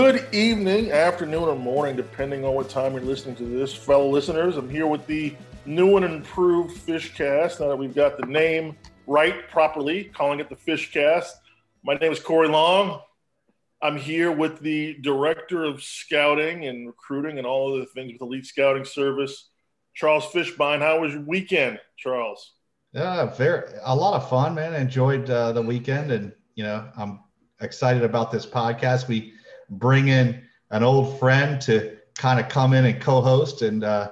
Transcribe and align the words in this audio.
Good 0.00 0.32
evening, 0.32 0.92
afternoon, 0.92 1.42
or 1.42 1.56
morning, 1.56 1.96
depending 1.96 2.44
on 2.44 2.54
what 2.54 2.70
time 2.70 2.92
you're 2.92 3.02
listening 3.02 3.34
to 3.34 3.42
this, 3.42 3.74
fellow 3.74 4.08
listeners. 4.08 4.56
I'm 4.56 4.70
here 4.70 4.86
with 4.86 5.04
the 5.08 5.34
new 5.66 5.96
and 5.96 6.04
improved 6.04 6.76
Fishcast. 6.76 7.58
Now 7.58 7.66
that 7.66 7.76
we've 7.76 7.96
got 7.96 8.16
the 8.16 8.24
name 8.24 8.76
right 9.08 9.48
properly, 9.50 10.04
calling 10.04 10.38
it 10.38 10.48
the 10.48 10.54
Fishcast. 10.54 11.30
My 11.82 11.94
name 11.94 12.12
is 12.12 12.20
Corey 12.20 12.46
Long. 12.46 13.00
I'm 13.82 13.96
here 13.96 14.30
with 14.30 14.60
the 14.60 14.94
director 15.00 15.64
of 15.64 15.82
scouting 15.82 16.66
and 16.66 16.86
recruiting 16.86 17.38
and 17.38 17.46
all 17.46 17.74
of 17.74 17.80
the 17.80 17.86
things 17.86 18.12
with 18.12 18.22
Elite 18.22 18.46
Scouting 18.46 18.84
Service, 18.84 19.48
Charles 19.94 20.26
Fishbein. 20.26 20.78
How 20.78 21.00
was 21.00 21.12
your 21.12 21.22
weekend, 21.22 21.80
Charles? 21.96 22.52
Yeah, 22.92 23.34
very 23.34 23.68
a 23.82 23.96
lot 23.96 24.14
of 24.14 24.30
fun, 24.30 24.54
man. 24.54 24.74
Enjoyed 24.74 25.28
uh, 25.28 25.50
the 25.50 25.62
weekend, 25.62 26.12
and 26.12 26.32
you 26.54 26.62
know, 26.62 26.88
I'm 26.96 27.18
excited 27.60 28.04
about 28.04 28.30
this 28.30 28.46
podcast. 28.46 29.08
We 29.08 29.34
bring 29.70 30.08
in 30.08 30.42
an 30.70 30.82
old 30.82 31.18
friend 31.18 31.60
to 31.62 31.96
kind 32.16 32.40
of 32.40 32.48
come 32.48 32.72
in 32.72 32.84
and 32.84 33.00
co-host, 33.00 33.62
and 33.62 33.84
uh, 33.84 34.10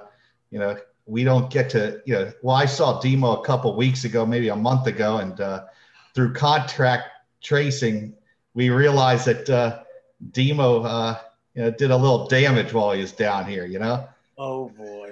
you 0.51 0.59
know, 0.59 0.77
we 1.05 1.23
don't 1.23 1.49
get 1.49 1.69
to, 1.71 2.01
you 2.05 2.13
know, 2.13 2.31
well, 2.41 2.55
I 2.55 2.65
saw 2.65 2.99
Demo 2.99 3.41
a 3.41 3.45
couple 3.45 3.75
weeks 3.75 4.03
ago, 4.03 4.25
maybe 4.25 4.49
a 4.49 4.55
month 4.55 4.87
ago, 4.87 5.17
and 5.17 5.39
uh, 5.39 5.65
through 6.13 6.33
contract 6.33 7.09
tracing, 7.41 8.13
we 8.53 8.69
realized 8.69 9.25
that 9.25 9.49
uh, 9.49 9.83
Demo, 10.31 10.83
uh, 10.83 11.19
you 11.53 11.63
know, 11.63 11.71
did 11.71 11.91
a 11.91 11.97
little 11.97 12.27
damage 12.27 12.73
while 12.73 12.91
he 12.91 13.01
was 13.01 13.11
down 13.11 13.45
here. 13.45 13.65
You 13.65 13.79
know. 13.79 14.07
Oh 14.39 14.69
boy, 14.69 15.11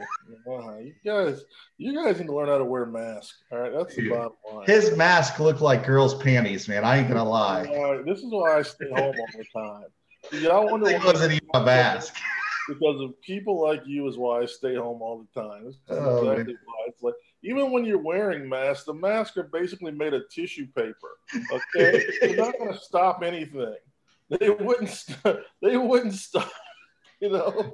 you 0.84 0.94
guys, 1.04 1.44
you 1.78 1.96
guys 1.96 2.20
need 2.20 2.28
to 2.28 2.36
learn 2.36 2.48
how 2.48 2.60
to 2.60 2.66
wear 2.66 2.86
masks. 2.86 3.42
All 3.52 3.58
right, 3.58 3.74
that's 3.74 3.96
the 3.96 4.10
bottom 4.10 4.34
line. 4.54 4.68
His 4.68 4.96
mask 4.96 5.40
looked 5.40 5.62
like 5.62 5.84
girls' 5.84 6.14
panties, 6.14 6.68
man. 6.68 6.84
I 6.84 6.98
ain't 6.98 7.08
gonna 7.08 7.28
lie. 7.28 7.64
This 8.06 8.20
is 8.20 8.26
why 8.30 8.60
I 8.60 8.62
stay 8.62 8.86
home 8.90 9.16
all 9.18 9.28
the 9.36 9.46
time. 9.52 9.86
Y'all 10.32 10.70
wonder 10.70 10.86
why 10.86 11.06
wasn't 11.06 11.34
even 11.34 11.50
a 11.54 11.64
mask. 11.64 12.16
Because 12.68 13.00
of 13.00 13.20
people 13.22 13.62
like 13.62 13.84
you 13.86 14.08
is 14.08 14.18
why 14.18 14.42
I 14.42 14.46
stay 14.46 14.76
home 14.76 15.02
all 15.02 15.24
the 15.34 15.40
time. 15.42 15.72
Oh, 15.90 16.28
exactly 16.30 16.54
man. 16.54 16.62
why. 16.66 16.86
It's 16.88 17.04
like 17.04 17.14
even 17.44 17.72
when 17.72 17.86
you're 17.86 18.02
wearing 18.02 18.50
masks, 18.50 18.86
the 18.86 18.94
masks 18.94 19.38
are 19.38 19.44
basically 19.44 19.92
made 19.92 20.14
of 20.16 20.24
tissue 20.30 20.66
paper. 20.76 21.20
Okay, 21.52 22.04
they're 22.22 22.36
not 22.36 22.58
going 22.58 22.74
to 22.74 22.80
stop 22.80 23.22
anything. 23.24 23.76
They 24.40 24.50
wouldn't. 24.50 24.90
St- 24.90 25.38
they 25.62 25.78
wouldn't 25.78 26.14
stop. 26.14 26.50
You 27.22 27.30
know, 27.30 27.74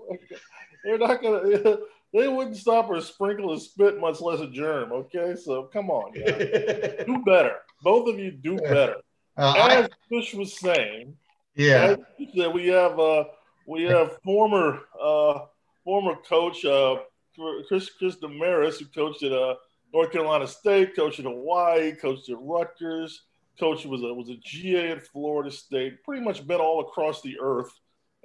they're 0.86 1.00
not 1.00 1.20
going 1.20 1.52
to. 1.64 1.80
They 2.14 2.28
wouldn't 2.28 2.58
stop 2.58 2.90
or 2.90 3.02
sprinkle 3.02 3.54
a 3.54 3.60
spit, 3.60 4.00
much 4.00 4.22
less 4.22 4.40
a 4.40 4.48
germ. 4.48 4.92
Okay, 4.92 5.36
so 5.36 5.64
come 5.64 5.90
on, 5.90 6.12
guys. 6.14 7.04
do 7.08 7.24
better. 7.26 7.56
Both 7.82 8.08
of 8.08 8.20
you 8.20 8.30
do 8.32 8.58
better. 8.58 8.98
Uh, 9.36 9.54
As 9.58 9.86
I, 9.86 9.90
Fish 10.10 10.36
was 10.36 10.60
saying, 10.60 11.18
yeah, 11.56 11.96
said, 12.36 12.54
we 12.54 12.68
have 12.68 13.00
uh, 13.00 13.26
we 13.68 13.84
have 13.84 14.18
former 14.24 14.82
uh, 15.02 15.40
former 15.84 16.16
coach 16.28 16.64
uh, 16.66 16.98
Chris 17.68 17.90
Chris 17.90 18.18
Demarest, 18.18 18.80
who 18.80 18.86
coached 18.86 19.24
at 19.24 19.32
uh, 19.32 19.56
North 19.94 20.12
Carolina 20.12 20.48
State, 20.48 20.96
coached 20.96 21.20
at 21.20 21.26
Hawaii, 21.26 21.94
coached 21.94 22.30
at 22.30 22.38
Rutgers, 22.40 23.24
coach 23.60 23.86
was 23.86 24.02
a 24.02 24.14
was 24.14 24.30
a 24.30 24.38
GA 24.38 24.92
at 24.92 25.08
Florida 25.08 25.52
State. 25.52 26.04
Pretty 26.04 26.24
much 26.24 26.46
been 26.46 26.60
all 26.60 26.82
across 26.82 27.22
the 27.22 27.38
earth. 27.42 27.72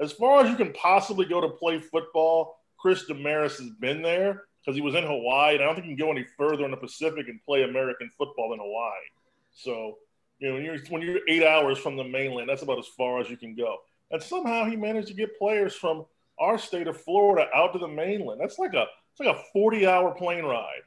As 0.01 0.13
far 0.13 0.45
as 0.45 0.51
you 0.51 0.57
can 0.57 0.73
possibly 0.73 1.27
go 1.27 1.41
to 1.41 1.49
play 1.49 1.79
football, 1.79 2.59
Chris 2.79 3.05
Demarest 3.05 3.59
has 3.59 3.71
been 3.81 4.03
there 4.03 4.45
because 4.61 4.77
he 4.77 4.83
was 4.83 4.95
in 4.95 5.05
Hawaii. 5.05 5.55
And 5.55 5.63
I 5.63 5.67
don't 5.67 5.75
think 5.75 5.87
you 5.87 5.97
can 5.97 6.07
go 6.07 6.11
any 6.11 6.25
further 6.37 6.65
in 6.65 6.71
the 6.71 6.77
Pacific 6.77 7.29
and 7.29 7.43
play 7.45 7.63
American 7.63 8.11
football 8.17 8.51
than 8.51 8.59
Hawaii. 8.59 9.07
So 9.53 9.99
you 10.39 10.49
know, 10.49 10.55
when 10.55 10.65
you're 10.65 10.79
when 10.89 11.03
you're 11.03 11.21
eight 11.29 11.43
hours 11.43 11.79
from 11.79 11.97
the 11.97 12.05
mainland, 12.05 12.49
that's 12.49 12.63
about 12.63 12.79
as 12.79 12.89
far 12.97 13.21
as 13.21 13.31
you 13.31 13.37
can 13.37 13.55
go. 13.55 13.79
And 14.11 14.23
somehow 14.23 14.65
he 14.65 14.77
managed 14.77 15.09
to 15.09 15.15
get 15.15 15.39
players 15.39 15.75
from 15.75 16.05
our 16.39 16.59
state 16.59 16.87
of 16.87 17.01
Florida 17.01 17.49
out 17.55 17.73
to 17.73 17.79
the 17.79 17.89
mainland. 17.89 18.41
That's 18.41 18.59
like 18.59 18.75
a 18.75 18.87
it's 19.13 19.21
like 19.21 19.35
a 19.35 19.43
40 19.53 19.87
hour 19.87 20.15
plane 20.15 20.45
ride. 20.45 20.83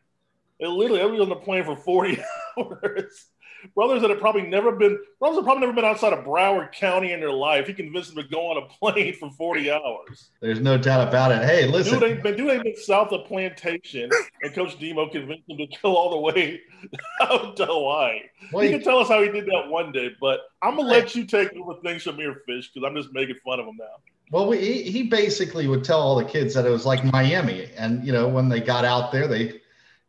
It 0.59 0.68
literally 0.68 1.01
everybody 1.01 1.23
on 1.23 1.29
the 1.29 1.35
plane 1.35 1.63
for 1.63 1.75
40 1.75 2.19
hours 2.57 3.28
brothers 3.75 4.02
that 4.02 4.09
have 4.09 4.20
probably 4.20 4.44
never 4.44 4.72
been 4.72 5.00
brothers 5.20 5.38
have 5.38 5.46
probably 5.46 5.62
never 5.62 5.74
been 5.74 5.86
outside 5.86 6.14
of 6.14 6.25
Broward 6.25 6.72
County 6.72 7.12
in 7.12 7.20
their 7.20 7.31
life. 7.31 7.68
He 7.68 7.74
convinced 7.74 8.14
them 8.14 8.24
to 8.24 8.30
go 8.30 8.47
on 8.47 8.64
a 8.64 8.68
plane 8.80 9.14
for 9.16 9.30
40 9.31 9.72
hours. 9.72 10.30
There's 10.42 10.59
no 10.59 10.78
doubt 10.78 11.08
about 11.08 11.31
it. 11.31 11.44
Hey, 11.44 11.68
listen. 11.68 12.00
Dude 12.00 12.09
ain't 12.09 12.24
been, 12.24 12.38
dude 12.38 12.50
ain't 12.50 12.64
been 12.64 12.75
south 12.75 13.12
of 13.12 13.25
Plantation, 13.28 14.09
and 14.42 14.53
Coach 14.53 14.80
Demo 14.80 15.09
convinced 15.09 15.50
him 15.50 15.58
to 15.58 15.68
go 15.81 15.96
all 15.96 16.12
the 16.12 16.20
way 16.20 16.62
out 17.22 17.58
to 17.58 17.66
Hawaii. 17.66 18.20
Well, 18.52 18.64
he 18.64 18.72
can 18.72 18.84
tell 18.84 19.00
us 19.00 19.08
how 19.08 19.22
he 19.22 19.30
did 19.30 19.46
that 19.46 19.70
one 19.70 19.91
day, 19.91 20.12
but 20.20 20.41
I'm 20.62 20.76
gonna 20.76 20.88
let 20.88 21.16
you 21.16 21.26
take 21.26 21.53
over 21.53 21.76
things 21.81 22.03
Shamir 22.03 22.36
Fish 22.46 22.72
because 22.74 22.88
I'm 22.88 22.96
just 22.96 23.14
making 23.14 23.36
fun 23.44 23.59
of 23.59 23.68
him 23.68 23.78
now. 23.78 23.86
Well, 24.31 24.47
we, 24.47 24.84
he 24.84 25.03
basically 25.03 25.68
would 25.68 25.84
tell 25.84 26.00
all 26.00 26.16
the 26.16 26.26
kids 26.26 26.53
that 26.53 26.66
it 26.66 26.70
was 26.70 26.86
like 26.86 27.03
Miami, 27.03 27.70
and 27.76 28.06
you 28.06 28.14
know 28.14 28.28
when 28.28 28.47
they 28.47 28.59
got 28.59 28.86
out 28.86 29.12
there, 29.12 29.28
they 29.28 29.59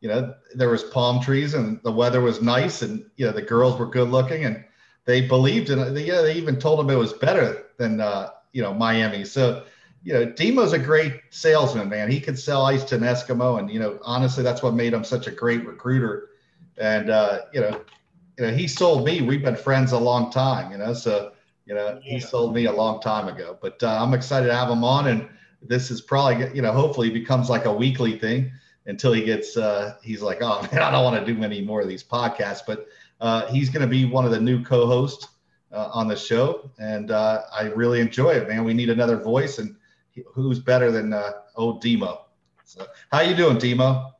you 0.00 0.08
know, 0.08 0.34
there 0.54 0.70
was 0.70 0.82
palm 0.84 1.22
trees 1.22 1.54
and 1.54 1.80
the 1.82 1.92
weather 1.92 2.20
was 2.20 2.40
nice 2.40 2.82
and, 2.82 3.04
you 3.16 3.26
know, 3.26 3.32
the 3.32 3.42
girls 3.42 3.78
were 3.78 3.86
good 3.86 4.08
looking 4.08 4.44
and 4.44 4.64
they 5.04 5.20
believed 5.20 5.70
in 5.70 5.78
it. 5.78 5.90
They, 5.90 6.06
yeah, 6.06 6.22
they 6.22 6.34
even 6.34 6.58
told 6.58 6.80
him 6.80 6.90
it 6.90 6.94
was 6.96 7.12
better 7.12 7.66
than, 7.76 8.00
uh, 8.00 8.30
you 8.52 8.62
know, 8.62 8.72
Miami. 8.72 9.24
So, 9.24 9.64
you 10.02 10.14
know, 10.14 10.26
Demo's 10.26 10.72
a 10.72 10.78
great 10.78 11.20
salesman, 11.30 11.90
man. 11.90 12.10
He 12.10 12.20
could 12.20 12.38
sell 12.38 12.64
ice 12.64 12.84
to 12.84 12.94
an 12.94 13.02
Eskimo. 13.02 13.58
And, 13.58 13.70
you 13.70 13.78
know, 13.78 13.98
honestly, 14.02 14.42
that's 14.42 14.62
what 14.62 14.74
made 14.74 14.94
him 14.94 15.04
such 15.04 15.26
a 15.26 15.30
great 15.30 15.66
recruiter. 15.66 16.30
And, 16.78 17.10
uh, 17.10 17.40
you 17.52 17.60
know, 17.60 17.82
you 18.38 18.46
know, 18.46 18.52
he 18.52 18.66
sold 18.66 19.04
me. 19.04 19.20
We've 19.20 19.42
been 19.42 19.56
friends 19.56 19.92
a 19.92 19.98
long 19.98 20.32
time, 20.32 20.72
you 20.72 20.78
know, 20.78 20.94
so, 20.94 21.32
you 21.66 21.74
know, 21.74 22.00
he 22.02 22.18
sold 22.20 22.54
me 22.54 22.64
a 22.64 22.72
long 22.72 23.02
time 23.02 23.28
ago, 23.28 23.58
but 23.60 23.82
uh, 23.82 24.02
I'm 24.02 24.14
excited 24.14 24.46
to 24.46 24.54
have 24.54 24.70
him 24.70 24.82
on. 24.82 25.08
And 25.08 25.28
this 25.60 25.90
is 25.90 26.00
probably, 26.00 26.48
you 26.54 26.62
know, 26.62 26.72
hopefully 26.72 27.10
becomes 27.10 27.50
like 27.50 27.66
a 27.66 27.72
weekly 27.72 28.18
thing 28.18 28.50
until 28.86 29.12
he 29.12 29.22
gets 29.22 29.56
uh, 29.56 29.96
he's 30.02 30.22
like 30.22 30.38
oh 30.42 30.62
man 30.72 30.82
i 30.82 30.90
don't 30.90 31.04
want 31.04 31.24
to 31.24 31.32
do 31.32 31.42
any 31.42 31.60
more 31.60 31.80
of 31.80 31.88
these 31.88 32.04
podcasts. 32.04 32.60
But 32.66 32.86
uh, 33.20 33.46
he's 33.48 33.68
going 33.68 33.82
to 33.82 33.88
be 33.88 34.04
one 34.04 34.24
of 34.24 34.30
the 34.30 34.40
new 34.40 34.64
co-hosts 34.64 35.28
uh, 35.72 35.90
on 35.92 36.08
the 36.08 36.16
show. 36.16 36.70
And 36.78 37.10
uh, 37.10 37.42
i 37.52 37.64
really 37.64 38.00
enjoy 38.00 38.30
it 38.30 38.48
man. 38.48 38.64
We 38.64 38.74
need 38.74 38.90
another 38.90 39.16
voice 39.16 39.58
and 39.58 39.76
who's 40.34 40.58
better 40.58 40.90
than 40.90 41.12
uh, 41.12 41.32
old 41.56 41.80
demo? 41.80 42.26
So 42.64 42.86
how 43.10 43.20
you 43.20 43.34
doing 43.34 43.58
demo? 43.58 44.12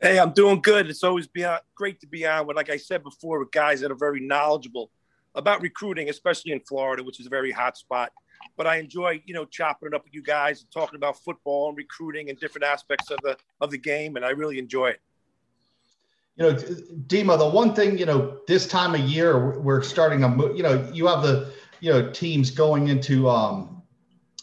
Hey 0.00 0.18
i'm 0.18 0.32
doing 0.32 0.60
good. 0.60 0.88
It's 0.88 1.04
always 1.04 1.26
been 1.26 1.56
great 1.74 2.00
to 2.00 2.06
be 2.06 2.26
on 2.26 2.46
with 2.46 2.56
like 2.56 2.70
i 2.70 2.76
said 2.76 3.02
before 3.02 3.38
with 3.38 3.52
guys 3.52 3.80
that 3.80 3.90
are 3.90 3.96
very 3.96 4.20
knowledgeable 4.20 4.90
about 5.34 5.60
recruiting 5.60 6.08
especially 6.08 6.52
in 6.52 6.60
florida 6.60 7.02
which 7.02 7.20
is 7.20 7.26
a 7.26 7.30
very 7.30 7.52
hot 7.52 7.76
spot 7.76 8.10
but 8.58 8.66
I 8.66 8.76
enjoy, 8.76 9.22
you 9.24 9.32
know, 9.32 9.46
chopping 9.46 9.86
it 9.86 9.94
up 9.94 10.04
with 10.04 10.12
you 10.12 10.22
guys 10.22 10.60
and 10.60 10.70
talking 10.70 10.96
about 10.96 11.16
football 11.24 11.68
and 11.68 11.78
recruiting 11.78 12.28
and 12.28 12.38
different 12.38 12.64
aspects 12.66 13.10
of 13.10 13.18
the 13.22 13.38
of 13.62 13.70
the 13.70 13.78
game, 13.78 14.16
and 14.16 14.24
I 14.26 14.30
really 14.30 14.58
enjoy 14.58 14.88
it. 14.88 15.00
You 16.36 16.44
know, 16.44 16.54
Dima, 16.54 17.38
the 17.38 17.48
one 17.48 17.74
thing, 17.74 17.96
you 17.96 18.04
know, 18.04 18.40
this 18.46 18.66
time 18.66 18.94
of 18.94 19.00
year 19.00 19.58
we're 19.60 19.82
starting 19.82 20.22
a, 20.24 20.54
you 20.54 20.62
know, 20.62 20.88
you 20.92 21.06
have 21.06 21.22
the, 21.22 21.52
you 21.80 21.90
know, 21.90 22.10
teams 22.10 22.50
going 22.50 22.88
into, 22.88 23.28
um, 23.28 23.82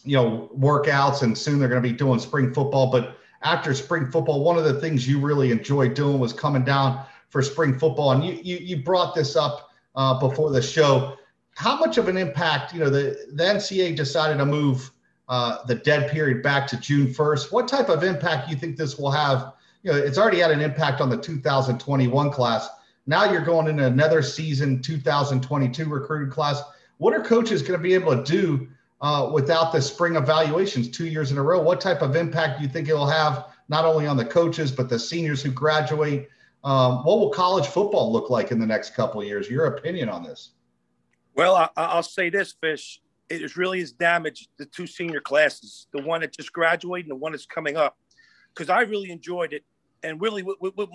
you 0.04 0.18
know, 0.18 0.50
workouts, 0.58 1.22
and 1.22 1.38
soon 1.38 1.60
they're 1.60 1.70
going 1.70 1.84
to 1.84 1.88
be 1.88 1.96
doing 1.96 2.20
spring 2.20 2.54
football. 2.54 2.90
But 2.90 3.18
after 3.44 3.74
spring 3.74 4.10
football, 4.10 4.44
one 4.44 4.58
of 4.58 4.64
the 4.64 4.80
things 4.80 5.08
you 5.08 5.20
really 5.20 5.52
enjoyed 5.52 5.94
doing 5.94 6.20
was 6.20 6.34
coming 6.34 6.64
down 6.64 7.06
for 7.30 7.42
spring 7.42 7.78
football, 7.78 8.14
and 8.14 8.24
you 8.24 8.40
you, 8.42 8.58
you 8.58 8.78
brought 8.78 9.14
this 9.14 9.36
up 9.36 9.72
uh, 9.96 10.18
before 10.20 10.52
the 10.52 10.62
show 10.62 11.18
how 11.56 11.78
much 11.78 11.98
of 11.98 12.08
an 12.10 12.18
impact, 12.18 12.74
you 12.74 12.80
know, 12.82 12.90
the, 12.90 13.18
the 13.34 13.44
NCAA 13.44 13.96
decided 13.96 14.38
to 14.38 14.46
move 14.46 14.92
uh, 15.30 15.66
the 15.66 15.76
dead 15.76 16.12
period 16.12 16.44
back 16.44 16.68
to 16.68 16.78
June 16.78 17.08
1st. 17.08 17.52
What 17.52 17.68
type 17.68 17.90
of 17.90 18.04
impact 18.04 18.48
do 18.48 18.54
you 18.54 18.60
think 18.60 18.76
this 18.78 18.98
will 18.98 19.12
have? 19.12 19.54
You 19.82 19.92
know, 19.92 19.98
it's 19.98 20.18
already 20.18 20.40
had 20.40 20.52
an 20.52 20.60
impact 20.60 21.00
on 21.00 21.10
the 21.10 21.18
2021 21.18 22.30
class. 22.32 22.70
Now 23.08 23.32
you're 23.32 23.44
going 23.44 23.68
into 23.68 23.86
another 23.86 24.22
season, 24.22 24.82
2022 24.82 25.86
recruited 25.86 26.32
class. 26.32 26.62
What 26.98 27.14
are 27.14 27.24
coaches 27.24 27.62
going 27.62 27.80
to 27.80 27.84
be 27.84 27.94
able 27.94 28.16
to 28.16 28.24
do 28.24 28.68
uh, 29.00 29.30
without 29.34 29.72
the 29.72 29.82
spring 29.82 30.18
evaluations 30.18 30.90
two 30.90 31.08
years 31.08 31.32
in 31.32 31.38
a 31.38 31.42
row? 31.42 31.62
What 31.62 31.80
type 31.80 32.02
of 32.02 32.18
impact 32.18 32.60
do 32.60 32.66
you 32.66 32.70
think 32.70 32.90
it 32.90 32.94
will 32.94 33.08
have 33.08 33.46
not 33.70 33.86
only 33.86 34.08
on 34.08 34.18
the 34.18 34.26
coaches 34.26 34.72
but 34.74 34.90
the 34.90 35.00
seniors 35.00 35.42
who 35.42 35.52
graduate? 35.52 36.30
Um, 36.66 37.06
what 37.06 37.20
will 37.20 37.30
college 37.30 37.68
football 37.68 38.12
look 38.12 38.30
like 38.30 38.52
in 38.52 38.60
the 38.60 38.66
next 38.66 38.94
couple 38.94 39.22
of 39.22 39.28
years? 39.28 39.50
Your 39.50 39.68
opinion 39.68 40.10
on 40.10 40.24
this? 40.24 40.50
Well, 41.36 41.70
I, 41.76 41.96
will 41.96 42.04
say 42.04 42.30
this, 42.30 42.56
Fish. 42.60 43.02
It 43.30 43.58
really 43.58 43.80
has 43.80 43.92
damaged 43.92 44.50
the 44.58 44.66
two 44.66 44.88
senior 44.88 45.20
classes, 45.20 45.88
the 45.92 46.02
one 46.02 46.22
that 46.22 46.32
just 46.32 46.54
graduated 46.54 47.06
and 47.06 47.12
the 47.12 47.22
one 47.22 47.34
that's 47.34 47.46
coming 47.46 47.76
up, 47.76 47.98
because 48.54 48.70
I 48.70 48.82
really 48.82 49.12
enjoyed 49.12 49.52
it. 49.52 49.64
And 50.04 50.22
really, 50.22 50.46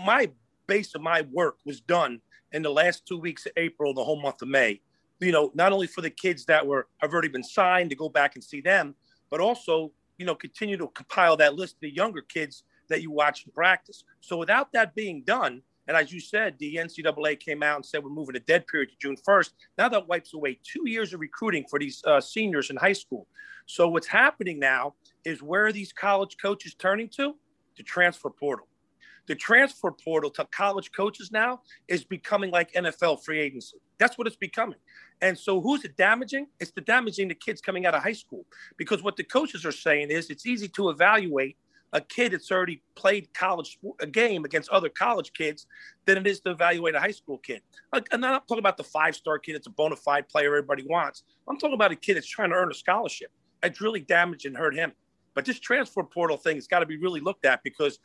my 0.05 0.31
base 0.67 0.95
of 0.95 1.03
my 1.03 1.23
work 1.33 1.57
was 1.67 1.81
done 1.81 2.21
in 2.53 2.63
the 2.63 2.71
last 2.71 3.05
two 3.07 3.19
weeks 3.19 3.47
of 3.47 3.53
April, 3.57 3.93
the 3.93 4.05
whole 4.05 4.21
month 4.21 4.41
of 4.43 4.49
May. 4.49 4.81
You 5.19 5.33
know, 5.33 5.51
not 5.55 5.73
only 5.73 5.87
for 5.87 6.01
the 6.01 6.11
kids 6.11 6.47
that 6.47 6.67
were 6.67 6.87
have 6.99 7.13
already 7.13 7.29
been 7.29 7.45
signed 7.45 7.91
to 7.91 7.97
go 7.97 8.09
back 8.09 8.37
and 8.37 8.43
see 8.43 8.61
them, 8.61 8.95
but 9.29 9.41
also, 9.41 9.93
you 10.17 10.25
know, 10.25 10.35
continue 10.35 10.77
to 10.79 10.87
compile 10.89 11.37
that 11.39 11.55
list 11.55 11.75
of 11.75 11.81
the 11.81 11.95
younger 11.95 12.23
kids 12.23 12.63
that 12.89 13.03
you 13.03 13.11
watch 13.11 13.45
in 13.45 13.53
practice. 13.53 14.05
So 14.21 14.37
without 14.37 14.73
that 14.73 14.95
being 14.95 15.23
done, 15.23 15.63
and 15.89 15.97
as 15.97 16.13
you 16.13 16.21
said, 16.21 16.57
the 16.59 16.77
NCAA 16.77 17.41
came 17.41 17.63
out 17.63 17.77
and 17.77 17.85
said 17.85 18.05
we're 18.05 18.11
moving 18.11 18.35
the 18.35 18.41
dead 18.41 18.67
period 18.67 18.91
to 18.91 18.97
June 19.01 19.17
1st. 19.29 19.51
Now 19.79 19.89
that 19.89 20.07
wipes 20.07 20.35
away 20.35 20.59
two 20.63 20.89
years 20.89 21.13
of 21.13 21.21
recruiting 21.21 21.65
for 21.69 21.79
these 21.79 22.03
uh, 22.07 22.21
seniors 22.21 22.71
in 22.71 22.77
high 22.77 22.93
school. 22.93 23.27
So 23.67 23.89
what's 23.89 24.07
happening 24.07 24.59
now 24.59 24.95
is 25.25 25.43
where 25.43 25.67
are 25.67 25.73
these 25.73 25.93
college 25.93 26.37
coaches 26.41 26.75
turning 26.75 27.09
to? 27.17 27.35
The 27.77 27.83
transfer 27.83 28.31
portal. 28.31 28.67
The 29.27 29.35
transfer 29.35 29.93
portal 29.93 30.31
to 30.31 30.45
college 30.47 30.91
coaches 30.93 31.31
now 31.31 31.61
is 31.89 32.05
becoming 32.05 32.51
like 32.51 32.73
NFL 32.73 33.25
free 33.25 33.41
agency. 33.41 33.77
That's 33.99 34.19
what 34.19 34.27
it's 34.27 34.37
becoming. 34.37 34.79
And 35.23 35.39
so 35.39 35.61
who's 35.61 35.85
it 35.85 35.97
damaging? 35.97 36.47
It's 36.59 36.73
the 36.73 36.81
damaging 36.81 37.29
the 37.29 37.35
kids 37.35 37.61
coming 37.61 37.87
out 37.87 37.95
of 37.95 38.03
high 38.03 38.13
school. 38.13 38.45
Because 38.77 39.03
what 39.03 39.17
the 39.17 39.25
coaches 39.25 39.65
are 39.67 39.73
saying 39.73 40.11
is 40.11 40.31
it's 40.31 40.47
easy 40.47 40.69
to 40.69 40.89
evaluate 40.91 41.57
a 41.93 42.01
kid 42.01 42.33
that's 42.33 42.51
already 42.51 42.83
played 42.95 43.33
college 43.35 43.79
a 44.01 44.07
game 44.07 44.45
against 44.45 44.69
other 44.71 44.89
college 44.89 45.33
kids 45.33 45.67
than 46.07 46.19
it 46.19 46.27
is 46.27 46.41
to 46.41 46.51
evaluate 46.51 46.95
a 46.95 47.01
high 47.01 47.11
school 47.11 47.39
kid. 47.39 47.63
Like, 47.93 48.09
and 48.13 48.25
I'm 48.25 48.33
not 48.33 48.49
talking 48.49 48.61
about 48.61 48.77
the 48.77 48.85
five 48.85 49.17
star 49.17 49.39
kid 49.39 49.55
that's 49.55 49.67
a 49.67 49.71
bona 49.71 49.97
fide 49.97 50.29
player 50.29 50.57
everybody 50.57 50.85
wants. 50.87 51.25
I'm 51.49 51.59
talking 51.59 51.75
about 51.75 51.93
a 51.93 51.97
kid 51.97 52.17
that's 52.17 52.29
trying 52.29 52.51
to 52.51 52.57
earn 52.57 52.71
a 52.71 52.75
scholarship. 52.75 53.31
It's 53.63 53.81
really 53.81 54.01
damaged 54.01 54.47
and 54.47 54.57
hurt 54.57 54.75
him. 54.75 54.93
But 55.35 55.45
this 55.45 55.61
transfer 55.61 56.03
portal 56.03 56.37
thing 56.37 56.57
has 56.57 56.67
got 56.67 56.81
to 56.81 56.87
be 56.87 56.97
really 56.97 57.21
looked 57.21 57.45
at 57.45 57.63
because, 57.63 57.99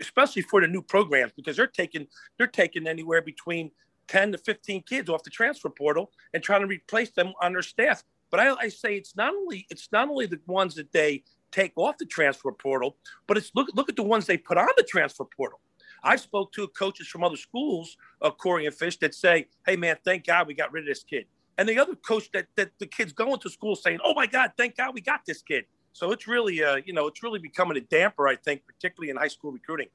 especially 0.00 0.42
for 0.42 0.60
the 0.60 0.68
new 0.68 0.82
programs, 0.82 1.32
because 1.32 1.56
they're 1.56 1.66
taking 1.66 2.06
they're 2.38 2.46
taking 2.46 2.86
anywhere 2.86 3.22
between 3.22 3.70
10 4.08 4.32
to 4.32 4.38
15 4.38 4.82
kids 4.82 5.08
off 5.08 5.22
the 5.22 5.30
transfer 5.30 5.70
portal 5.70 6.10
and 6.34 6.42
trying 6.42 6.60
to 6.60 6.66
replace 6.66 7.10
them 7.10 7.32
on 7.40 7.52
their 7.52 7.62
staff. 7.62 8.02
But 8.30 8.40
I, 8.40 8.54
I 8.54 8.68
say 8.68 8.96
it's 8.96 9.16
not 9.16 9.34
only 9.34 9.66
it's 9.70 9.88
not 9.92 10.08
only 10.08 10.26
the 10.26 10.40
ones 10.46 10.74
that 10.76 10.92
they 10.92 11.24
take 11.52 11.72
off 11.76 11.98
the 11.98 12.06
transfer 12.06 12.50
portal, 12.52 12.96
but 13.26 13.36
it's 13.36 13.52
look 13.54 13.68
look 13.74 13.88
at 13.88 13.96
the 13.96 14.02
ones 14.02 14.26
they 14.26 14.38
put 14.38 14.58
on 14.58 14.68
the 14.76 14.82
transfer 14.82 15.24
portal. 15.36 15.60
I 16.04 16.16
spoke 16.16 16.52
to 16.54 16.66
coaches 16.68 17.06
from 17.06 17.22
other 17.22 17.36
schools, 17.36 17.96
uh, 18.20 18.30
Corey 18.30 18.66
and 18.66 18.74
Fish, 18.74 18.98
that 18.98 19.14
say, 19.14 19.46
"Hey 19.66 19.76
man, 19.76 19.96
thank 20.04 20.26
God 20.26 20.46
we 20.48 20.54
got 20.54 20.72
rid 20.72 20.84
of 20.84 20.88
this 20.88 21.04
kid." 21.04 21.26
And 21.58 21.68
the 21.68 21.78
other 21.78 21.94
coach 21.94 22.30
that 22.32 22.46
that 22.56 22.70
the 22.78 22.86
kids 22.86 23.12
going 23.12 23.38
to 23.40 23.50
school 23.50 23.76
saying, 23.76 24.00
"Oh 24.04 24.14
my 24.14 24.26
God, 24.26 24.52
thank 24.56 24.76
God 24.76 24.94
we 24.94 25.00
got 25.00 25.20
this 25.26 25.42
kid." 25.42 25.64
So 25.92 26.10
it's 26.10 26.26
really, 26.26 26.62
uh, 26.64 26.76
you 26.84 26.92
know, 26.92 27.06
it's 27.06 27.22
really 27.22 27.38
becoming 27.38 27.76
a 27.76 27.80
damper, 27.80 28.26
I 28.26 28.36
think, 28.36 28.64
particularly 28.66 29.10
in 29.10 29.16
high 29.16 29.28
school 29.28 29.52
recruiting. 29.52 29.88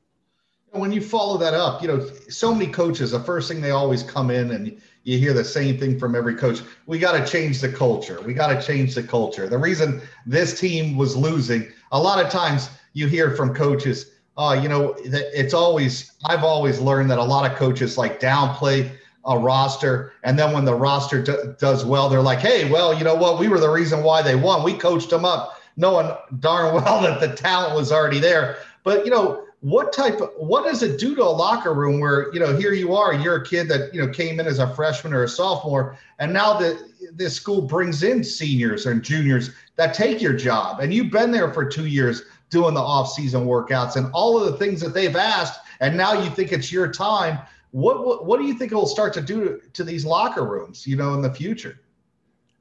When 0.71 0.91
you 0.91 1.01
follow 1.01 1.37
that 1.37 1.53
up, 1.53 1.81
you 1.81 1.87
know, 1.87 2.05
so 2.29 2.53
many 2.53 2.71
coaches, 2.71 3.11
the 3.11 3.19
first 3.21 3.47
thing 3.47 3.61
they 3.61 3.71
always 3.71 4.03
come 4.03 4.29
in 4.29 4.51
and 4.51 4.79
you 5.07 5.17
hear 5.17 5.31
the 5.31 5.43
same 5.43 5.77
thing 5.77 5.97
from 5.97 6.15
every 6.15 6.35
coach. 6.35 6.59
We 6.85 6.99
got 6.99 7.13
to 7.13 7.25
change 7.25 7.61
the 7.61 7.71
culture. 7.71 8.19
We 8.25 8.33
got 8.33 8.47
to 8.47 8.61
change 8.61 8.93
the 8.93 9.01
culture. 9.01 9.47
The 9.47 9.57
reason 9.57 10.01
this 10.25 10.59
team 10.59 10.97
was 10.97 11.15
losing, 11.15 11.71
a 11.93 11.99
lot 11.99 12.23
of 12.23 12.29
times 12.29 12.69
you 12.91 13.07
hear 13.07 13.31
from 13.31 13.55
coaches, 13.55 14.11
oh, 14.35 14.51
you 14.51 14.67
know, 14.67 14.97
that 15.05 15.27
it's 15.33 15.53
always, 15.53 16.11
I've 16.25 16.43
always 16.43 16.81
learned 16.81 17.09
that 17.11 17.19
a 17.19 17.23
lot 17.23 17.49
of 17.49 17.57
coaches 17.57 17.97
like 17.97 18.19
downplay 18.19 18.91
a 19.23 19.39
roster. 19.39 20.11
And 20.23 20.37
then 20.37 20.51
when 20.51 20.65
the 20.65 20.75
roster 20.75 21.23
does 21.57 21.85
well, 21.85 22.09
they're 22.09 22.21
like, 22.21 22.39
hey, 22.39 22.69
well, 22.69 22.93
you 22.93 23.05
know 23.05 23.15
what? 23.15 23.39
We 23.39 23.47
were 23.47 23.61
the 23.61 23.69
reason 23.69 24.03
why 24.03 24.21
they 24.21 24.35
won. 24.35 24.61
We 24.61 24.73
coached 24.73 25.11
them 25.11 25.23
up, 25.23 25.61
knowing 25.77 26.11
darn 26.41 26.75
well 26.75 27.01
that 27.03 27.21
the 27.21 27.33
talent 27.33 27.77
was 27.77 27.93
already 27.93 28.19
there. 28.19 28.57
But, 28.83 29.05
you 29.05 29.11
know, 29.11 29.46
what 29.67 29.91
type 29.91 30.21
of 30.21 30.29
what 30.37 30.63
does 30.63 30.81
it 30.81 30.97
do 30.97 31.13
to 31.13 31.21
a 31.21 31.25
locker 31.25 31.73
room 31.73 31.99
where 31.99 32.33
you 32.33 32.39
know 32.39 32.55
here 32.55 32.71
you 32.71 32.95
are 32.95 33.13
you're 33.13 33.35
a 33.35 33.45
kid 33.45 33.67
that 33.67 33.93
you 33.93 33.99
know 33.99 34.09
came 34.09 34.39
in 34.39 34.47
as 34.47 34.59
a 34.59 34.73
freshman 34.75 35.11
or 35.11 35.23
a 35.23 35.27
sophomore 35.27 35.97
and 36.19 36.31
now 36.31 36.57
the 36.57 36.89
this 37.11 37.35
school 37.35 37.61
brings 37.61 38.01
in 38.01 38.23
seniors 38.23 38.85
and 38.85 39.03
juniors 39.03 39.51
that 39.75 39.93
take 39.93 40.21
your 40.21 40.33
job. 40.33 40.79
And 40.79 40.93
you've 40.93 41.11
been 41.11 41.31
there 41.31 41.53
for 41.53 41.65
two 41.65 41.85
years 41.85 42.23
doing 42.49 42.73
the 42.73 42.81
off-season 42.81 43.45
workouts 43.45 43.97
and 43.97 44.09
all 44.13 44.41
of 44.41 44.49
the 44.49 44.57
things 44.57 44.79
that 44.79 44.93
they've 44.93 45.15
asked 45.15 45.59
and 45.81 45.97
now 45.97 46.13
you 46.13 46.29
think 46.29 46.53
it's 46.53 46.71
your 46.71 46.89
time. 46.89 47.37
What 47.71 48.05
what, 48.05 48.25
what 48.25 48.39
do 48.39 48.45
you 48.45 48.53
think 48.53 48.71
it 48.71 48.75
will 48.75 48.85
start 48.85 49.13
to 49.15 49.21
do 49.21 49.43
to, 49.43 49.69
to 49.73 49.83
these 49.83 50.05
locker 50.05 50.45
rooms 50.45 50.87
you 50.87 50.95
know 50.95 51.13
in 51.13 51.21
the 51.21 51.33
future? 51.33 51.81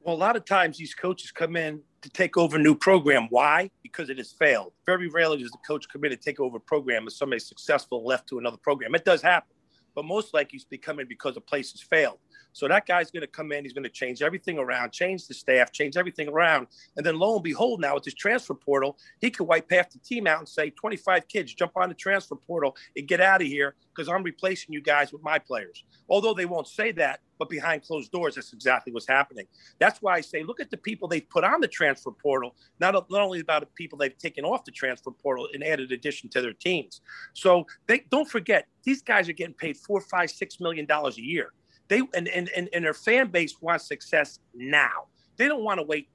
Well 0.02 0.16
a 0.16 0.18
lot 0.18 0.34
of 0.34 0.44
times 0.44 0.76
these 0.76 0.92
coaches 0.92 1.30
come 1.30 1.54
in 1.54 1.82
to 2.02 2.10
take 2.10 2.36
over 2.36 2.56
a 2.56 2.60
new 2.60 2.74
program. 2.74 3.26
Why? 3.30 3.70
Because 3.82 4.10
it 4.10 4.18
has 4.18 4.32
failed. 4.32 4.72
Very 4.84 5.08
rarely 5.08 5.38
does 5.38 5.50
the 5.50 5.58
coach 5.66 5.88
come 5.88 6.04
in 6.04 6.10
to 6.10 6.16
take 6.16 6.40
over 6.40 6.58
a 6.58 6.60
program 6.60 7.06
as 7.06 7.16
somebody 7.16 7.40
successful 7.40 8.04
left 8.04 8.28
to 8.28 8.38
another 8.38 8.58
program. 8.58 8.94
It 8.94 9.04
does 9.04 9.22
happen, 9.22 9.54
but 9.94 10.04
most 10.04 10.34
likely 10.34 10.56
it's 10.56 10.64
becoming 10.64 11.06
because 11.08 11.36
a 11.36 11.40
place 11.40 11.72
has 11.72 11.80
failed. 11.80 12.18
So 12.56 12.66
that 12.68 12.86
guy's 12.86 13.10
going 13.10 13.20
to 13.20 13.26
come 13.26 13.52
in, 13.52 13.64
he's 13.64 13.74
going 13.74 13.84
to 13.84 13.90
change 13.90 14.22
everything 14.22 14.58
around, 14.58 14.90
change 14.90 15.26
the 15.26 15.34
staff, 15.34 15.72
change 15.72 15.98
everything 15.98 16.26
around. 16.26 16.68
And 16.96 17.04
then 17.04 17.18
lo 17.18 17.34
and 17.34 17.44
behold, 17.44 17.82
now 17.82 17.92
with 17.92 18.04
this 18.04 18.14
transfer 18.14 18.54
portal, 18.54 18.96
he 19.20 19.30
could 19.30 19.46
wipe 19.46 19.70
half 19.70 19.90
the 19.90 19.98
team 19.98 20.26
out 20.26 20.38
and 20.38 20.48
say, 20.48 20.70
25 20.70 21.28
kids, 21.28 21.52
jump 21.52 21.72
on 21.76 21.90
the 21.90 21.94
transfer 21.94 22.34
portal 22.34 22.74
and 22.96 23.06
get 23.06 23.20
out 23.20 23.42
of 23.42 23.46
here 23.46 23.74
because 23.94 24.08
I'm 24.08 24.22
replacing 24.22 24.72
you 24.72 24.80
guys 24.80 25.12
with 25.12 25.22
my 25.22 25.38
players. 25.38 25.84
Although 26.08 26.32
they 26.32 26.46
won't 26.46 26.66
say 26.66 26.92
that, 26.92 27.20
but 27.38 27.50
behind 27.50 27.82
closed 27.82 28.10
doors, 28.10 28.36
that's 28.36 28.54
exactly 28.54 28.90
what's 28.90 29.06
happening. 29.06 29.46
That's 29.78 30.00
why 30.00 30.14
I 30.14 30.22
say, 30.22 30.42
look 30.42 30.58
at 30.58 30.70
the 30.70 30.78
people 30.78 31.08
they've 31.08 31.28
put 31.28 31.44
on 31.44 31.60
the 31.60 31.68
transfer 31.68 32.10
portal, 32.10 32.54
not, 32.80 32.94
not 33.10 33.20
only 33.20 33.40
about 33.40 33.60
the 33.60 33.68
people 33.74 33.98
they've 33.98 34.16
taken 34.16 34.46
off 34.46 34.64
the 34.64 34.70
transfer 34.70 35.10
portal 35.10 35.46
and 35.52 35.62
added 35.62 35.92
addition 35.92 36.30
to 36.30 36.40
their 36.40 36.54
teams. 36.54 37.02
So 37.34 37.66
they 37.86 38.04
don't 38.10 38.30
forget, 38.30 38.66
these 38.82 39.02
guys 39.02 39.28
are 39.28 39.34
getting 39.34 39.52
paid 39.52 39.76
four, 39.76 40.00
five, 40.00 40.30
six 40.30 40.58
million 40.58 40.86
dollars 40.86 41.18
a 41.18 41.22
year. 41.22 41.52
They 41.88 42.02
and, 42.14 42.28
and, 42.28 42.48
and, 42.56 42.68
and 42.72 42.84
their 42.84 42.94
fan 42.94 43.28
base 43.28 43.60
wants 43.60 43.86
success 43.86 44.40
now. 44.54 45.06
They 45.36 45.48
don't 45.48 45.62
want 45.62 45.78
to 45.78 45.86
wait 45.86 46.08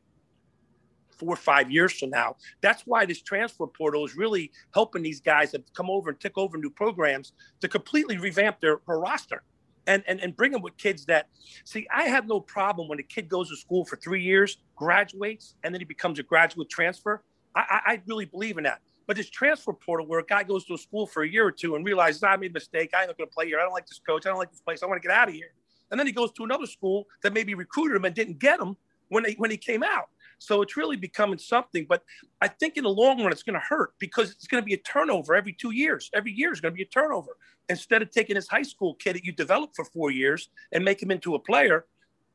four 1.22 1.34
or 1.34 1.38
five 1.38 1.70
years 1.70 1.94
from 1.94 2.10
now. 2.10 2.36
That's 2.62 2.82
why 2.88 3.06
this 3.06 3.22
transfer 3.22 3.68
portal 3.68 4.04
is 4.06 4.16
really 4.16 4.52
helping 4.74 5.04
these 5.04 5.22
guys 5.22 5.52
that 5.52 5.72
come 5.74 5.90
over 5.90 6.10
and 6.10 6.20
take 6.20 6.38
over 6.38 6.58
new 6.58 6.72
programs 6.72 7.34
to 7.60 7.68
completely 7.68 8.18
revamp 8.18 8.60
their, 8.60 8.80
their 8.88 8.98
roster 8.98 9.44
and, 9.86 10.04
and, 10.08 10.20
and 10.20 10.36
bring 10.36 10.52
them 10.52 10.64
with 10.64 10.76
kids 10.78 11.06
that 11.06 11.28
see, 11.64 11.88
I 11.94 12.04
have 12.04 12.28
no 12.28 12.40
problem 12.40 12.88
when 12.88 13.00
a 13.00 13.04
kid 13.04 13.30
goes 13.30 13.50
to 13.50 13.56
school 13.56 13.86
for 13.86 13.98
three 13.98 14.24
years, 14.24 14.58
graduates, 14.76 15.56
and 15.64 15.74
then 15.74 15.80
he 15.80 15.86
becomes 15.86 16.18
a 16.18 16.24
graduate 16.24 16.70
transfer. 16.70 17.24
I, 17.56 17.60
I, 17.60 17.92
I 17.94 18.02
really 18.08 18.26
believe 18.26 18.58
in 18.58 18.64
that. 18.64 18.82
But 19.06 19.18
this 19.18 19.30
transfer 19.30 19.74
portal 19.74 20.08
where 20.08 20.20
a 20.20 20.26
guy 20.26 20.44
goes 20.44 20.66
to 20.66 20.74
a 20.74 20.78
school 20.78 21.06
for 21.06 21.24
a 21.24 21.30
year 21.30 21.46
or 21.46 21.52
two 21.52 21.76
and 21.76 21.86
realizes, 21.86 22.24
ah, 22.24 22.30
I 22.30 22.38
made 22.38 22.52
a 22.52 22.54
mistake. 22.54 22.92
I'm 22.96 23.08
not 23.08 23.18
going 23.18 23.30
to 23.30 23.34
play 23.34 23.48
here. 23.48 23.60
I 23.60 23.64
don't 23.64 23.74
like 23.74 23.88
this 23.88 24.00
coach. 24.00 24.26
I 24.26 24.30
don't 24.30 24.40
like 24.40 24.52
this 24.52 24.62
place. 24.62 24.82
I 24.82 24.86
want 24.86 25.02
to 25.02 25.08
get 25.08 25.16
out 25.16 25.28
of 25.28 25.36
here 25.36 25.52
and 25.92 26.00
then 26.00 26.08
he 26.08 26.14
goes 26.14 26.32
to 26.34 26.44
another 26.44 26.66
school 26.66 27.06
that 27.22 27.34
maybe 27.34 27.54
recruited 27.54 27.98
him 27.98 28.06
and 28.06 28.16
didn't 28.16 28.40
get 28.40 28.60
him 28.60 28.76
when 29.10 29.26
he, 29.26 29.34
when 29.34 29.52
he 29.52 29.58
came 29.58 29.84
out. 29.84 30.08
So 30.40 30.64
it's 30.64 30.76
really 30.76 30.96
becoming 30.96 31.38
something. 31.38 31.86
But 31.88 32.04
I 32.42 32.48
think 32.48 32.78
in 32.78 32.84
the 32.84 32.90
long 32.90 33.22
run, 33.22 33.32
it's 33.32 33.44
going 33.44 33.60
to 33.60 33.66
hurt 33.66 33.94
because 34.00 34.32
it's 34.32 34.48
going 34.48 34.64
to 34.64 34.66
be 34.66 34.74
a 34.74 34.78
turnover 34.78 35.36
every 35.36 35.54
two 35.54 35.72
years. 35.72 36.10
Every 36.14 36.32
year 36.32 36.52
is 36.52 36.60
going 36.60 36.74
to 36.74 36.76
be 36.76 36.82
a 36.82 36.88
turnover. 36.88 37.38
Instead 37.70 38.02
of 38.02 38.10
taking 38.10 38.36
this 38.36 38.48
high 38.48 38.64
school 38.64 38.96
kid 38.96 39.18
that 39.18 39.24
you 39.24 39.34
developed 39.34 39.76
for 39.76 39.86
four 39.86 40.10
years 40.10 40.50
and 40.72 40.84
make 40.84 41.02
him 41.02 41.12
into 41.12 41.36
a 41.36 41.40
player, 41.40 41.86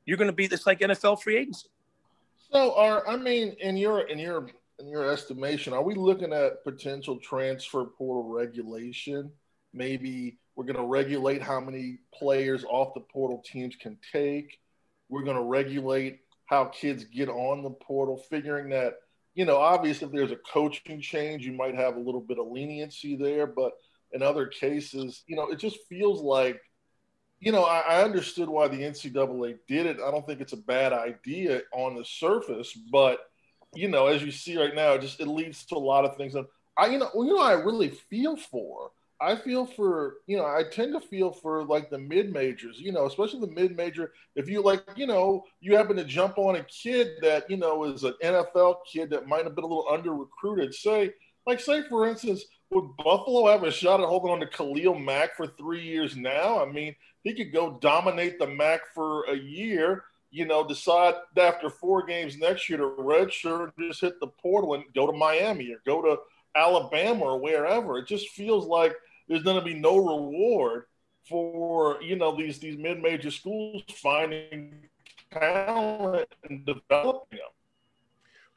you're 0.05 0.17
going 0.17 0.31
to 0.31 0.37
be 0.37 0.47
this 0.47 0.67
like 0.67 0.81
NFL 0.81 1.21
free 1.21 1.37
agency. 1.37 1.69
So, 2.53 2.77
are 2.77 3.07
I 3.09 3.17
mean, 3.17 3.57
in 3.61 3.77
your 3.77 4.03
in 4.03 4.21
your 4.21 4.51
in 4.79 4.87
your 4.87 5.11
estimation, 5.11 5.73
are 5.73 5.83
we 5.83 5.95
looking 5.95 6.33
at 6.33 6.63
potential 6.63 7.17
transfer 7.17 7.87
portal 7.87 8.23
regulation? 8.23 9.33
Maybe 9.73 10.39
we're 10.57 10.65
going 10.65 10.77
to 10.77 10.83
regulate 10.87 11.43
how 11.43 11.61
many 11.61 11.99
players 12.15 12.65
off 12.65 12.95
the 12.95 13.01
portal 13.01 13.43
teams 13.45 13.77
can 13.77 13.99
take. 14.11 14.59
We're 15.11 15.23
going 15.23 15.37
to 15.37 15.43
regulate 15.43 16.21
how 16.47 16.65
kids 16.67 17.05
get 17.05 17.29
on 17.29 17.63
the 17.63 17.71
portal, 17.71 18.17
figuring 18.31 18.71
that, 18.71 18.95
you 19.35 19.45
know, 19.45 19.59
obviously 19.59 20.07
if 20.07 20.13
there's 20.13 20.33
a 20.33 20.41
coaching 20.51 21.01
change, 21.01 21.45
you 21.45 21.53
might 21.53 21.75
have 21.75 21.97
a 21.97 22.01
little 22.01 22.23
bit 22.23 22.39
of 22.39 22.47
leniency 22.47 23.17
there. 23.17 23.47
But 23.47 23.73
in 24.13 24.23
other 24.23 24.47
cases, 24.47 25.23
you 25.27 25.37
know, 25.37 25.51
it 25.51 25.59
just 25.59 25.79
feels 25.91 26.23
like, 26.23 26.59
you 27.39 27.53
know, 27.53 27.65
I, 27.65 27.81
I 27.81 28.03
understood 28.03 28.49
why 28.49 28.67
the 28.69 28.79
NCAA 28.79 29.59
did 29.69 29.85
it. 29.85 29.99
I 30.03 30.11
don't 30.11 30.27
think 30.27 30.41
it's 30.41 30.55
a 30.55 30.59
bad 30.59 30.95
idea 30.95 31.63
on 31.75 31.97
the 31.97 32.05
surface, 32.05 32.73
but, 32.91 33.19
you 33.75 33.89
know, 33.89 34.07
as 34.07 34.23
you 34.23 34.31
see 34.31 34.57
right 34.57 34.75
now, 34.75 34.95
it 34.95 35.03
just 35.03 35.21
it 35.21 35.29
leads 35.29 35.67
to 35.67 35.75
a 35.75 35.79
lot 35.79 36.07
of 36.07 36.17
things. 36.17 36.35
And 36.35 36.47
I, 36.79 36.87
you 36.87 36.99
know, 36.99 37.11
you 37.15 37.35
know, 37.35 37.43
I 37.43 37.53
really 37.53 37.91
feel 38.09 38.39
for 38.39 38.91
I 39.21 39.35
feel 39.35 39.65
for 39.65 40.17
you 40.27 40.37
know 40.37 40.45
I 40.45 40.63
tend 40.71 40.93
to 40.93 41.01
feel 41.01 41.33
for 41.33 41.65
like 41.65 41.89
the 41.89 41.99
mid 41.99 42.33
majors, 42.33 42.79
you 42.79 42.93
know, 42.93 43.07
especially 43.07 43.41
the 43.41 43.47
mid 43.47 43.77
major. 43.77 44.13
If 44.35 44.49
you 44.49 44.63
like, 44.63 44.85
you 44.97 45.07
know, 45.07 45.45
you 45.61 45.77
happen 45.77 45.97
to 45.97 46.05
jump 46.05 46.37
on 46.39 46.57
a 46.57 46.65
kid 46.65 47.13
that 47.23 47.51
you 47.51 47.57
know 47.57 47.85
is 47.85 48.05
an 48.05 48.15
NFL 48.23 48.77
kid 48.91 49.11
that 49.11 49.27
might 49.27 49.45
have 49.45 49.55
been 49.55 49.65
a 49.65 49.69
little 49.69 49.87
under 49.91 50.13
recruited. 50.15 50.75
Say, 50.75 51.15
like, 51.47 51.61
say 51.61 51.83
for 51.89 52.07
instance, 52.07 52.45
would 52.71 52.97
Buffalo 52.99 53.51
have 53.51 53.63
a 53.63 53.71
shot 53.71 54.01
at 54.01 54.07
holding 54.07 54.33
on 54.33 54.41
to 54.41 54.47
Khalil 54.47 54.99
Mack 54.99 55.35
for 55.37 55.47
three 55.47 55.83
years 55.83 56.15
now? 56.17 56.63
I 56.63 56.71
mean, 56.71 56.95
he 57.23 57.35
could 57.35 57.53
go 57.53 57.79
dominate 57.81 58.39
the 58.39 58.47
Mack 58.47 58.81
for 58.95 59.25
a 59.25 59.37
year. 59.37 60.05
You 60.31 60.45
know, 60.45 60.67
decide 60.67 61.15
after 61.39 61.71
four 61.71 62.05
games 62.05 62.37
next 62.37 62.69
year 62.69 62.79
to 62.79 62.97
redshirt, 62.99 63.71
just 63.79 64.03
hit 64.03 64.21
the 64.21 64.27
portal 64.27 64.75
and 64.75 64.85
go 64.95 65.07
to 65.07 65.17
Miami 65.17 65.73
or 65.73 65.81
go 65.87 66.03
to 66.03 66.19
Alabama 66.55 67.25
or 67.25 67.39
wherever. 67.39 67.97
It 67.99 68.07
just 68.07 68.31
feels 68.31 68.67
like 68.67 68.95
there's 69.29 69.43
going 69.43 69.59
to 69.59 69.65
be 69.65 69.75
no 69.75 69.97
reward 69.97 70.85
for 71.29 72.01
you 72.03 72.17
know 72.17 72.37
these 72.37 72.59
these 72.59 72.79
mid-major 72.79 73.31
schools 73.31 73.83
finding 73.89 74.89
talent 75.33 76.29
and 76.49 76.65
developing 76.65 77.39
them. 77.39 77.49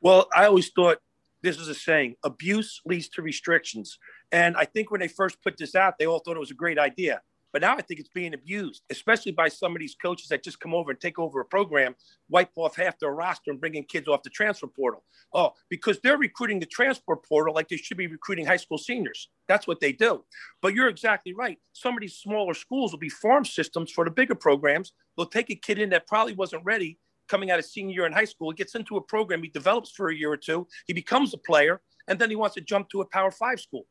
Well, 0.02 0.28
I 0.36 0.46
always 0.46 0.70
thought 0.70 1.00
this 1.42 1.58
is 1.58 1.68
a 1.68 1.76
saying: 1.76 2.16
abuse 2.24 2.82
leads 2.86 3.10
to 3.10 3.22
restrictions. 3.22 3.98
And 4.32 4.56
I 4.56 4.66
think 4.66 4.92
when 4.92 5.00
they 5.00 5.08
first 5.08 5.42
put 5.42 5.58
this 5.58 5.76
out, 5.76 5.96
they 5.98 6.06
all 6.06 6.20
thought 6.20 6.36
it 6.36 6.40
was 6.40 6.52
a 6.52 6.56
great 6.56 6.78
idea. 6.78 7.22
But 7.52 7.62
now 7.62 7.76
I 7.76 7.82
think 7.82 8.00
it's 8.00 8.10
being 8.10 8.34
abused, 8.34 8.84
especially 8.90 9.32
by 9.32 9.48
some 9.48 9.76
of 9.76 9.80
these 9.80 9.96
coaches 9.96 10.28
that 10.30 10.44
just 10.44 10.60
come 10.60 10.74
over 10.74 10.92
and 10.92 11.00
take 11.00 11.18
over 11.18 11.42
a 11.42 11.46
program, 11.46 11.96
wipe 12.30 12.52
off 12.56 12.76
half 12.76 13.00
their 13.00 13.12
roster, 13.12 13.52
and 13.52 13.60
bring 13.60 13.76
in 13.76 13.84
kids 13.84 14.08
off 14.08 14.24
the 14.24 14.30
transfer 14.30 14.68
portal. 14.68 15.04
Oh, 15.34 15.54
because 15.70 16.00
they're 16.02 16.18
recruiting 16.18 16.60
the 16.60 16.66
transfer 16.66 17.16
portal 17.16 17.54
like 17.54 17.68
they 17.68 17.78
should 17.78 17.98
be 17.98 18.08
recruiting 18.08 18.46
high 18.46 18.58
school 18.58 18.78
seniors. 18.78 19.30
That's 19.48 19.68
what 19.68 19.80
they 19.80 19.92
do. 19.92 20.24
But 20.62 20.74
you're 20.74 20.90
exactly 20.90 21.34
right. 21.34 21.58
Some 21.74 21.96
of 21.96 22.02
these 22.02 22.18
smaller 22.18 22.54
schools 22.54 22.92
will 22.92 23.00
be 23.00 23.10
farm 23.10 23.46
systems 23.46 23.92
for 23.92 24.06
the 24.06 24.12
bigger 24.12 24.36
programs. 24.36 24.94
They'll 25.18 25.26
take 25.26 25.50
a 25.50 25.56
kid 25.56 25.80
in 25.80 25.90
that 25.90 26.08
probably 26.08 26.34
wasn't 26.34 26.66
ready 26.66 27.00
coming 27.30 27.52
out 27.52 27.60
of 27.60 27.66
senior 27.66 27.94
year 27.94 28.06
in 28.06 28.12
high 28.12 28.26
school. 28.26 28.50
He 28.52 28.56
gets 28.56 28.76
into 28.76 28.98
a 28.98 29.02
program, 29.02 29.44
he 29.44 29.50
develops 29.50 29.92
for 29.92 30.10
a 30.10 30.16
year 30.16 30.32
or 30.32 30.38
two, 30.38 30.68
he 30.88 30.94
becomes 30.94 31.34
a 31.34 31.38
player, 31.38 31.82
and 32.08 32.20
then 32.20 32.30
he 32.30 32.36
wants 32.36 32.56
to 32.56 32.62
jump 32.62 32.90
to 32.90 33.02
a 33.02 33.06
Power 33.06 33.32
Five 33.32 33.60
school. 33.60 33.86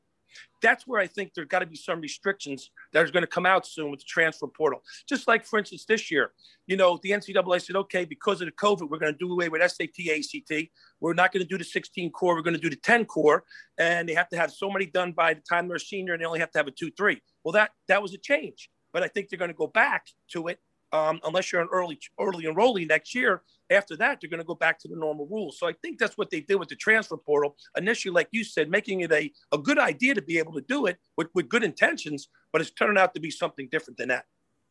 That's 0.61 0.87
where 0.87 1.01
I 1.01 1.07
think 1.07 1.35
there's 1.35 1.47
got 1.47 1.61
to 1.61 1.67
be 1.67 1.77
some 1.77 2.01
restrictions 2.01 2.71
that 2.93 3.05
are 3.05 3.11
going 3.11 3.23
to 3.23 3.29
come 3.29 3.47
out 3.47 3.67
soon 3.67 3.91
with 3.91 4.01
the 4.01 4.07
transfer 4.07 4.47
portal. 4.47 4.83
Just 5.09 5.29
like, 5.29 5.45
for 5.45 5.59
instance, 5.59 5.85
this 5.85 6.11
year, 6.11 6.33
you 6.67 6.77
know, 6.77 6.99
the 7.03 7.11
NCAA 7.11 7.65
said, 7.65 7.77
okay, 7.77 8.05
because 8.05 8.41
of 8.41 8.47
the 8.47 8.53
COVID, 8.53 8.89
we're 8.89 8.99
going 8.99 9.13
to 9.13 9.19
do 9.19 9.33
away 9.33 9.49
with 9.49 9.63
SAT, 9.71 9.99
ACT. 10.11 10.69
We're 11.01 11.15
not 11.15 11.33
going 11.33 11.43
to 11.43 11.49
do 11.49 11.59
the 11.59 11.65
16 11.65 12.11
core. 12.11 12.35
We're 12.35 12.43
going 12.43 12.57
to 12.57 12.61
do 12.61 12.71
the 12.71 12.77
10 12.77 13.05
core. 13.05 13.45
And 13.79 14.09
they 14.09 14.15
have 14.15 14.29
to 14.31 14.37
have 14.37 14.51
so 14.51 14.71
many 14.71 14.87
done 14.87 15.13
by 15.13 15.35
the 15.35 15.41
time 15.41 15.69
they're 15.69 15.79
senior 15.79 16.15
and 16.15 16.23
they 16.23 16.27
only 16.27 16.41
have 16.41 16.51
to 16.53 16.59
have 16.59 16.67
a 16.67 16.73
2 16.73 16.91
3. 16.91 17.21
Well, 17.45 17.53
that, 17.53 17.71
that 17.87 18.03
was 18.03 18.15
a 18.15 18.19
change. 18.19 18.71
But 18.93 19.03
I 19.03 19.09
think 19.09 19.29
they're 19.29 19.39
going 19.39 19.51
to 19.51 19.57
go 19.57 19.67
back 19.67 20.07
to 20.33 20.49
it 20.49 20.59
um, 20.93 21.21
unless 21.25 21.53
you're 21.53 21.61
an 21.61 21.69
early 21.73 21.99
early 22.21 22.45
enrollee 22.45 22.89
next 22.89 23.15
year. 23.15 23.43
After 23.71 23.97
that, 23.99 24.19
they're 24.21 24.31
going 24.31 24.41
to 24.41 24.47
go 24.47 24.55
back 24.55 24.79
to 24.81 24.89
the 24.89 24.97
normal 24.97 25.27
rules. 25.27 25.59
So 25.59 25.69
I 25.69 25.75
think 25.83 25.99
that's 25.99 26.17
what 26.17 26.31
they 26.31 26.41
did 26.41 26.57
with 26.57 26.69
the 26.69 26.77
transfer 26.77 27.19
portal. 27.19 27.57
Initially, 27.77 28.15
like 28.15 28.29
you 28.31 28.43
said, 28.43 28.71
making 28.71 29.01
it 29.01 29.13
a, 29.13 29.31
a 29.53 29.59
good 29.59 29.79
idea 29.79 30.15
to 30.15 30.23
be 30.23 30.39
able 30.39 30.55
to 30.55 30.63
do 30.63 30.87
it 30.87 30.97
with, 31.19 31.29
with 31.35 31.51
good 31.51 31.63
intentions, 31.63 32.29
but 32.51 32.63
it's 32.63 32.71
turning 32.71 32.97
out 32.97 33.13
to 33.15 33.21
be 33.21 33.31
something 33.31 33.69
different 33.71 33.99
than 33.99 34.09
that. 34.09 34.25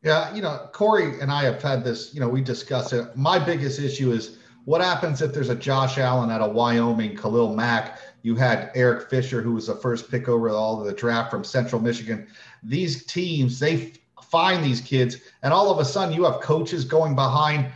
Yeah, 0.03 0.33
you 0.33 0.41
know, 0.41 0.69
Corey 0.73 1.19
and 1.21 1.31
I 1.31 1.43
have 1.43 1.61
had 1.61 1.83
this, 1.83 2.13
you 2.13 2.19
know, 2.19 2.29
we 2.29 2.41
discussed 2.41 2.93
it. 2.93 3.15
My 3.15 3.37
biggest 3.37 3.79
issue 3.79 4.11
is 4.11 4.37
what 4.65 4.81
happens 4.81 5.21
if 5.21 5.33
there's 5.33 5.49
a 5.49 5.55
Josh 5.55 5.97
Allen 5.97 6.29
at 6.29 6.41
a 6.41 6.47
Wyoming, 6.47 7.15
Khalil 7.15 7.55
Mack? 7.55 7.99
You 8.21 8.35
had 8.35 8.71
Eric 8.75 9.09
Fisher, 9.09 9.41
who 9.41 9.53
was 9.53 9.67
the 9.67 9.75
first 9.75 10.11
pick 10.11 10.27
over 10.27 10.49
all 10.49 10.79
of 10.79 10.85
the 10.85 10.93
draft 10.93 11.31
from 11.31 11.43
Central 11.43 11.81
Michigan. 11.81 12.27
These 12.63 13.05
teams, 13.05 13.59
they 13.59 13.93
find 14.29 14.63
these 14.63 14.81
kids, 14.81 15.17
and 15.43 15.53
all 15.53 15.71
of 15.71 15.79
a 15.79 15.85
sudden 15.85 16.13
you 16.13 16.23
have 16.25 16.41
coaches 16.41 16.85
going 16.85 17.15
behind 17.15 17.71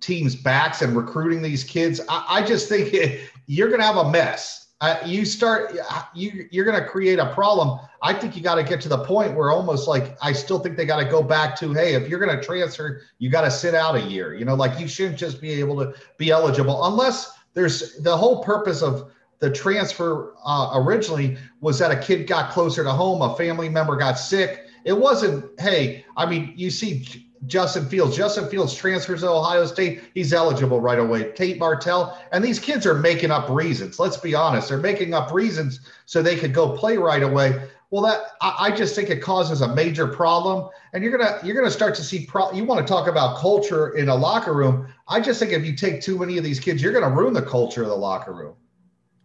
teams' 0.00 0.34
backs 0.34 0.82
and 0.82 0.96
recruiting 0.96 1.42
these 1.42 1.64
kids. 1.64 2.00
I, 2.08 2.24
I 2.28 2.44
just 2.44 2.68
think 2.68 2.92
it, 2.92 3.20
you're 3.46 3.68
going 3.68 3.80
to 3.80 3.86
have 3.86 3.96
a 3.96 4.10
mess. 4.10 4.58
Uh, 4.80 4.98
you 5.06 5.24
start, 5.24 5.76
you 6.12 6.48
you're 6.50 6.64
going 6.64 6.80
to 6.80 6.84
create 6.84 7.20
a 7.20 7.32
problem. 7.32 7.78
I 8.02 8.12
think 8.12 8.34
you 8.34 8.42
got 8.42 8.56
to 8.56 8.64
get 8.64 8.80
to 8.80 8.88
the 8.88 8.98
point 9.04 9.32
where 9.32 9.50
almost 9.50 9.86
like 9.86 10.16
I 10.20 10.32
still 10.32 10.58
think 10.58 10.76
they 10.76 10.84
got 10.84 10.98
to 10.98 11.08
go 11.08 11.22
back 11.22 11.54
to, 11.60 11.72
hey, 11.72 11.94
if 11.94 12.08
you're 12.08 12.18
going 12.18 12.36
to 12.36 12.44
transfer, 12.44 13.02
you 13.18 13.30
got 13.30 13.42
to 13.42 13.50
sit 13.50 13.76
out 13.76 13.94
a 13.94 14.00
year. 14.00 14.34
You 14.34 14.44
know, 14.44 14.56
like 14.56 14.80
you 14.80 14.88
shouldn't 14.88 15.18
just 15.18 15.40
be 15.40 15.52
able 15.52 15.76
to 15.76 15.94
be 16.18 16.32
eligible 16.32 16.84
unless 16.84 17.32
there's 17.54 17.98
the 17.98 18.16
whole 18.16 18.42
purpose 18.42 18.82
of 18.82 19.12
the 19.38 19.50
transfer 19.50 20.34
uh, 20.44 20.72
originally 20.74 21.36
was 21.60 21.78
that 21.78 21.90
a 21.90 22.00
kid 22.00 22.26
got 22.26 22.50
closer 22.50 22.82
to 22.82 22.90
home, 22.90 23.22
a 23.22 23.36
family 23.36 23.68
member 23.68 23.96
got 23.96 24.14
sick, 24.14 24.61
it 24.84 24.92
wasn't, 24.92 25.58
hey, 25.60 26.04
I 26.16 26.26
mean, 26.26 26.52
you 26.56 26.70
see 26.70 27.26
Justin 27.46 27.86
Fields. 27.86 28.16
Justin 28.16 28.48
Fields 28.48 28.74
transfers 28.74 29.20
to 29.20 29.28
Ohio 29.28 29.66
State. 29.66 30.02
He's 30.14 30.32
eligible 30.32 30.80
right 30.80 30.98
away. 30.98 31.32
Tate 31.32 31.58
Martell. 31.58 32.18
And 32.32 32.44
these 32.44 32.58
kids 32.58 32.86
are 32.86 32.94
making 32.94 33.30
up 33.30 33.48
reasons. 33.48 33.98
Let's 33.98 34.16
be 34.16 34.34
honest. 34.34 34.68
They're 34.68 34.78
making 34.78 35.14
up 35.14 35.32
reasons 35.32 35.80
so 36.06 36.22
they 36.22 36.36
could 36.36 36.54
go 36.54 36.76
play 36.76 36.96
right 36.96 37.22
away. 37.22 37.68
Well, 37.90 38.02
that 38.02 38.22
I, 38.40 38.56
I 38.58 38.70
just 38.70 38.94
think 38.94 39.10
it 39.10 39.20
causes 39.20 39.60
a 39.60 39.74
major 39.74 40.06
problem. 40.06 40.68
And 40.92 41.02
you're 41.02 41.16
gonna 41.16 41.38
you're 41.42 41.56
gonna 41.56 41.70
start 41.70 41.94
to 41.96 42.02
see 42.02 42.26
pro 42.26 42.50
you 42.52 42.64
want 42.64 42.86
to 42.86 42.90
talk 42.90 43.06
about 43.06 43.38
culture 43.38 43.96
in 43.96 44.08
a 44.08 44.14
locker 44.14 44.54
room. 44.54 44.86
I 45.08 45.20
just 45.20 45.38
think 45.38 45.52
if 45.52 45.64
you 45.64 45.76
take 45.76 46.00
too 46.00 46.18
many 46.18 46.38
of 46.38 46.44
these 46.44 46.58
kids, 46.58 46.80
you're 46.80 46.92
gonna 46.92 47.14
ruin 47.14 47.34
the 47.34 47.42
culture 47.42 47.82
of 47.82 47.88
the 47.88 47.96
locker 47.96 48.32
room. 48.32 48.54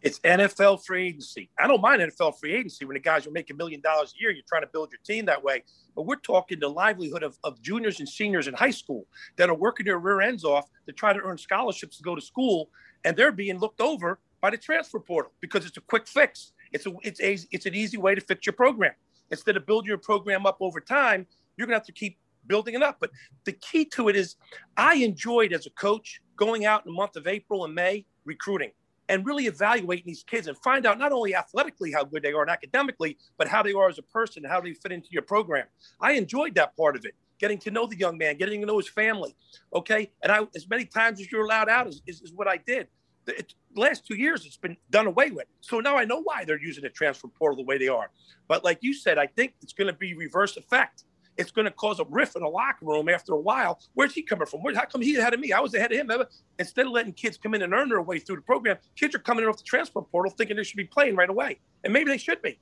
It's 0.01 0.19
NFL 0.19 0.85
free 0.85 1.07
agency. 1.07 1.49
I 1.59 1.67
don't 1.67 1.81
mind 1.81 2.01
NFL 2.01 2.39
free 2.39 2.53
agency 2.53 2.85
when 2.85 2.93
the 2.93 2.99
guys 2.99 3.25
are 3.25 3.31
making 3.31 3.55
a 3.55 3.57
million 3.57 3.81
dollars 3.81 4.13
a 4.15 4.21
year. 4.21 4.31
You're 4.31 4.43
trying 4.47 4.61
to 4.61 4.69
build 4.71 4.91
your 4.91 4.99
team 5.03 5.25
that 5.25 5.43
way. 5.43 5.63
But 5.95 6.03
we're 6.03 6.17
talking 6.17 6.59
the 6.59 6.69
livelihood 6.69 7.23
of, 7.23 7.37
of 7.43 7.61
juniors 7.61 7.99
and 7.99 8.07
seniors 8.07 8.47
in 8.47 8.53
high 8.53 8.71
school 8.71 9.07
that 9.37 9.49
are 9.49 9.55
working 9.55 9.85
their 9.85 9.97
rear 9.97 10.21
ends 10.21 10.43
off 10.43 10.69
to 10.85 10.93
try 10.93 11.13
to 11.13 11.19
earn 11.19 11.37
scholarships 11.37 11.97
to 11.97 12.03
go 12.03 12.13
to 12.13 12.21
school. 12.21 12.69
And 13.05 13.17
they're 13.17 13.31
being 13.31 13.57
looked 13.57 13.81
over 13.81 14.19
by 14.39 14.51
the 14.51 14.57
transfer 14.57 14.99
portal 14.99 15.31
because 15.41 15.65
it's 15.65 15.77
a 15.77 15.81
quick 15.81 16.07
fix. 16.07 16.53
It's, 16.71 16.85
a, 16.85 16.93
it's, 17.01 17.19
a, 17.19 17.39
it's 17.51 17.65
an 17.65 17.73
easy 17.73 17.97
way 17.97 18.13
to 18.13 18.21
fix 18.21 18.45
your 18.45 18.53
program. 18.53 18.93
Instead 19.31 19.57
of 19.57 19.65
building 19.65 19.87
your 19.87 19.97
program 19.97 20.45
up 20.45 20.57
over 20.59 20.79
time, 20.79 21.25
you're 21.57 21.65
going 21.65 21.73
to 21.73 21.79
have 21.79 21.87
to 21.87 21.91
keep 21.91 22.19
building 22.45 22.75
it 22.75 22.83
up. 22.83 22.97
But 22.99 23.09
the 23.45 23.53
key 23.53 23.85
to 23.85 24.09
it 24.09 24.15
is 24.15 24.35
I 24.77 24.95
enjoyed 24.95 25.53
as 25.53 25.65
a 25.65 25.71
coach 25.71 26.21
going 26.35 26.65
out 26.65 26.85
in 26.85 26.91
the 26.91 26.95
month 26.95 27.15
of 27.15 27.25
April 27.25 27.65
and 27.65 27.73
May 27.73 28.05
recruiting 28.25 28.71
and 29.09 29.25
really 29.25 29.45
evaluating 29.47 30.05
these 30.05 30.23
kids 30.23 30.47
and 30.47 30.57
find 30.57 30.85
out 30.85 30.99
not 30.99 31.11
only 31.11 31.35
athletically 31.35 31.91
how 31.91 32.03
good 32.03 32.23
they 32.23 32.33
are 32.33 32.41
and 32.41 32.51
academically, 32.51 33.17
but 33.37 33.47
how 33.47 33.63
they 33.63 33.73
are 33.73 33.89
as 33.89 33.97
a 33.97 34.03
person, 34.03 34.43
how 34.43 34.61
they 34.61 34.73
fit 34.73 34.91
into 34.91 35.09
your 35.11 35.21
program. 35.21 35.65
I 35.99 36.13
enjoyed 36.13 36.55
that 36.55 36.75
part 36.75 36.95
of 36.95 37.05
it, 37.05 37.15
getting 37.39 37.57
to 37.59 37.71
know 37.71 37.87
the 37.87 37.97
young 37.97 38.17
man, 38.17 38.37
getting 38.37 38.61
to 38.61 38.67
know 38.67 38.77
his 38.77 38.89
family. 38.89 39.35
Okay. 39.73 40.11
And 40.23 40.31
I, 40.31 40.41
as 40.55 40.69
many 40.69 40.85
times 40.85 41.19
as 41.19 41.31
you're 41.31 41.45
allowed 41.45 41.69
out 41.69 41.87
is, 41.87 42.01
is, 42.05 42.21
is 42.21 42.33
what 42.33 42.47
I 42.47 42.57
did. 42.57 42.87
The 43.25 43.45
last 43.75 44.07
two 44.07 44.15
years, 44.15 44.45
it's 44.45 44.55
been 44.55 44.77
done 44.89 45.05
away 45.05 45.31
with. 45.31 45.47
So 45.59 45.81
now 45.81 45.97
I 45.97 46.05
know 46.05 46.21
why 46.21 46.45
they're 46.45 46.61
using 46.61 46.83
the 46.83 46.89
transfer 46.89 47.27
portal 47.27 47.57
the 47.57 47.63
way 47.63 47.77
they 47.77 47.89
are. 47.89 48.09
But 48.47 48.63
like 48.63 48.79
you 48.81 48.93
said, 48.93 49.17
I 49.17 49.27
think 49.27 49.53
it's 49.61 49.73
going 49.73 49.87
to 49.87 49.97
be 49.97 50.13
reverse 50.13 50.55
effect 50.55 51.03
it's 51.37 51.51
going 51.51 51.65
to 51.65 51.71
cause 51.71 51.99
a 51.99 52.05
rift 52.09 52.35
in 52.35 52.43
the 52.43 52.49
locker 52.49 52.85
room 52.85 53.09
after 53.09 53.33
a 53.33 53.39
while. 53.39 53.79
Where's 53.93 54.13
he 54.13 54.21
coming 54.21 54.47
from? 54.47 54.61
Where, 54.61 54.75
how 54.75 54.85
come 54.85 55.01
he 55.01 55.15
ahead 55.17 55.33
of 55.33 55.39
me? 55.39 55.51
I 55.51 55.59
was 55.59 55.73
ahead 55.73 55.91
of 55.91 55.97
him. 55.97 56.11
Instead 56.59 56.85
of 56.87 56.91
letting 56.91 57.13
kids 57.13 57.37
come 57.37 57.53
in 57.53 57.61
and 57.61 57.73
earn 57.73 57.89
their 57.89 58.01
way 58.01 58.19
through 58.19 58.37
the 58.37 58.41
program, 58.41 58.77
kids 58.95 59.13
are 59.15 59.19
coming 59.19 59.43
in 59.43 59.49
off 59.49 59.57
the 59.57 59.63
transfer 59.63 60.01
portal 60.01 60.33
thinking 60.35 60.57
they 60.57 60.63
should 60.63 60.77
be 60.77 60.85
playing 60.85 61.15
right 61.15 61.29
away. 61.29 61.59
And 61.83 61.93
maybe 61.93 62.09
they 62.09 62.17
should 62.17 62.41
be. 62.41 62.59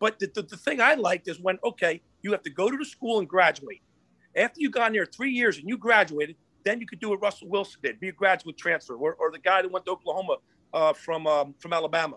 But 0.00 0.18
the, 0.18 0.30
the, 0.34 0.42
the 0.42 0.56
thing 0.56 0.80
I 0.80 0.94
liked 0.94 1.28
is 1.28 1.38
when, 1.40 1.58
okay, 1.62 2.02
you 2.22 2.32
have 2.32 2.42
to 2.42 2.50
go 2.50 2.70
to 2.70 2.76
the 2.76 2.84
school 2.84 3.18
and 3.18 3.28
graduate. 3.28 3.82
After 4.36 4.60
you've 4.60 4.72
gone 4.72 4.92
there 4.92 5.06
three 5.06 5.30
years 5.30 5.58
and 5.58 5.68
you 5.68 5.76
graduated, 5.78 6.36
then 6.64 6.80
you 6.80 6.86
could 6.86 6.98
do 6.98 7.10
what 7.10 7.22
Russell 7.22 7.48
Wilson 7.48 7.80
did, 7.82 8.00
be 8.00 8.08
a 8.08 8.12
graduate 8.12 8.58
transfer, 8.58 8.96
or, 8.96 9.14
or 9.14 9.30
the 9.30 9.38
guy 9.38 9.62
that 9.62 9.70
went 9.70 9.86
to 9.86 9.92
Oklahoma 9.92 10.36
uh, 10.74 10.92
from 10.92 11.26
um, 11.26 11.54
from 11.60 11.72
Alabama. 11.72 12.16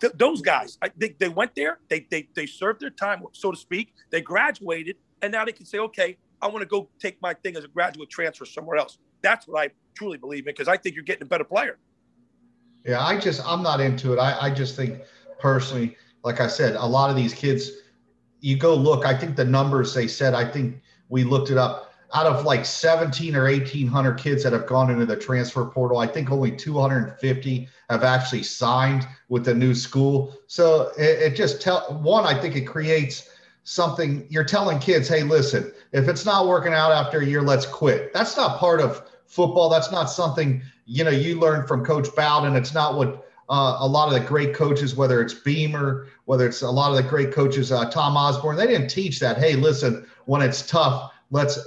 Th- 0.00 0.12
those 0.14 0.40
guys, 0.40 0.78
I, 0.80 0.90
they, 0.96 1.14
they 1.18 1.28
went 1.28 1.54
there, 1.54 1.78
they, 1.90 2.06
they 2.10 2.28
they 2.34 2.46
served 2.46 2.80
their 2.80 2.90
time, 2.90 3.22
so 3.32 3.50
to 3.50 3.56
speak. 3.58 3.94
They 4.10 4.22
graduated, 4.22 4.96
and 5.22 5.32
now 5.32 5.44
they 5.44 5.52
can 5.52 5.66
say, 5.66 5.78
okay, 5.78 6.16
I 6.40 6.48
want 6.48 6.60
to 6.60 6.66
go 6.66 6.88
take 6.98 7.20
my 7.20 7.34
thing 7.34 7.56
as 7.56 7.64
a 7.64 7.68
graduate 7.68 8.10
transfer 8.10 8.44
somewhere 8.44 8.76
else. 8.76 8.98
That's 9.22 9.48
what 9.48 9.60
I 9.60 9.70
truly 9.94 10.18
believe 10.18 10.46
in 10.46 10.54
because 10.54 10.68
I 10.68 10.76
think 10.76 10.94
you're 10.94 11.04
getting 11.04 11.24
a 11.24 11.26
better 11.26 11.44
player. 11.44 11.78
Yeah, 12.84 13.04
I 13.04 13.18
just 13.18 13.44
I'm 13.44 13.62
not 13.62 13.80
into 13.80 14.12
it. 14.12 14.18
I, 14.18 14.46
I 14.46 14.50
just 14.50 14.76
think 14.76 15.00
personally, 15.38 15.96
like 16.22 16.40
I 16.40 16.46
said, 16.46 16.76
a 16.76 16.86
lot 16.86 17.10
of 17.10 17.16
these 17.16 17.34
kids, 17.34 17.70
you 18.40 18.56
go 18.56 18.74
look. 18.74 19.04
I 19.04 19.16
think 19.16 19.36
the 19.36 19.44
numbers 19.44 19.94
they 19.94 20.06
said. 20.06 20.34
I 20.34 20.48
think 20.50 20.80
we 21.08 21.24
looked 21.24 21.50
it 21.50 21.58
up. 21.58 21.86
Out 22.14 22.24
of 22.24 22.46
like 22.46 22.64
17 22.64 23.36
or 23.36 23.44
1800 23.44 24.14
kids 24.14 24.42
that 24.42 24.54
have 24.54 24.66
gone 24.66 24.90
into 24.90 25.04
the 25.04 25.16
transfer 25.16 25.66
portal, 25.66 25.98
I 25.98 26.06
think 26.06 26.30
only 26.30 26.50
250 26.50 27.68
have 27.90 28.02
actually 28.02 28.42
signed 28.42 29.06
with 29.28 29.44
the 29.44 29.54
new 29.54 29.74
school. 29.74 30.34
So 30.46 30.92
it, 30.96 31.32
it 31.32 31.36
just 31.36 31.60
tell 31.60 31.82
one. 32.00 32.24
I 32.24 32.40
think 32.40 32.56
it 32.56 32.62
creates 32.62 33.28
something 33.68 34.26
you're 34.30 34.44
telling 34.44 34.78
kids, 34.78 35.08
hey, 35.08 35.22
listen, 35.22 35.70
if 35.92 36.08
it's 36.08 36.24
not 36.24 36.48
working 36.48 36.72
out 36.72 36.90
after 36.90 37.20
a 37.20 37.26
year, 37.26 37.42
let's 37.42 37.66
quit. 37.66 38.14
That's 38.14 38.34
not 38.34 38.58
part 38.58 38.80
of 38.80 39.02
football. 39.26 39.68
That's 39.68 39.92
not 39.92 40.06
something, 40.06 40.62
you 40.86 41.04
know, 41.04 41.10
you 41.10 41.38
learn 41.38 41.66
from 41.66 41.84
Coach 41.84 42.08
Bowden. 42.16 42.56
It's 42.56 42.72
not 42.72 42.96
what 42.96 43.28
uh, 43.50 43.76
a 43.80 43.86
lot 43.86 44.08
of 44.08 44.14
the 44.14 44.26
great 44.26 44.54
coaches, 44.54 44.96
whether 44.96 45.20
it's 45.20 45.34
Beamer, 45.34 46.06
whether 46.24 46.46
it's 46.46 46.62
a 46.62 46.70
lot 46.70 46.92
of 46.92 46.96
the 46.96 47.02
great 47.02 47.30
coaches, 47.30 47.70
uh, 47.70 47.90
Tom 47.90 48.16
Osborne, 48.16 48.56
they 48.56 48.66
didn't 48.66 48.88
teach 48.88 49.20
that. 49.20 49.36
Hey, 49.36 49.54
listen, 49.54 50.06
when 50.24 50.40
it's 50.40 50.66
tough, 50.66 51.12
let's 51.30 51.58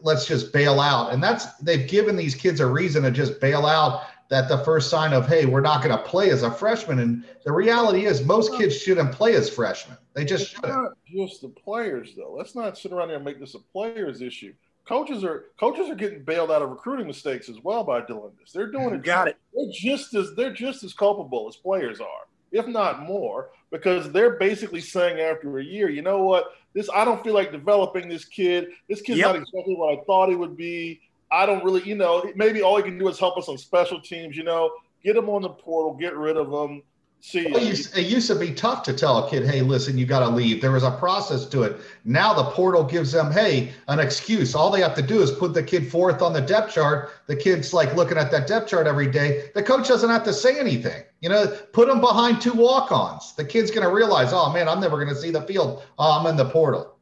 let's 0.00 0.26
just 0.26 0.54
bail 0.54 0.80
out. 0.80 1.12
And 1.12 1.22
that's 1.22 1.52
they've 1.56 1.86
given 1.86 2.16
these 2.16 2.34
kids 2.34 2.60
a 2.60 2.66
reason 2.66 3.02
to 3.02 3.10
just 3.10 3.40
bail 3.40 3.66
out 3.66 4.04
that 4.30 4.48
the 4.48 4.58
first 4.64 4.88
sign 4.88 5.12
of 5.12 5.28
hey 5.28 5.44
we're 5.44 5.60
not 5.60 5.82
going 5.82 5.94
to 5.94 6.02
play 6.02 6.30
as 6.30 6.42
a 6.42 6.50
freshman 6.50 7.00
and 7.00 7.22
the 7.44 7.52
reality 7.52 8.06
is 8.06 8.24
most 8.24 8.54
kids 8.54 8.74
shouldn't 8.74 9.12
play 9.12 9.34
as 9.34 9.50
freshmen 9.50 9.98
they 10.14 10.24
just 10.24 10.50
shouldn't 10.50 10.72
not 10.72 10.92
just 11.06 11.42
the 11.42 11.48
players 11.48 12.14
though. 12.16 12.34
Let's 12.36 12.54
not 12.54 12.78
sit 12.78 12.92
around 12.92 13.08
here 13.08 13.16
and 13.16 13.24
make 13.24 13.40
this 13.40 13.54
a 13.54 13.58
players 13.58 14.20
issue. 14.20 14.52
Coaches 14.86 15.24
are 15.24 15.46
coaches 15.58 15.88
are 15.88 15.94
getting 15.94 16.22
bailed 16.24 16.50
out 16.50 16.62
of 16.62 16.70
recruiting 16.70 17.06
mistakes 17.06 17.48
as 17.48 17.60
well 17.62 17.84
by 17.84 18.04
doing 18.04 18.32
this. 18.38 18.52
They're 18.52 18.70
doing 18.70 18.94
it 18.94 19.02
got 19.02 19.28
it. 19.28 19.36
they're 19.54 19.72
just 19.72 20.14
as 20.14 20.34
they're 20.34 20.52
just 20.52 20.84
as 20.84 20.92
culpable 20.92 21.46
as 21.48 21.56
players 21.56 22.00
are 22.00 22.26
if 22.50 22.66
not 22.66 23.02
more 23.02 23.50
because 23.70 24.12
they're 24.12 24.36
basically 24.36 24.80
saying 24.80 25.18
after 25.18 25.58
a 25.58 25.64
year 25.64 25.88
you 25.88 26.02
know 26.02 26.22
what? 26.22 26.52
This 26.74 26.88
i 26.94 27.04
don't 27.04 27.22
feel 27.22 27.34
like 27.34 27.52
developing 27.52 28.08
this 28.08 28.24
kid. 28.24 28.68
This 28.88 29.00
kid's 29.00 29.18
yep. 29.18 29.28
not 29.28 29.36
exactly 29.36 29.74
what 29.74 29.98
i 29.98 30.02
thought 30.04 30.28
he 30.28 30.34
would 30.34 30.56
be. 30.56 31.00
I 31.30 31.46
don't 31.46 31.64
really, 31.64 31.82
you 31.84 31.94
know, 31.94 32.30
maybe 32.36 32.60
all 32.60 32.76
he 32.76 32.82
can 32.82 32.98
do 32.98 33.08
is 33.08 33.18
help 33.18 33.38
us 33.38 33.48
on 33.48 33.56
special 33.56 33.98
teams, 33.98 34.36
you 34.36 34.44
know, 34.44 34.70
get 35.02 35.16
him 35.16 35.30
on 35.30 35.40
the 35.40 35.48
portal, 35.48 35.94
get 35.94 36.14
rid 36.14 36.36
of 36.36 36.52
him. 36.52 36.82
See, 37.24 37.46
Well, 37.52 37.62
it, 37.62 37.68
used, 37.68 37.96
it 37.96 38.06
used 38.06 38.26
to 38.26 38.34
be 38.34 38.52
tough 38.52 38.82
to 38.82 38.92
tell 38.92 39.24
a 39.24 39.30
kid, 39.30 39.46
hey, 39.46 39.62
listen, 39.62 39.96
you 39.96 40.06
got 40.06 40.28
to 40.28 40.28
leave. 40.28 40.60
There 40.60 40.72
was 40.72 40.82
a 40.82 40.90
process 40.90 41.46
to 41.46 41.62
it. 41.62 41.76
Now 42.04 42.34
the 42.34 42.42
portal 42.42 42.82
gives 42.82 43.12
them, 43.12 43.30
hey, 43.30 43.72
an 43.86 44.00
excuse. 44.00 44.56
All 44.56 44.72
they 44.72 44.80
have 44.80 44.96
to 44.96 45.02
do 45.02 45.22
is 45.22 45.30
put 45.30 45.54
the 45.54 45.62
kid 45.62 45.88
fourth 45.88 46.20
on 46.20 46.32
the 46.32 46.40
depth 46.40 46.74
chart. 46.74 47.12
The 47.28 47.36
kid's 47.36 47.72
like 47.72 47.94
looking 47.94 48.18
at 48.18 48.32
that 48.32 48.48
depth 48.48 48.68
chart 48.68 48.88
every 48.88 49.06
day. 49.08 49.50
The 49.54 49.62
coach 49.62 49.86
doesn't 49.86 50.10
have 50.10 50.24
to 50.24 50.32
say 50.32 50.58
anything. 50.58 51.04
You 51.20 51.28
know, 51.28 51.46
put 51.72 51.86
them 51.86 52.00
behind 52.00 52.40
two 52.40 52.54
walk 52.54 52.90
ons. 52.90 53.36
The 53.36 53.44
kid's 53.44 53.70
going 53.70 53.86
to 53.86 53.94
realize, 53.94 54.32
oh, 54.32 54.52
man, 54.52 54.68
I'm 54.68 54.80
never 54.80 54.96
going 54.96 55.14
to 55.14 55.20
see 55.20 55.30
the 55.30 55.42
field. 55.42 55.84
Oh, 56.00 56.18
I'm 56.18 56.26
in 56.26 56.36
the 56.36 56.46
portal. 56.50 56.98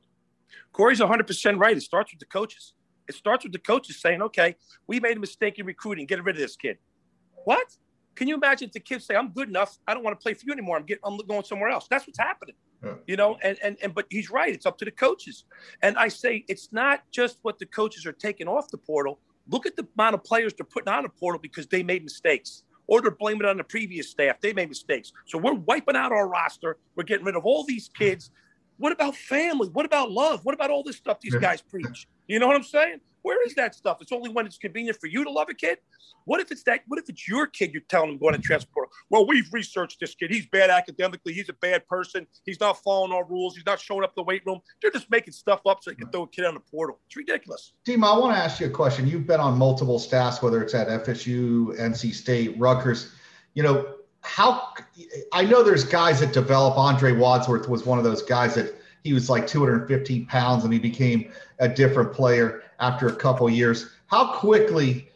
Corey's 0.73 1.01
100% 1.01 1.59
right. 1.59 1.79
It 1.79 1.81
starts 1.81 2.13
with 2.13 2.21
the 2.21 2.27
coaches. 2.27 2.75
It 3.09 3.15
starts 3.15 3.45
with 3.45 3.55
the 3.55 3.59
coaches 3.59 3.99
saying, 4.03 4.21
okay, 4.21 4.55
we 4.87 5.01
made 5.01 5.17
a 5.17 5.21
mistake 5.21 5.59
in 5.59 5.65
recruiting. 5.65 6.05
Get 6.05 6.23
rid 6.23 6.37
of 6.37 6.43
this 6.43 6.57
kid. 6.57 6.77
What? 7.45 7.75
Can 8.15 8.29
you 8.29 8.35
imagine 8.35 8.69
if 8.69 8.73
the 8.73 8.81
kids 8.81 9.07
say, 9.07 9.15
"I'm 9.15 9.31
good 9.31 9.49
enough. 9.49 9.79
I 9.87 9.95
don't 9.95 10.03
want 10.03 10.19
to 10.19 10.23
play 10.23 10.35
for 10.35 10.45
you 10.47 10.53
anymore. 10.53 10.77
I'm 10.77 10.85
getting, 10.85 11.03
I'm 11.05 11.17
going 11.19 11.45
somewhere 11.45 11.71
else." 11.71 11.87
That's 11.89 12.07
what's 12.07 12.19
happening. 12.19 12.55
Yeah. 12.85 12.95
You 13.07 13.17
know, 13.17 13.39
and 13.43 13.59
and 13.63 13.77
and 13.83 13.95
but 13.95 14.07
he's 14.11 14.31
right. 14.31 14.53
It's 14.53 14.67
up 14.67 14.79
to 14.79 14.85
the 14.85 14.91
coaches. 14.91 15.45
And 15.83 15.97
I 15.99 16.09
say 16.09 16.45
it's 16.49 16.73
not 16.73 17.03
just 17.11 17.39
what 17.43 17.59
the 17.59 17.67
coaches 17.67 18.07
are 18.07 18.13
taking 18.13 18.49
off 18.49 18.71
the 18.71 18.79
portal. 18.79 19.19
Look 19.49 19.67
at 19.67 19.77
the 19.77 19.87
amount 19.99 20.15
of 20.15 20.25
players 20.25 20.55
they're 20.55 20.65
putting 20.65 20.93
on 20.93 21.03
the 21.03 21.09
portal 21.09 21.41
because 21.41 21.67
they 21.67 21.83
made 21.83 22.05
mistakes, 22.05 22.65
or 22.87 23.01
they're 23.01 23.11
blaming 23.11 23.43
it 23.43 23.47
on 23.47 23.57
the 23.57 23.65
previous 23.65 24.11
staff. 24.11 24.41
They 24.41 24.53
made 24.53 24.69
mistakes. 24.69 25.13
So 25.27 25.39
we're 25.39 25.55
wiping 25.55 25.97
out 25.97 26.13
our 26.13 26.29
roster. 26.29 26.79
We're 26.95 27.05
getting 27.05 27.27
rid 27.27 27.37
of 27.37 27.45
all 27.45 27.65
these 27.65 27.89
kids. 27.89 28.31
What 28.79 28.93
about 28.93 29.15
family? 29.15 29.69
What 29.69 29.85
about 29.85 30.11
love? 30.11 30.45
What 30.45 30.55
about 30.55 30.71
all 30.71 30.83
this 30.83 30.97
stuff 30.97 31.21
these 31.21 31.35
guys 31.35 31.61
preach? 31.61 32.09
You 32.29 32.39
know 32.39 32.47
what 32.47 32.57
I'm 32.57 32.63
saying? 32.63 33.01
Where 33.23 33.45
is 33.47 33.55
that 33.55 33.75
stuff? 33.75 33.99
It's 34.01 34.13
only 34.13 34.31
when 34.31 34.47
it's 34.47 34.59
convenient 34.59 34.99
for 35.01 35.07
you 35.07 35.25
to 35.25 35.31
love 35.31 35.49
a 35.51 35.55
kid. 35.55 35.79
What 36.25 36.41
if 36.41 36.51
it's 36.51 36.63
that? 36.65 36.81
What 36.87 36.99
if 36.99 37.09
it's 37.09 37.27
your 37.27 37.47
kid? 37.47 37.73
You're 37.73 37.83
telling 37.89 38.11
them 38.11 38.19
going 38.19 38.35
to 38.35 38.41
transport. 38.41 38.89
Well, 39.09 39.27
we've 39.27 39.49
researched 39.53 40.01
this 40.01 40.15
kid. 40.15 40.31
He's 40.31 40.47
bad 40.47 40.71
academically. 40.71 41.33
He's 41.33 41.49
a 41.49 41.55
bad 41.55 41.87
person. 41.89 42.27
He's 42.45 42.61
not 42.61 42.83
following 42.83 43.13
our 43.13 43.25
rules. 43.25 43.55
He's 43.55 43.67
not 43.67 43.81
showing 43.81 44.05
up 44.05 44.15
the 44.15 44.23
weight 44.23 44.43
room. 44.47 44.61
They're 44.81 44.91
just 44.91 45.11
making 45.11 45.33
stuff 45.33 45.61
up 45.67 45.83
so 45.83 45.91
they 45.91 45.97
can 45.97 46.11
throw 46.11 46.23
a 46.23 46.29
kid 46.29 46.45
on 46.45 46.55
the 46.55 46.61
portal. 46.61 46.99
It's 47.07 47.17
ridiculous. 47.17 47.73
Team, 47.85 48.05
I 48.05 48.17
want 48.17 48.37
to 48.37 48.39
ask 48.43 48.61
you 48.61 48.67
a 48.67 48.71
question. 48.71 49.09
You've 49.09 49.27
been 49.27 49.41
on 49.41 49.57
multiple 49.57 49.99
staffs, 49.99 50.43
whether 50.43 50.63
it's 50.63 50.75
at 50.75 50.89
FSU, 50.89 51.79
NC 51.79 52.15
State, 52.15 52.55
Rutgers. 52.59 53.13
You 53.55 53.63
know 53.63 53.95
how? 54.23 54.75
I 55.33 55.45
know 55.45 55.63
there's 55.63 55.85
guys 55.85 56.21
that 56.21 56.33
develop. 56.33 56.77
Andre 56.77 57.13
Wadsworth 57.13 57.69
was 57.69 57.87
one 57.87 57.99
of 57.99 58.05
those 58.05 58.23
guys 58.23 58.55
that 58.55 58.75
he 59.05 59.13
was 59.13 59.31
like 59.31 59.47
215 59.47 60.27
pounds 60.27 60.65
and 60.65 60.73
he 60.73 60.79
became 60.79 61.33
a 61.59 61.69
different 61.69 62.13
player 62.13 62.63
after 62.79 63.09
a 63.09 63.15
couple 63.15 63.49
years. 63.49 63.91
How 64.07 64.33
quickly 64.39 65.09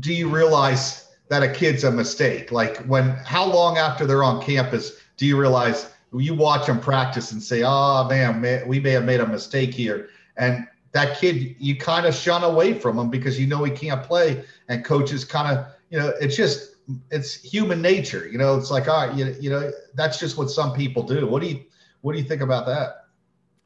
do 0.00 0.12
you 0.12 0.28
realize 0.28 1.08
that 1.28 1.42
a 1.42 1.52
kid's 1.52 1.84
a 1.84 1.90
mistake? 1.90 2.52
Like 2.52 2.78
when, 2.86 3.10
how 3.10 3.44
long 3.44 3.78
after 3.78 4.06
they're 4.06 4.24
on 4.24 4.42
campus 4.42 5.00
do 5.16 5.26
you 5.26 5.38
realize 5.38 5.92
you 6.14 6.34
watch 6.34 6.66
them 6.66 6.80
practice 6.80 7.32
and 7.32 7.42
say, 7.42 7.62
oh 7.64 8.06
man, 8.08 8.66
we 8.66 8.78
may 8.80 8.90
have 8.90 9.04
made 9.04 9.20
a 9.20 9.26
mistake 9.26 9.72
here. 9.72 10.08
And 10.36 10.66
that 10.92 11.18
kid, 11.18 11.56
you 11.58 11.76
kind 11.76 12.06
of 12.06 12.14
shun 12.14 12.44
away 12.44 12.74
from 12.74 12.98
him 12.98 13.08
because 13.08 13.40
you 13.40 13.46
know 13.46 13.64
he 13.64 13.70
can't 13.70 14.02
play. 14.02 14.44
And 14.68 14.84
coaches 14.84 15.24
kind 15.24 15.56
of, 15.56 15.66
you 15.90 15.98
know, 15.98 16.12
it's 16.20 16.36
just, 16.36 16.76
it's 17.10 17.34
human 17.34 17.80
nature. 17.80 18.28
You 18.28 18.38
know, 18.38 18.58
it's 18.58 18.70
like, 18.70 18.88
all 18.88 19.06
right, 19.06 19.16
you, 19.16 19.34
you 19.40 19.48
know, 19.48 19.70
that's 19.94 20.18
just 20.18 20.36
what 20.36 20.50
some 20.50 20.74
people 20.74 21.02
do. 21.02 21.26
What 21.26 21.40
do 21.40 21.48
you, 21.48 21.64
what 22.02 22.12
do 22.12 22.18
you 22.18 22.24
think 22.24 22.42
about 22.42 22.66
that? 22.66 23.06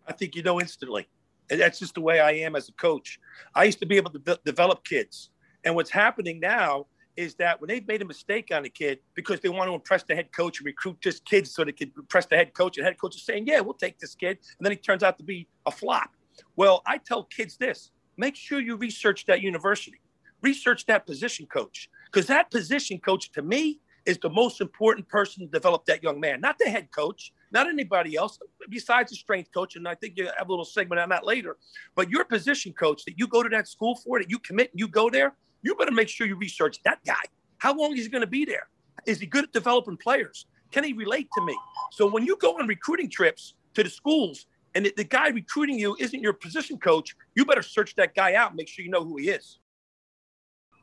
I 0.06 0.12
think 0.12 0.36
you 0.36 0.42
know 0.42 0.60
instantly. 0.60 1.08
And 1.50 1.60
that's 1.60 1.78
just 1.78 1.94
the 1.94 2.00
way 2.00 2.20
I 2.20 2.32
am 2.32 2.54
as 2.54 2.68
a 2.68 2.72
coach. 2.72 3.18
I 3.54 3.64
used 3.64 3.80
to 3.80 3.86
be 3.86 3.96
able 3.96 4.10
to 4.12 4.18
de- 4.18 4.38
develop 4.44 4.84
kids. 4.84 5.30
And 5.64 5.74
what's 5.74 5.90
happening 5.90 6.38
now 6.40 6.86
is 7.16 7.34
that 7.36 7.60
when 7.60 7.68
they've 7.68 7.86
made 7.86 8.02
a 8.02 8.04
mistake 8.04 8.50
on 8.52 8.64
a 8.64 8.68
kid 8.68 8.98
because 9.14 9.40
they 9.40 9.48
want 9.48 9.68
to 9.68 9.74
impress 9.74 10.02
the 10.02 10.14
head 10.14 10.30
coach 10.32 10.58
and 10.58 10.66
recruit 10.66 11.00
just 11.00 11.24
kids 11.24 11.54
so 11.54 11.64
they 11.64 11.72
can 11.72 11.90
impress 11.96 12.26
the 12.26 12.36
head 12.36 12.52
coach, 12.52 12.76
and 12.76 12.86
head 12.86 12.98
coach 12.98 13.16
is 13.16 13.24
saying, 13.24 13.46
Yeah, 13.46 13.60
we'll 13.60 13.74
take 13.74 13.98
this 13.98 14.14
kid. 14.14 14.38
And 14.58 14.66
then 14.66 14.72
he 14.72 14.76
turns 14.76 15.02
out 15.02 15.16
to 15.18 15.24
be 15.24 15.48
a 15.64 15.70
flop. 15.70 16.10
Well, 16.56 16.82
I 16.86 16.98
tell 16.98 17.24
kids 17.24 17.56
this 17.56 17.90
make 18.18 18.36
sure 18.36 18.60
you 18.60 18.76
research 18.76 19.26
that 19.26 19.40
university, 19.40 20.00
research 20.42 20.86
that 20.86 21.06
position 21.06 21.46
coach, 21.46 21.88
because 22.06 22.26
that 22.26 22.50
position 22.50 22.98
coach 22.98 23.32
to 23.32 23.42
me 23.42 23.80
is 24.06 24.18
the 24.18 24.30
most 24.30 24.60
important 24.60 25.08
person 25.08 25.42
to 25.44 25.50
develop 25.50 25.84
that 25.86 26.02
young 26.02 26.20
man, 26.20 26.40
not 26.40 26.58
the 26.58 26.70
head 26.70 26.88
coach, 26.92 27.32
not 27.50 27.66
anybody 27.66 28.16
else 28.16 28.38
besides 28.70 29.10
the 29.10 29.16
strength 29.16 29.50
coach. 29.52 29.76
And 29.76 29.86
I 29.86 29.96
think 29.96 30.14
you 30.16 30.26
have 30.38 30.48
a 30.48 30.50
little 30.50 30.64
segment 30.64 31.00
on 31.00 31.08
that 31.10 31.26
later. 31.26 31.56
But 31.96 32.08
your 32.08 32.24
position 32.24 32.72
coach 32.72 33.04
that 33.04 33.18
you 33.18 33.26
go 33.26 33.42
to 33.42 33.48
that 33.50 33.68
school 33.68 33.96
for, 33.96 34.20
that 34.20 34.30
you 34.30 34.38
commit 34.38 34.70
and 34.70 34.80
you 34.80 34.88
go 34.88 35.10
there, 35.10 35.34
you 35.62 35.74
better 35.74 35.92
make 35.92 36.08
sure 36.08 36.26
you 36.26 36.36
research 36.36 36.80
that 36.84 37.00
guy. 37.04 37.14
How 37.58 37.76
long 37.76 37.96
is 37.96 38.04
he 38.04 38.10
going 38.10 38.22
to 38.22 38.28
be 38.28 38.44
there? 38.44 38.68
Is 39.06 39.18
he 39.18 39.26
good 39.26 39.44
at 39.44 39.52
developing 39.52 39.96
players? 39.96 40.46
Can 40.70 40.84
he 40.84 40.92
relate 40.92 41.28
to 41.34 41.44
me? 41.44 41.56
So 41.92 42.06
when 42.06 42.24
you 42.24 42.36
go 42.36 42.58
on 42.58 42.66
recruiting 42.66 43.10
trips 43.10 43.54
to 43.74 43.82
the 43.82 43.90
schools 43.90 44.46
and 44.74 44.90
the, 44.96 45.04
guy 45.04 45.28
recruiting 45.28 45.78
you 45.78 45.96
isn't 45.98 46.20
your 46.20 46.34
position 46.34 46.78
coach, 46.78 47.16
you 47.34 47.44
better 47.44 47.62
search 47.62 47.94
that 47.96 48.14
guy 48.14 48.34
out 48.34 48.50
and 48.50 48.56
make 48.56 48.68
sure 48.68 48.84
you 48.84 48.90
know 48.90 49.04
who 49.04 49.16
he 49.16 49.30
is. 49.30 49.58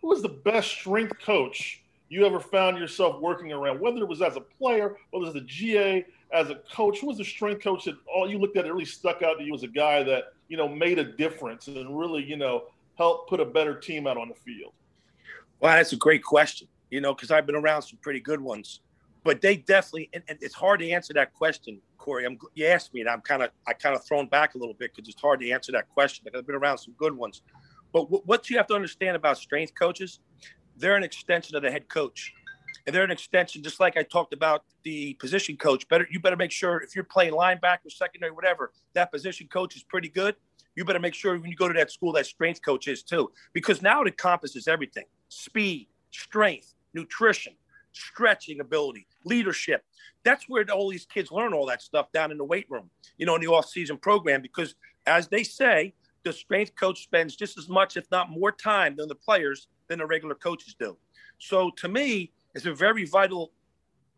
Who 0.02 0.10
was 0.10 0.22
the 0.22 0.30
best 0.30 0.70
strength 0.70 1.14
coach 1.24 1.83
you 2.14 2.26
ever 2.26 2.40
found 2.40 2.78
yourself 2.78 3.20
working 3.20 3.52
around, 3.52 3.80
whether 3.80 4.00
it 4.00 4.08
was 4.08 4.22
as 4.22 4.36
a 4.36 4.42
player, 4.42 4.96
whether 5.12 5.26
was 5.26 5.36
a 5.36 5.42
GA, 5.42 6.06
as 6.32 6.50
a 6.50 6.56
coach, 6.72 7.00
who 7.00 7.08
was 7.08 7.18
the 7.18 7.24
strength 7.24 7.64
coach 7.64 7.86
that 7.86 7.96
all 8.14 8.30
you 8.30 8.38
looked 8.38 8.56
at 8.58 8.66
it 8.66 8.72
really 8.72 8.86
stuck 8.86 9.22
out 9.22 9.38
to 9.40 9.44
you 9.44 9.54
as 9.54 9.64
a 9.64 9.68
guy 9.68 10.04
that, 10.04 10.26
you 10.48 10.58
know, 10.58 10.68
made 10.68 11.00
a 11.00 11.04
difference 11.04 11.68
and 11.68 11.98
really, 11.98 12.24
you 12.24 12.38
know, 12.38 12.66
helped 12.98 13.30
put 13.30 13.40
a 13.40 13.46
better 13.46 13.76
team 13.76 14.06
out 14.08 14.18
on 14.18 14.30
the 14.30 14.36
field? 14.36 14.74
Well, 15.60 15.76
that's 15.76 15.94
a 15.94 15.98
great 15.98 16.24
question, 16.24 16.68
you 16.90 17.02
know, 17.02 17.14
because 17.14 17.32
I've 17.32 17.46
been 17.46 17.56
around 17.56 17.82
some 17.84 17.98
pretty 18.02 18.20
good 18.20 18.42
ones. 18.42 18.82
But 19.24 19.42
they 19.42 19.58
definitely, 19.58 20.10
and, 20.14 20.24
and 20.28 20.38
it's 20.42 20.54
hard 20.54 20.82
to 20.82 20.90
answer 20.90 21.14
that 21.14 21.34
question, 21.34 21.80
Corey. 21.98 22.26
I'm, 22.26 22.38
you 22.56 22.66
asked 22.66 22.94
me, 22.94 23.00
and 23.00 23.10
I'm 23.10 23.22
kind 23.22 23.42
of, 23.42 23.52
I 23.66 23.74
kind 23.74 23.96
of 23.96 24.04
thrown 24.04 24.28
back 24.28 24.56
a 24.56 24.58
little 24.58 24.74
bit 24.74 24.92
because 24.94 25.08
it's 25.08 25.22
hard 25.22 25.40
to 25.40 25.50
answer 25.50 25.72
that 25.72 25.90
question. 25.90 26.28
I've 26.36 26.46
been 26.46 26.56
around 26.56 26.80
some 26.80 26.94
good 26.98 27.16
ones. 27.16 27.42
But 27.94 28.28
what 28.28 28.50
you 28.50 28.58
have 28.58 28.68
to 28.68 28.74
understand 28.74 29.16
about 29.16 29.38
strength 29.38 29.74
coaches, 29.80 30.20
they're 30.78 30.96
an 30.96 31.04
extension 31.04 31.56
of 31.56 31.62
the 31.62 31.72
head 31.72 31.88
coach. 31.90 32.34
And 32.86 32.94
they're 32.94 33.04
an 33.04 33.12
extension, 33.12 33.64
just 33.64 33.80
like 33.80 33.96
I 33.96 34.04
talked 34.04 34.34
about 34.34 34.66
the 34.84 35.14
position 35.14 35.56
coach. 35.56 35.88
Better 35.88 36.06
you 36.12 36.20
better 36.20 36.36
make 36.36 36.52
sure 36.52 36.82
if 36.82 36.96
you're 36.96 37.06
playing 37.06 37.34
linebacker, 37.34 37.90
secondary, 37.90 38.32
whatever, 38.32 38.74
that 38.94 39.10
position 39.10 39.48
coach 39.48 39.78
is 39.78 39.84
pretty 39.84 40.10
good. 40.10 40.36
You 40.76 40.84
better 40.84 41.00
make 41.00 41.14
sure 41.14 41.40
when 41.40 41.50
you 41.50 41.56
go 41.56 41.70
to 41.70 41.74
that 41.76 41.92
school, 41.92 42.12
that 42.14 42.26
strength 42.26 42.62
coach 42.62 42.90
is 42.90 43.02
too, 43.04 43.32
because 43.54 43.82
now 43.82 44.02
it 44.02 44.08
encompasses 44.08 44.68
everything: 44.68 45.06
speed, 45.30 45.88
strength, 46.12 46.74
nutrition, 46.94 47.54
stretching 47.94 48.60
ability, 48.60 49.08
leadership. 49.24 49.86
That's 50.26 50.50
where 50.50 50.66
all 50.70 50.90
these 50.90 51.06
kids 51.06 51.32
learn 51.32 51.54
all 51.54 51.68
that 51.68 51.82
stuff 51.82 52.12
down 52.12 52.32
in 52.32 52.38
the 52.38 52.44
weight 52.44 52.66
room, 52.70 52.90
you 53.18 53.26
know, 53.26 53.36
in 53.36 53.42
the 53.42 53.48
off-season 53.48 53.98
program. 53.98 54.42
Because 54.42 54.76
as 55.06 55.30
they 55.30 55.44
say, 55.44 55.94
the 56.24 56.34
strength 56.34 56.74
coach 56.76 57.04
spends 57.04 57.36
just 57.36 57.58
as 57.58 57.70
much, 57.70 57.96
if 57.96 58.10
not 58.12 58.30
more, 58.30 58.52
time 58.52 58.96
than 58.98 59.08
the 59.08 59.16
players 59.16 59.68
than 59.94 60.00
the 60.00 60.06
regular 60.06 60.36
coaches 60.36 60.76
do. 60.78 60.98
So 61.38 61.72
to 61.78 61.88
me, 61.88 62.32
it's 62.56 62.66
a 62.66 62.74
very 62.74 63.06
vital 63.06 63.52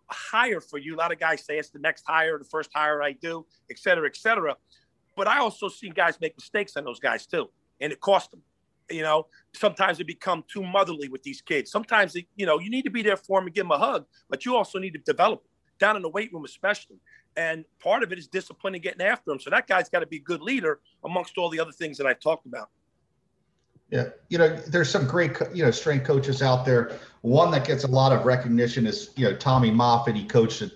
hire 0.08 0.62
for 0.62 0.78
you. 0.78 0.96
A 0.96 0.98
lot 0.98 1.12
of 1.12 1.20
guys 1.20 1.44
say 1.46 1.58
it's 1.58 1.70
the 1.70 1.80
next 1.80 2.04
hire, 2.08 2.38
the 2.38 2.46
first 2.46 2.70
hire 2.74 3.02
I 3.02 3.12
do, 3.14 3.46
et 3.70 3.78
cetera, 3.80 4.08
et 4.08 4.16
cetera. 4.16 4.56
But 5.16 5.28
I 5.28 5.40
also 5.40 5.68
see 5.68 5.90
guys 5.90 6.20
make 6.22 6.36
mistakes 6.38 6.76
on 6.78 6.84
those 6.84 7.00
guys 7.00 7.26
too, 7.26 7.50
and 7.82 7.92
it 7.92 8.00
costs 8.00 8.30
them. 8.30 8.42
You 8.90 9.02
know, 9.02 9.28
sometimes 9.54 9.98
they 9.98 10.04
become 10.04 10.44
too 10.48 10.64
motherly 10.64 11.10
with 11.10 11.24
these 11.24 11.42
kids. 11.42 11.72
Sometimes, 11.72 12.14
they, 12.14 12.28
you 12.36 12.46
know, 12.46 12.60
you 12.60 12.70
need 12.70 12.84
to 12.84 12.92
be 12.92 13.02
there 13.02 13.18
for 13.18 13.40
them 13.40 13.48
and 13.48 13.56
give 13.56 13.66
them 13.66 13.72
a 13.72 13.80
hug, 13.80 14.06
but 14.30 14.46
you 14.46 14.56
also 14.56 14.78
need 14.78 14.94
to 14.94 15.00
develop 15.00 15.42
them 15.42 15.50
down 15.80 15.96
in 15.96 16.02
the 16.04 16.10
weight 16.10 16.32
room, 16.32 16.46
especially. 16.46 16.98
And 17.36 17.66
part 17.80 18.04
of 18.04 18.12
it 18.12 18.20
is 18.20 18.28
discipline 18.28 18.76
and 18.76 18.84
getting 18.84 19.02
after 19.02 19.32
them. 19.32 19.40
So 19.40 19.50
that 19.50 19.68
guy's 19.68 19.90
got 19.90 20.02
to 20.02 20.06
be 20.06 20.18
a 20.18 20.22
good 20.22 20.42
leader 20.42 20.82
amongst 21.04 21.38
all 21.38 21.50
the 21.50 21.60
other 21.60 21.72
things 21.72 21.98
that 21.98 22.06
I've 22.06 22.20
talked 22.20 22.46
about. 22.46 22.70
Yeah, 23.90 24.10
you 24.30 24.38
know, 24.38 24.56
there's 24.56 24.90
some 24.90 25.08
great, 25.08 25.38
you 25.54 25.64
know, 25.64 25.72
strength 25.72 26.06
coaches 26.06 26.42
out 26.42 26.66
there. 26.66 26.98
One 27.22 27.52
that 27.52 27.66
gets 27.66 27.84
a 27.84 27.88
lot 27.88 28.12
of 28.12 28.26
recognition 28.26 28.88
is, 28.88 29.12
you 29.16 29.26
know, 29.26 29.36
Tommy 29.36 29.72
Moffitt. 29.72 30.16
He 30.16 30.26
coached 30.26 30.64
at 30.64 30.72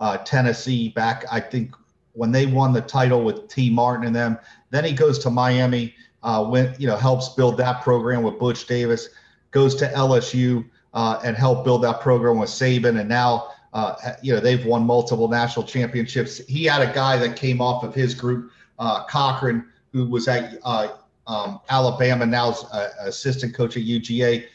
uh, 0.00 0.18
Tennessee 0.18 0.88
back, 0.90 1.24
I 1.30 1.40
think, 1.40 1.74
when 2.12 2.32
they 2.32 2.46
won 2.46 2.72
the 2.72 2.80
title 2.80 3.22
with 3.22 3.48
Tee 3.48 3.70
Martin 3.70 4.06
and 4.06 4.16
them. 4.16 4.38
Then 4.70 4.84
he 4.84 4.92
goes 4.92 5.18
to 5.20 5.30
Miami, 5.30 5.94
uh, 6.22 6.46
went, 6.48 6.80
you 6.80 6.86
know, 6.86 6.96
helps 6.96 7.30
build 7.30 7.58
that 7.58 7.82
program 7.82 8.22
with 8.22 8.38
Butch 8.38 8.66
Davis. 8.66 9.10
Goes 9.50 9.74
to 9.76 9.88
LSU 9.88 10.64
uh, 10.94 11.20
and 11.22 11.36
help 11.36 11.64
build 11.64 11.82
that 11.84 12.00
program 12.00 12.38
with 12.38 12.50
Saban, 12.50 12.98
and 12.98 13.08
now, 13.08 13.52
uh, 13.72 13.94
you 14.22 14.32
know, 14.32 14.40
they've 14.40 14.64
won 14.64 14.84
multiple 14.84 15.28
national 15.28 15.66
championships. 15.66 16.38
He 16.46 16.64
had 16.64 16.82
a 16.82 16.92
guy 16.92 17.18
that 17.18 17.36
came 17.36 17.60
off 17.60 17.84
of 17.84 17.94
his 17.94 18.14
group, 18.14 18.52
uh, 18.78 19.04
Cochran, 19.04 19.66
who 19.92 20.06
was 20.06 20.28
at 20.28 20.58
uh, 20.64 20.88
um, 21.26 21.60
Alabama, 21.68 22.26
now 22.26 22.54
uh, 22.72 22.88
assistant 23.00 23.54
coach 23.54 23.76
at 23.76 23.82
UGA. 23.82 24.46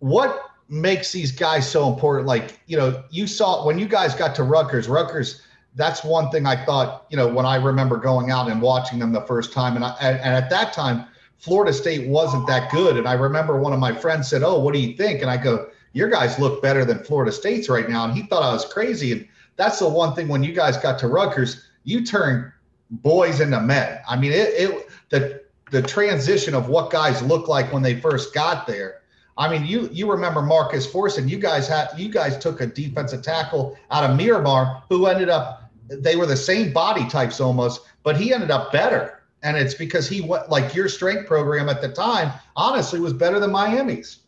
What 0.00 0.50
makes 0.68 1.12
these 1.12 1.32
guys 1.32 1.68
so 1.70 1.92
important? 1.92 2.26
Like, 2.26 2.60
you 2.66 2.76
know, 2.76 3.04
you 3.10 3.26
saw 3.26 3.64
when 3.64 3.78
you 3.78 3.86
guys 3.86 4.14
got 4.14 4.34
to 4.36 4.42
Rutgers, 4.42 4.88
Rutgers, 4.88 5.42
that's 5.76 6.02
one 6.02 6.30
thing 6.30 6.46
I 6.46 6.64
thought, 6.64 7.06
you 7.10 7.16
know, 7.16 7.28
when 7.28 7.46
I 7.46 7.56
remember 7.56 7.96
going 7.96 8.30
out 8.30 8.48
and 8.48 8.60
watching 8.60 8.98
them 8.98 9.12
the 9.12 9.22
first 9.22 9.52
time. 9.52 9.76
And, 9.76 9.84
I, 9.84 9.94
and 10.00 10.34
at 10.34 10.50
that 10.50 10.72
time, 10.72 11.06
Florida 11.38 11.72
State 11.72 12.08
wasn't 12.08 12.46
that 12.48 12.70
good. 12.70 12.96
And 12.96 13.06
I 13.08 13.14
remember 13.14 13.58
one 13.58 13.72
of 13.72 13.78
my 13.78 13.94
friends 13.94 14.28
said, 14.28 14.42
Oh, 14.42 14.58
what 14.58 14.74
do 14.74 14.80
you 14.80 14.96
think? 14.96 15.22
And 15.22 15.30
I 15.30 15.36
go, 15.36 15.68
your 15.92 16.08
guys 16.08 16.38
look 16.38 16.62
better 16.62 16.84
than 16.84 17.02
Florida 17.02 17.32
State's 17.32 17.68
right 17.68 17.88
now. 17.88 18.04
And 18.04 18.14
he 18.14 18.22
thought 18.22 18.42
I 18.42 18.52
was 18.52 18.64
crazy. 18.64 19.12
And 19.12 19.26
that's 19.56 19.78
the 19.78 19.88
one 19.88 20.14
thing 20.14 20.28
when 20.28 20.42
you 20.42 20.52
guys 20.52 20.76
got 20.76 20.98
to 21.00 21.08
Rutgers, 21.08 21.64
you 21.84 22.04
turned 22.04 22.52
boys 22.90 23.40
into 23.40 23.60
men. 23.60 24.00
I 24.08 24.16
mean, 24.16 24.32
it, 24.32 24.48
it 24.54 24.88
the 25.08 25.39
the 25.70 25.82
transition 25.82 26.54
of 26.54 26.68
what 26.68 26.90
guys 26.90 27.22
look 27.22 27.48
like 27.48 27.72
when 27.72 27.82
they 27.82 28.00
first 28.00 28.34
got 28.34 28.66
there. 28.66 29.00
I 29.36 29.48
mean, 29.50 29.64
you 29.64 29.88
you 29.92 30.10
remember 30.10 30.42
Marcus 30.42 30.86
Forson? 30.86 31.28
You 31.28 31.38
guys 31.38 31.66
had 31.66 31.88
you 31.96 32.10
guys 32.10 32.38
took 32.38 32.60
a 32.60 32.66
defensive 32.66 33.22
tackle 33.22 33.78
out 33.90 34.08
of 34.08 34.16
Miramar 34.16 34.82
who 34.88 35.06
ended 35.06 35.28
up 35.28 35.72
they 35.88 36.16
were 36.16 36.26
the 36.26 36.36
same 36.36 36.72
body 36.72 37.08
types 37.08 37.40
almost, 37.40 37.80
but 38.02 38.16
he 38.16 38.32
ended 38.32 38.50
up 38.50 38.72
better. 38.72 39.22
And 39.42 39.56
it's 39.56 39.74
because 39.74 40.08
he 40.08 40.20
went 40.20 40.50
like 40.50 40.74
your 40.74 40.88
strength 40.88 41.26
program 41.26 41.68
at 41.68 41.80
the 41.80 41.88
time, 41.88 42.32
honestly, 42.56 43.00
was 43.00 43.14
better 43.14 43.40
than 43.40 43.50
Miami's. 43.50 44.18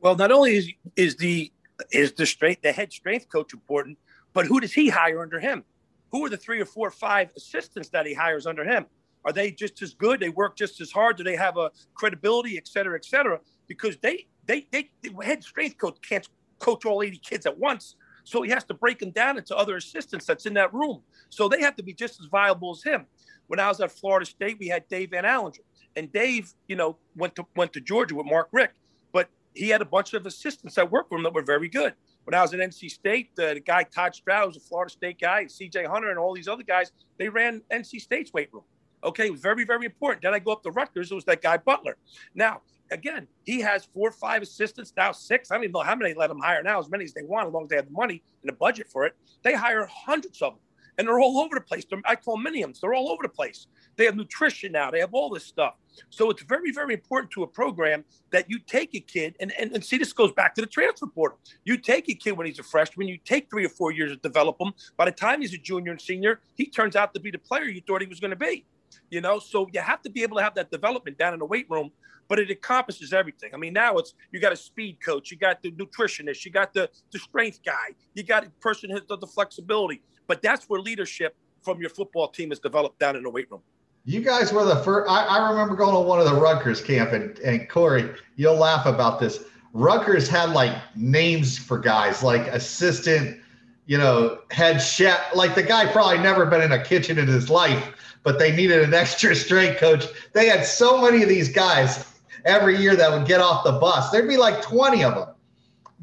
Well, 0.00 0.16
not 0.16 0.32
only 0.32 0.56
is 0.56 0.70
is 0.96 1.16
the 1.16 1.52
is 1.92 2.12
the 2.12 2.26
strength 2.26 2.62
the 2.62 2.72
head 2.72 2.92
strength 2.92 3.28
coach 3.28 3.52
important, 3.52 3.98
but 4.32 4.46
who 4.46 4.60
does 4.60 4.72
he 4.72 4.88
hire 4.88 5.20
under 5.20 5.38
him? 5.38 5.64
Who 6.12 6.24
are 6.24 6.30
the 6.30 6.36
three 6.36 6.60
or 6.60 6.64
four 6.64 6.88
or 6.88 6.92
five 6.92 7.30
assistants 7.36 7.90
that 7.90 8.06
he 8.06 8.14
hires 8.14 8.46
under 8.46 8.64
him? 8.64 8.86
Are 9.24 9.32
they 9.32 9.50
just 9.50 9.82
as 9.82 9.94
good? 9.94 10.20
They 10.20 10.30
work 10.30 10.56
just 10.56 10.80
as 10.80 10.90
hard? 10.90 11.16
Do 11.16 11.24
they 11.24 11.36
have 11.36 11.56
a 11.56 11.70
credibility, 11.94 12.56
et 12.56 12.66
cetera, 12.66 12.96
et 12.96 13.04
cetera? 13.04 13.40
Because 13.66 13.96
they 13.98 14.26
they 14.46 14.66
they 14.70 14.90
the 15.02 15.12
head 15.22 15.42
strength 15.44 15.78
coach 15.78 15.98
can't 16.06 16.28
coach 16.58 16.84
all 16.84 17.02
80 17.02 17.18
kids 17.18 17.46
at 17.46 17.58
once. 17.58 17.96
So 18.24 18.42
he 18.42 18.50
has 18.50 18.64
to 18.64 18.74
break 18.74 18.98
them 18.98 19.10
down 19.10 19.38
into 19.38 19.56
other 19.56 19.76
assistants 19.76 20.26
that's 20.26 20.46
in 20.46 20.54
that 20.54 20.72
room. 20.72 21.02
So 21.30 21.48
they 21.48 21.60
have 21.62 21.76
to 21.76 21.82
be 21.82 21.94
just 21.94 22.20
as 22.20 22.26
viable 22.26 22.72
as 22.72 22.82
him. 22.82 23.06
When 23.46 23.58
I 23.58 23.68
was 23.68 23.80
at 23.80 23.90
Florida 23.90 24.26
State, 24.26 24.58
we 24.60 24.68
had 24.68 24.86
Dave 24.88 25.10
Van 25.10 25.24
Halanger. 25.24 25.60
And 25.96 26.12
Dave, 26.12 26.52
you 26.68 26.76
know, 26.76 26.96
went 27.16 27.34
to 27.36 27.46
went 27.56 27.72
to 27.72 27.80
Georgia 27.80 28.14
with 28.14 28.26
Mark 28.26 28.48
Richt, 28.52 28.74
But 29.12 29.28
he 29.54 29.68
had 29.68 29.82
a 29.82 29.86
bunch 29.86 30.14
of 30.14 30.24
assistants 30.26 30.76
that 30.76 30.90
worked 30.90 31.08
for 31.08 31.16
him 31.16 31.24
that 31.24 31.34
were 31.34 31.42
very 31.42 31.68
good. 31.68 31.94
When 32.24 32.34
I 32.34 32.42
was 32.42 32.54
at 32.54 32.60
NC 32.60 32.90
State, 32.90 33.30
uh, 33.38 33.54
the 33.54 33.60
guy 33.60 33.82
Todd 33.82 34.14
Stroud 34.14 34.48
was 34.48 34.56
a 34.56 34.60
Florida 34.60 34.92
State 34.92 35.18
guy, 35.20 35.46
CJ 35.46 35.86
Hunter 35.88 36.10
and 36.10 36.18
all 36.18 36.34
these 36.34 36.46
other 36.48 36.62
guys, 36.62 36.92
they 37.18 37.28
ran 37.28 37.62
NC 37.72 38.00
State's 38.00 38.32
weight 38.32 38.50
room. 38.52 38.64
Okay, 39.02 39.26
it 39.26 39.32
was 39.32 39.40
very, 39.40 39.64
very 39.64 39.86
important. 39.86 40.22
Then 40.22 40.34
I 40.34 40.38
go 40.38 40.52
up 40.52 40.62
to 40.64 40.70
Rutgers, 40.70 41.10
it 41.10 41.14
was 41.14 41.24
that 41.24 41.40
guy 41.40 41.56
Butler. 41.56 41.96
Now, 42.34 42.60
again, 42.90 43.26
he 43.44 43.60
has 43.60 43.86
four 43.86 44.08
or 44.08 44.12
five 44.12 44.42
assistants, 44.42 44.92
now 44.96 45.12
six. 45.12 45.50
I 45.50 45.54
don't 45.54 45.64
even 45.64 45.72
know 45.72 45.80
how 45.80 45.94
many 45.94 46.14
let 46.14 46.28
them 46.28 46.40
hire 46.40 46.62
now, 46.62 46.78
as 46.78 46.90
many 46.90 47.04
as 47.04 47.14
they 47.14 47.22
want, 47.22 47.46
as 47.46 47.52
long 47.52 47.64
as 47.64 47.70
they 47.70 47.76
have 47.76 47.86
the 47.86 47.92
money 47.92 48.22
and 48.42 48.48
the 48.48 48.56
budget 48.56 48.88
for 48.88 49.06
it. 49.06 49.14
They 49.42 49.54
hire 49.54 49.88
hundreds 49.90 50.42
of 50.42 50.52
them, 50.52 50.60
and 50.98 51.08
they're 51.08 51.18
all 51.18 51.38
over 51.38 51.54
the 51.54 51.62
place. 51.62 51.86
They're, 51.88 52.00
I 52.04 52.16
call 52.16 52.36
miniums. 52.36 52.80
They're 52.80 52.92
all 52.92 53.10
over 53.10 53.22
the 53.22 53.30
place. 53.30 53.68
They 53.96 54.04
have 54.04 54.16
nutrition 54.16 54.72
now. 54.72 54.90
They 54.90 55.00
have 55.00 55.14
all 55.14 55.30
this 55.30 55.44
stuff. 55.44 55.74
So 56.10 56.30
it's 56.30 56.42
very, 56.42 56.72
very 56.72 56.94
important 56.94 57.32
to 57.32 57.42
a 57.42 57.46
program 57.46 58.04
that 58.30 58.50
you 58.50 58.58
take 58.58 58.94
a 58.94 59.00
kid, 59.00 59.34
and, 59.40 59.52
and, 59.58 59.72
and 59.72 59.84
see, 59.84 59.96
this 59.96 60.12
goes 60.12 60.32
back 60.32 60.54
to 60.56 60.60
the 60.60 60.66
transfer 60.66 61.06
portal. 61.06 61.38
You 61.64 61.78
take 61.78 62.08
a 62.10 62.14
kid 62.14 62.32
when 62.32 62.46
he's 62.46 62.58
a 62.58 62.62
freshman, 62.62 63.08
you 63.08 63.18
take 63.24 63.48
three 63.48 63.64
or 63.64 63.70
four 63.70 63.92
years 63.92 64.10
to 64.10 64.16
develop 64.16 64.60
him. 64.60 64.72
By 64.98 65.06
the 65.06 65.12
time 65.12 65.40
he's 65.40 65.54
a 65.54 65.58
junior 65.58 65.92
and 65.92 66.00
senior, 66.00 66.40
he 66.54 66.66
turns 66.66 66.96
out 66.96 67.14
to 67.14 67.20
be 67.20 67.30
the 67.30 67.38
player 67.38 67.64
you 67.64 67.80
thought 67.86 68.02
he 68.02 68.06
was 68.06 68.20
going 68.20 68.30
to 68.30 68.36
be 68.36 68.66
you 69.10 69.20
know 69.20 69.38
so 69.38 69.66
you 69.72 69.80
have 69.80 70.02
to 70.02 70.10
be 70.10 70.22
able 70.22 70.36
to 70.36 70.42
have 70.42 70.54
that 70.54 70.70
development 70.70 71.18
down 71.18 71.32
in 71.32 71.38
the 71.38 71.44
weight 71.44 71.68
room 71.68 71.90
but 72.28 72.38
it 72.38 72.50
encompasses 72.50 73.12
everything 73.12 73.50
i 73.54 73.56
mean 73.56 73.72
now 73.72 73.96
it's 73.96 74.14
you 74.32 74.40
got 74.40 74.52
a 74.52 74.56
speed 74.56 74.98
coach 75.04 75.30
you 75.30 75.36
got 75.36 75.62
the 75.62 75.70
nutritionist 75.72 76.44
you 76.44 76.50
got 76.50 76.72
the 76.72 76.88
the 77.12 77.18
strength 77.18 77.60
guy 77.64 77.94
you 78.14 78.22
got 78.22 78.44
a 78.44 78.50
person 78.60 78.90
who 78.90 78.96
has 78.96 79.04
the 79.06 79.26
flexibility 79.26 80.02
but 80.26 80.42
that's 80.42 80.66
where 80.66 80.80
leadership 80.80 81.36
from 81.62 81.80
your 81.80 81.90
football 81.90 82.28
team 82.28 82.52
is 82.52 82.58
developed 82.58 82.98
down 82.98 83.16
in 83.16 83.22
the 83.22 83.30
weight 83.30 83.50
room 83.50 83.62
you 84.04 84.22
guys 84.22 84.52
were 84.52 84.64
the 84.64 84.76
first 84.76 85.10
I, 85.10 85.24
I 85.24 85.50
remember 85.50 85.74
going 85.76 85.94
to 85.94 86.00
one 86.00 86.18
of 86.18 86.24
the 86.24 86.34
Rutgers 86.34 86.80
camp 86.80 87.12
and, 87.12 87.38
and 87.40 87.68
Corey, 87.68 88.10
you'll 88.36 88.56
laugh 88.56 88.86
about 88.86 89.20
this. 89.20 89.44
Rutgers 89.72 90.28
had 90.28 90.50
like 90.50 90.76
names 90.96 91.58
for 91.58 91.78
guys 91.78 92.22
like 92.22 92.46
assistant, 92.48 93.38
you 93.86 93.98
know, 93.98 94.40
head 94.50 94.78
chef. 94.78 95.34
Like 95.34 95.54
the 95.54 95.62
guy 95.62 95.90
probably 95.92 96.18
never 96.18 96.46
been 96.46 96.62
in 96.62 96.72
a 96.72 96.82
kitchen 96.82 97.18
in 97.18 97.26
his 97.26 97.50
life 97.50 97.92
but 98.22 98.38
they 98.38 98.54
needed 98.54 98.82
an 98.82 98.94
extra 99.02 99.34
strength 99.34 99.78
coach. 99.78 100.06
They 100.32 100.48
had 100.48 100.64
so 100.64 101.00
many 101.00 101.22
of 101.22 101.28
these 101.28 101.48
guys 101.48 102.06
every 102.44 102.76
year 102.76 102.96
that 102.96 103.10
would 103.10 103.26
get 103.26 103.40
off 103.40 103.64
the 103.64 103.72
bus. 103.72 104.10
There'd 104.10 104.28
be 104.28 104.36
like 104.36 104.62
20 104.62 105.04
of 105.04 105.14
them. 105.14 105.28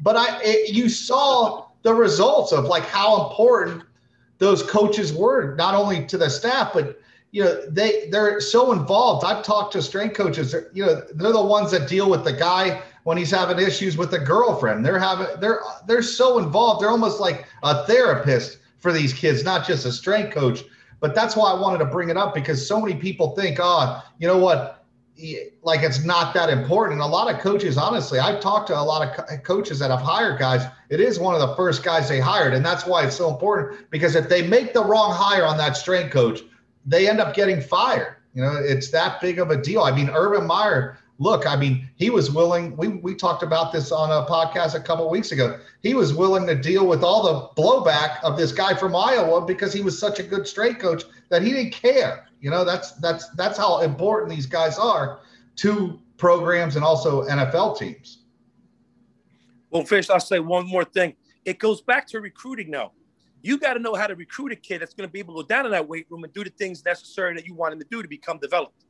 But 0.00 0.16
I, 0.16 0.40
it, 0.42 0.70
you 0.72 0.88
saw 0.88 1.66
the 1.82 1.92
results 1.92 2.52
of 2.52 2.64
like 2.64 2.84
how 2.84 3.28
important 3.28 3.82
those 4.38 4.62
coaches 4.62 5.12
were, 5.12 5.54
not 5.56 5.74
only 5.74 6.06
to 6.06 6.16
the 6.16 6.30
staff, 6.30 6.72
but 6.72 7.00
you 7.30 7.44
know 7.44 7.60
they 7.68 8.08
they're 8.10 8.40
so 8.40 8.72
involved. 8.72 9.24
I've 9.24 9.44
talked 9.44 9.72
to 9.72 9.82
strength 9.82 10.16
coaches. 10.16 10.54
You 10.72 10.86
know 10.86 11.02
they're 11.14 11.32
the 11.32 11.44
ones 11.44 11.72
that 11.72 11.88
deal 11.88 12.08
with 12.08 12.24
the 12.24 12.32
guy 12.32 12.80
when 13.02 13.18
he's 13.18 13.30
having 13.30 13.58
issues 13.58 13.96
with 13.96 14.12
a 14.14 14.18
girlfriend. 14.18 14.84
They're 14.84 14.98
having 14.98 15.26
they're 15.40 15.60
they're 15.86 16.02
so 16.02 16.38
involved. 16.38 16.80
They're 16.80 16.90
almost 16.90 17.20
like 17.20 17.46
a 17.62 17.84
therapist 17.86 18.58
for 18.78 18.92
these 18.92 19.12
kids, 19.12 19.44
not 19.44 19.66
just 19.66 19.84
a 19.84 19.92
strength 19.92 20.32
coach. 20.32 20.62
But 21.00 21.14
that's 21.14 21.36
why 21.36 21.52
I 21.52 21.60
wanted 21.60 21.78
to 21.78 21.84
bring 21.84 22.08
it 22.08 22.16
up 22.16 22.34
because 22.34 22.66
so 22.66 22.80
many 22.80 22.94
people 22.94 23.34
think, 23.36 23.58
oh, 23.60 24.02
you 24.18 24.26
know 24.26 24.38
what? 24.38 24.84
Like 25.62 25.82
it's 25.82 26.04
not 26.04 26.34
that 26.34 26.48
important. 26.48 27.00
And 27.00 27.02
a 27.02 27.12
lot 27.12 27.32
of 27.32 27.40
coaches, 27.40 27.76
honestly, 27.76 28.18
I've 28.18 28.40
talked 28.40 28.68
to 28.68 28.78
a 28.78 28.82
lot 28.82 29.06
of 29.06 29.26
co- 29.26 29.36
coaches 29.38 29.78
that 29.80 29.90
have 29.90 30.00
hired 30.00 30.38
guys. 30.38 30.64
It 30.90 31.00
is 31.00 31.18
one 31.18 31.34
of 31.34 31.40
the 31.40 31.54
first 31.56 31.82
guys 31.82 32.08
they 32.08 32.20
hired. 32.20 32.54
And 32.54 32.64
that's 32.64 32.86
why 32.86 33.04
it's 33.04 33.16
so 33.16 33.30
important 33.30 33.90
because 33.90 34.14
if 34.14 34.28
they 34.28 34.46
make 34.46 34.74
the 34.74 34.84
wrong 34.84 35.12
hire 35.12 35.44
on 35.44 35.56
that 35.58 35.76
strength 35.76 36.12
coach, 36.12 36.40
they 36.86 37.08
end 37.08 37.20
up 37.20 37.34
getting 37.34 37.60
fired. 37.60 38.16
You 38.34 38.42
know, 38.42 38.56
it's 38.56 38.90
that 38.90 39.20
big 39.20 39.38
of 39.38 39.50
a 39.50 39.60
deal. 39.60 39.82
I 39.82 39.94
mean, 39.94 40.10
Urban 40.10 40.46
Meyer 40.46 40.98
look, 41.18 41.46
I 41.46 41.56
mean, 41.56 41.88
he 41.96 42.10
was 42.10 42.30
willing. 42.30 42.76
We 42.76 42.88
we 42.88 43.14
talked 43.14 43.42
about 43.42 43.72
this 43.72 43.92
on 43.92 44.10
a 44.10 44.26
podcast 44.26 44.74
a 44.74 44.80
couple 44.80 45.08
weeks 45.10 45.32
ago. 45.32 45.58
He 45.82 45.94
was 45.94 46.14
willing 46.14 46.46
to 46.46 46.54
deal 46.54 46.86
with 46.86 47.02
all 47.02 47.22
the 47.22 47.60
blowback 47.60 48.22
of 48.22 48.36
this 48.36 48.52
guy 48.52 48.74
from 48.74 48.96
Iowa 48.96 49.44
because 49.44 49.72
he 49.72 49.82
was 49.82 49.98
such 49.98 50.18
a 50.18 50.22
good 50.22 50.46
straight 50.46 50.78
coach 50.78 51.04
that 51.28 51.42
he 51.42 51.50
didn't 51.50 51.72
care. 51.72 52.28
You 52.40 52.50
know, 52.50 52.64
that's 52.64 52.92
that's 52.92 53.28
that's 53.30 53.58
how 53.58 53.80
important 53.80 54.30
these 54.30 54.46
guys 54.46 54.78
are 54.78 55.20
to 55.56 56.00
programs 56.16 56.76
and 56.76 56.84
also 56.84 57.24
NFL 57.24 57.78
teams. 57.78 58.24
Well, 59.70 59.84
Fish, 59.84 60.08
I'll 60.08 60.20
say 60.20 60.38
one 60.38 60.66
more 60.66 60.84
thing. 60.84 61.14
It 61.44 61.58
goes 61.58 61.80
back 61.80 62.06
to 62.08 62.20
recruiting 62.20 62.70
now. 62.70 62.92
You 63.42 63.58
got 63.58 63.74
to 63.74 63.78
know 63.78 63.94
how 63.94 64.06
to 64.06 64.14
recruit 64.14 64.50
a 64.52 64.56
kid 64.56 64.80
that's 64.80 64.94
going 64.94 65.08
to 65.08 65.12
be 65.12 65.18
able 65.18 65.34
to 65.36 65.42
go 65.42 65.46
down 65.46 65.64
in 65.66 65.72
that 65.72 65.86
weight 65.86 66.06
room 66.10 66.24
and 66.24 66.32
do 66.32 66.42
the 66.42 66.50
things 66.50 66.84
necessary 66.84 67.34
that 67.34 67.46
you 67.46 67.54
want 67.54 67.72
him 67.72 67.78
to 67.78 67.86
do 67.90 68.02
to 68.02 68.08
become 68.08 68.38
developed. 68.38 68.84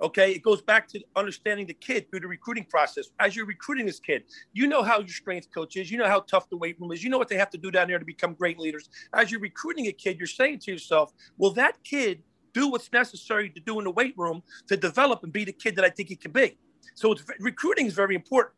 Okay, 0.00 0.32
it 0.32 0.42
goes 0.42 0.62
back 0.62 0.88
to 0.88 1.00
understanding 1.16 1.66
the 1.66 1.74
kid 1.74 2.10
through 2.10 2.20
the 2.20 2.26
recruiting 2.26 2.64
process. 2.64 3.10
As 3.18 3.36
you're 3.36 3.46
recruiting 3.46 3.86
this 3.86 4.00
kid, 4.00 4.24
you 4.52 4.66
know 4.66 4.82
how 4.82 4.98
your 4.98 5.08
strength 5.08 5.48
coach 5.52 5.76
is, 5.76 5.90
you 5.90 5.98
know 5.98 6.08
how 6.08 6.20
tough 6.20 6.48
the 6.50 6.56
weight 6.56 6.80
room 6.80 6.92
is, 6.92 7.02
you 7.02 7.10
know 7.10 7.18
what 7.18 7.28
they 7.28 7.36
have 7.36 7.50
to 7.50 7.58
do 7.58 7.70
down 7.70 7.88
there 7.88 7.98
to 7.98 8.04
become 8.04 8.34
great 8.34 8.58
leaders. 8.58 8.88
As 9.14 9.30
you're 9.30 9.40
recruiting 9.40 9.86
a 9.86 9.92
kid, 9.92 10.18
you're 10.18 10.26
saying 10.26 10.60
to 10.60 10.72
yourself, 10.72 11.12
will 11.38 11.52
that 11.52 11.82
kid 11.84 12.22
do 12.52 12.68
what's 12.68 12.92
necessary 12.92 13.48
to 13.50 13.60
do 13.60 13.78
in 13.78 13.84
the 13.84 13.90
weight 13.90 14.14
room 14.16 14.42
to 14.68 14.76
develop 14.76 15.22
and 15.22 15.32
be 15.32 15.44
the 15.44 15.52
kid 15.52 15.76
that 15.76 15.84
I 15.84 15.90
think 15.90 16.08
he 16.08 16.16
can 16.16 16.32
be? 16.32 16.58
So 16.94 17.14
recruiting 17.40 17.86
is 17.86 17.94
very 17.94 18.14
important. 18.14 18.54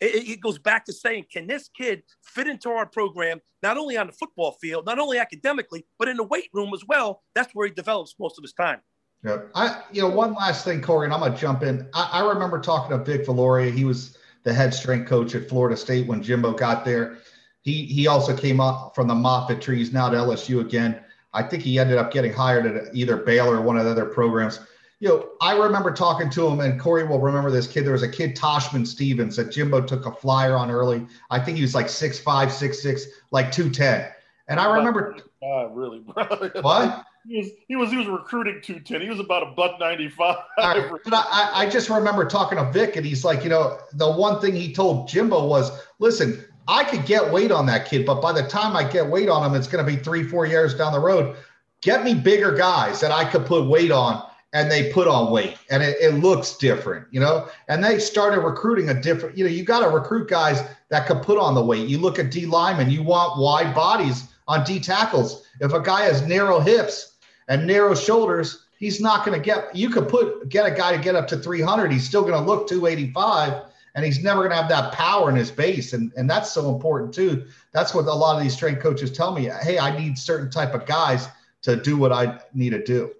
It, 0.00 0.28
it, 0.28 0.40
goes 0.40 0.58
back 0.58 0.84
to 0.84 0.92
saying, 0.92 1.26
can 1.32 1.46
this 1.46 1.68
kid 1.68 2.02
fit 2.22 2.46
into 2.46 2.70
our 2.70 2.86
program, 2.86 3.40
not 3.62 3.78
only 3.78 3.96
on 3.96 4.06
the 4.06 4.12
football 4.12 4.52
field, 4.52 4.86
not 4.86 4.98
only 4.98 5.18
academically, 5.18 5.86
but 5.98 6.08
in 6.08 6.16
the 6.16 6.24
weight 6.24 6.50
room 6.52 6.72
as 6.74 6.84
well? 6.86 7.22
That's 7.34 7.52
where 7.54 7.66
he 7.66 7.72
develops 7.72 8.14
most 8.18 8.38
of 8.38 8.42
his 8.42 8.52
time. 8.52 8.80
Yeah. 9.24 9.38
I, 9.54 9.82
you 9.92 10.02
know, 10.02 10.08
one 10.08 10.34
last 10.34 10.64
thing, 10.64 10.80
Corey, 10.80 11.06
and 11.06 11.12
I'm 11.12 11.20
going 11.20 11.32
to 11.32 11.38
jump 11.38 11.62
in. 11.62 11.88
I, 11.92 12.08
I, 12.14 12.28
remember 12.28 12.60
talking 12.60 12.96
to 12.96 13.02
Vic 13.02 13.26
Viloria. 13.26 13.72
He 13.72 13.84
was 13.84 14.16
the 14.44 14.54
head 14.54 14.72
strength 14.72 15.08
coach 15.08 15.34
at 15.34 15.48
Florida 15.48 15.76
State 15.76 16.06
when 16.06 16.22
Jimbo 16.22 16.52
got 16.52 16.84
there. 16.84 17.18
He, 17.62 17.84
he 17.86 18.06
also 18.06 18.36
came 18.36 18.60
up 18.60 18.94
from 18.94 19.08
the 19.08 19.14
Moffitt 19.14 19.60
trees, 19.60 19.92
now 19.92 20.08
to 20.08 20.16
LSU 20.16 20.60
again. 20.60 21.00
I 21.34 21.42
think 21.42 21.62
he 21.62 21.78
ended 21.78 21.98
up 21.98 22.12
getting 22.12 22.32
hired 22.32 22.66
at 22.66 22.94
either 22.94 23.16
Baylor 23.16 23.56
or 23.56 23.62
one 23.62 23.76
of 23.76 23.84
the 23.84 23.90
other 23.90 24.06
programs. 24.06 24.60
You 25.00 25.08
know, 25.08 25.28
I 25.40 25.56
remember 25.56 25.92
talking 25.92 26.30
to 26.30 26.46
him, 26.48 26.60
and 26.60 26.80
Corey 26.80 27.04
will 27.04 27.20
remember 27.20 27.50
this 27.50 27.66
kid. 27.66 27.84
There 27.84 27.92
was 27.92 28.02
a 28.02 28.08
kid, 28.08 28.34
Toshman 28.34 28.86
Stevens, 28.86 29.36
that 29.36 29.50
Jimbo 29.50 29.82
took 29.82 30.06
a 30.06 30.12
flyer 30.12 30.56
on 30.56 30.70
early. 30.70 31.06
I 31.30 31.38
think 31.38 31.56
he 31.56 31.62
was 31.62 31.74
like 31.74 31.88
six 31.88 32.18
five, 32.18 32.52
six 32.52 32.82
six, 32.82 33.06
like 33.30 33.52
210. 33.52 34.10
And 34.48 34.58
I 34.58 34.74
remember. 34.76 35.16
Uh, 35.42 35.68
really, 35.68 36.00
bro. 36.00 36.50
What? 36.62 37.04
He 37.26 37.38
was 37.38 37.50
he 37.68 37.76
was 37.76 37.90
he 37.90 37.96
was 37.96 38.06
recruiting 38.06 38.60
210. 38.62 39.00
He 39.00 39.08
was 39.08 39.20
about 39.20 39.42
a 39.42 39.50
buck 39.52 39.78
95. 39.80 40.36
Right. 40.56 40.90
But 41.04 41.26
I, 41.30 41.50
I 41.54 41.68
just 41.68 41.88
remember 41.90 42.24
talking 42.24 42.58
to 42.58 42.70
Vic, 42.70 42.96
and 42.96 43.04
he's 43.04 43.24
like, 43.24 43.44
you 43.44 43.50
know, 43.50 43.78
the 43.94 44.10
one 44.10 44.40
thing 44.40 44.54
he 44.54 44.72
told 44.72 45.08
Jimbo 45.08 45.46
was, 45.46 45.70
listen, 45.98 46.44
I 46.66 46.84
could 46.84 47.06
get 47.06 47.32
weight 47.32 47.50
on 47.50 47.66
that 47.66 47.88
kid, 47.88 48.04
but 48.04 48.20
by 48.20 48.32
the 48.32 48.46
time 48.46 48.76
I 48.76 48.84
get 48.84 49.06
weight 49.06 49.28
on 49.28 49.44
him, 49.44 49.58
it's 49.58 49.66
going 49.66 49.84
to 49.84 49.90
be 49.90 49.96
three, 49.96 50.22
four 50.22 50.46
years 50.46 50.74
down 50.74 50.92
the 50.92 51.00
road. 51.00 51.36
Get 51.80 52.04
me 52.04 52.14
bigger 52.14 52.52
guys 52.52 53.00
that 53.00 53.10
I 53.10 53.24
could 53.24 53.46
put 53.46 53.66
weight 53.68 53.90
on, 53.90 54.22
and 54.52 54.70
they 54.70 54.92
put 54.92 55.08
on 55.08 55.30
weight, 55.30 55.56
and 55.70 55.82
it, 55.82 55.96
it 56.00 56.14
looks 56.14 56.56
different, 56.56 57.06
you 57.10 57.20
know. 57.20 57.48
And 57.68 57.82
they 57.82 57.98
started 57.98 58.40
recruiting 58.40 58.90
a 58.90 59.00
different, 59.00 59.36
you 59.36 59.44
know, 59.44 59.50
you 59.50 59.64
got 59.64 59.80
to 59.80 59.88
recruit 59.88 60.28
guys 60.28 60.62
that 60.90 61.06
could 61.06 61.22
put 61.22 61.38
on 61.38 61.54
the 61.54 61.64
weight. 61.64 61.88
You 61.88 61.98
look 61.98 62.18
at 62.18 62.30
D 62.30 62.46
linemen, 62.46 62.90
you 62.90 63.02
want 63.02 63.38
wide 63.40 63.74
bodies 63.74 64.28
on 64.48 64.64
D 64.64 64.80
tackles. 64.80 65.46
If 65.60 65.72
a 65.72 65.80
guy 65.80 66.02
has 66.02 66.22
narrow 66.22 66.58
hips, 66.58 67.18
and 67.48 67.66
narrow 67.66 67.94
shoulders, 67.94 68.66
he's 68.78 69.00
not 69.00 69.24
going 69.24 69.38
to 69.38 69.44
get. 69.44 69.74
You 69.74 69.90
could 69.90 70.08
put 70.08 70.48
get 70.48 70.66
a 70.66 70.70
guy 70.70 70.96
to 70.96 71.02
get 71.02 71.16
up 71.16 71.26
to 71.28 71.36
300. 71.36 71.90
He's 71.90 72.06
still 72.06 72.22
going 72.22 72.34
to 72.34 72.40
look 72.40 72.68
285, 72.68 73.64
and 73.94 74.04
he's 74.04 74.22
never 74.22 74.40
going 74.40 74.50
to 74.50 74.56
have 74.56 74.68
that 74.68 74.92
power 74.92 75.30
in 75.30 75.36
his 75.36 75.50
base. 75.50 75.94
And, 75.94 76.12
and 76.16 76.30
that's 76.30 76.52
so 76.52 76.72
important 76.72 77.12
too. 77.12 77.46
That's 77.72 77.94
what 77.94 78.06
a 78.06 78.12
lot 78.12 78.36
of 78.36 78.42
these 78.42 78.54
strength 78.54 78.82
coaches 78.82 79.10
tell 79.10 79.32
me. 79.32 79.50
Hey, 79.62 79.78
I 79.78 79.98
need 79.98 80.18
certain 80.18 80.50
type 80.50 80.74
of 80.74 80.86
guys 80.86 81.26
to 81.62 81.76
do 81.76 81.96
what 81.96 82.12
I 82.12 82.38
need 82.54 82.70
to 82.70 82.84
do. 82.84 83.12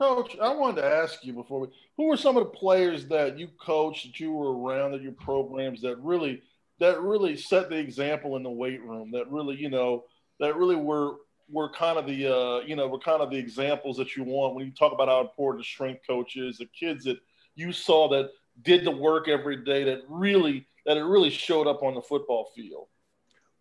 Coach, 0.00 0.36
I 0.40 0.52
wanted 0.52 0.82
to 0.82 0.86
ask 0.86 1.24
you 1.24 1.32
before 1.32 1.60
we, 1.60 1.68
who 1.96 2.06
were 2.06 2.16
some 2.16 2.36
of 2.36 2.44
the 2.44 2.50
players 2.50 3.06
that 3.06 3.38
you 3.38 3.48
coached, 3.60 4.06
that 4.06 4.20
you 4.20 4.32
were 4.32 4.56
around, 4.58 4.92
that 4.92 5.02
your 5.02 5.12
programs 5.12 5.80
that 5.82 5.96
really, 5.98 6.42
that 6.80 7.00
really 7.00 7.36
set 7.36 7.70
the 7.70 7.76
example 7.76 8.36
in 8.36 8.42
the 8.42 8.50
weight 8.50 8.82
room, 8.82 9.12
that 9.12 9.30
really, 9.30 9.56
you 9.56 9.70
know, 9.70 10.04
that 10.44 10.56
really 10.56 10.76
were 10.76 11.16
were 11.50 11.70
kind 11.70 11.98
of 11.98 12.06
the 12.06 12.26
uh, 12.26 12.60
you 12.60 12.76
know 12.76 12.86
were 12.88 12.98
kind 12.98 13.22
of 13.22 13.30
the 13.30 13.36
examples 13.36 13.96
that 13.96 14.16
you 14.16 14.24
want 14.24 14.54
when 14.54 14.66
you 14.66 14.72
talk 14.72 14.92
about 14.92 15.08
how 15.08 15.20
important 15.20 15.62
the 15.62 15.66
strength 15.66 16.02
coaches, 16.06 16.58
the 16.58 16.66
kids 16.78 17.04
that 17.04 17.18
you 17.54 17.72
saw 17.72 18.08
that 18.08 18.30
did 18.62 18.84
the 18.84 18.90
work 18.90 19.28
every 19.28 19.64
day, 19.64 19.84
that 19.84 20.02
really 20.08 20.66
that 20.86 20.96
it 20.96 21.02
really 21.02 21.30
showed 21.30 21.66
up 21.66 21.82
on 21.82 21.94
the 21.94 22.02
football 22.02 22.50
field. 22.54 22.86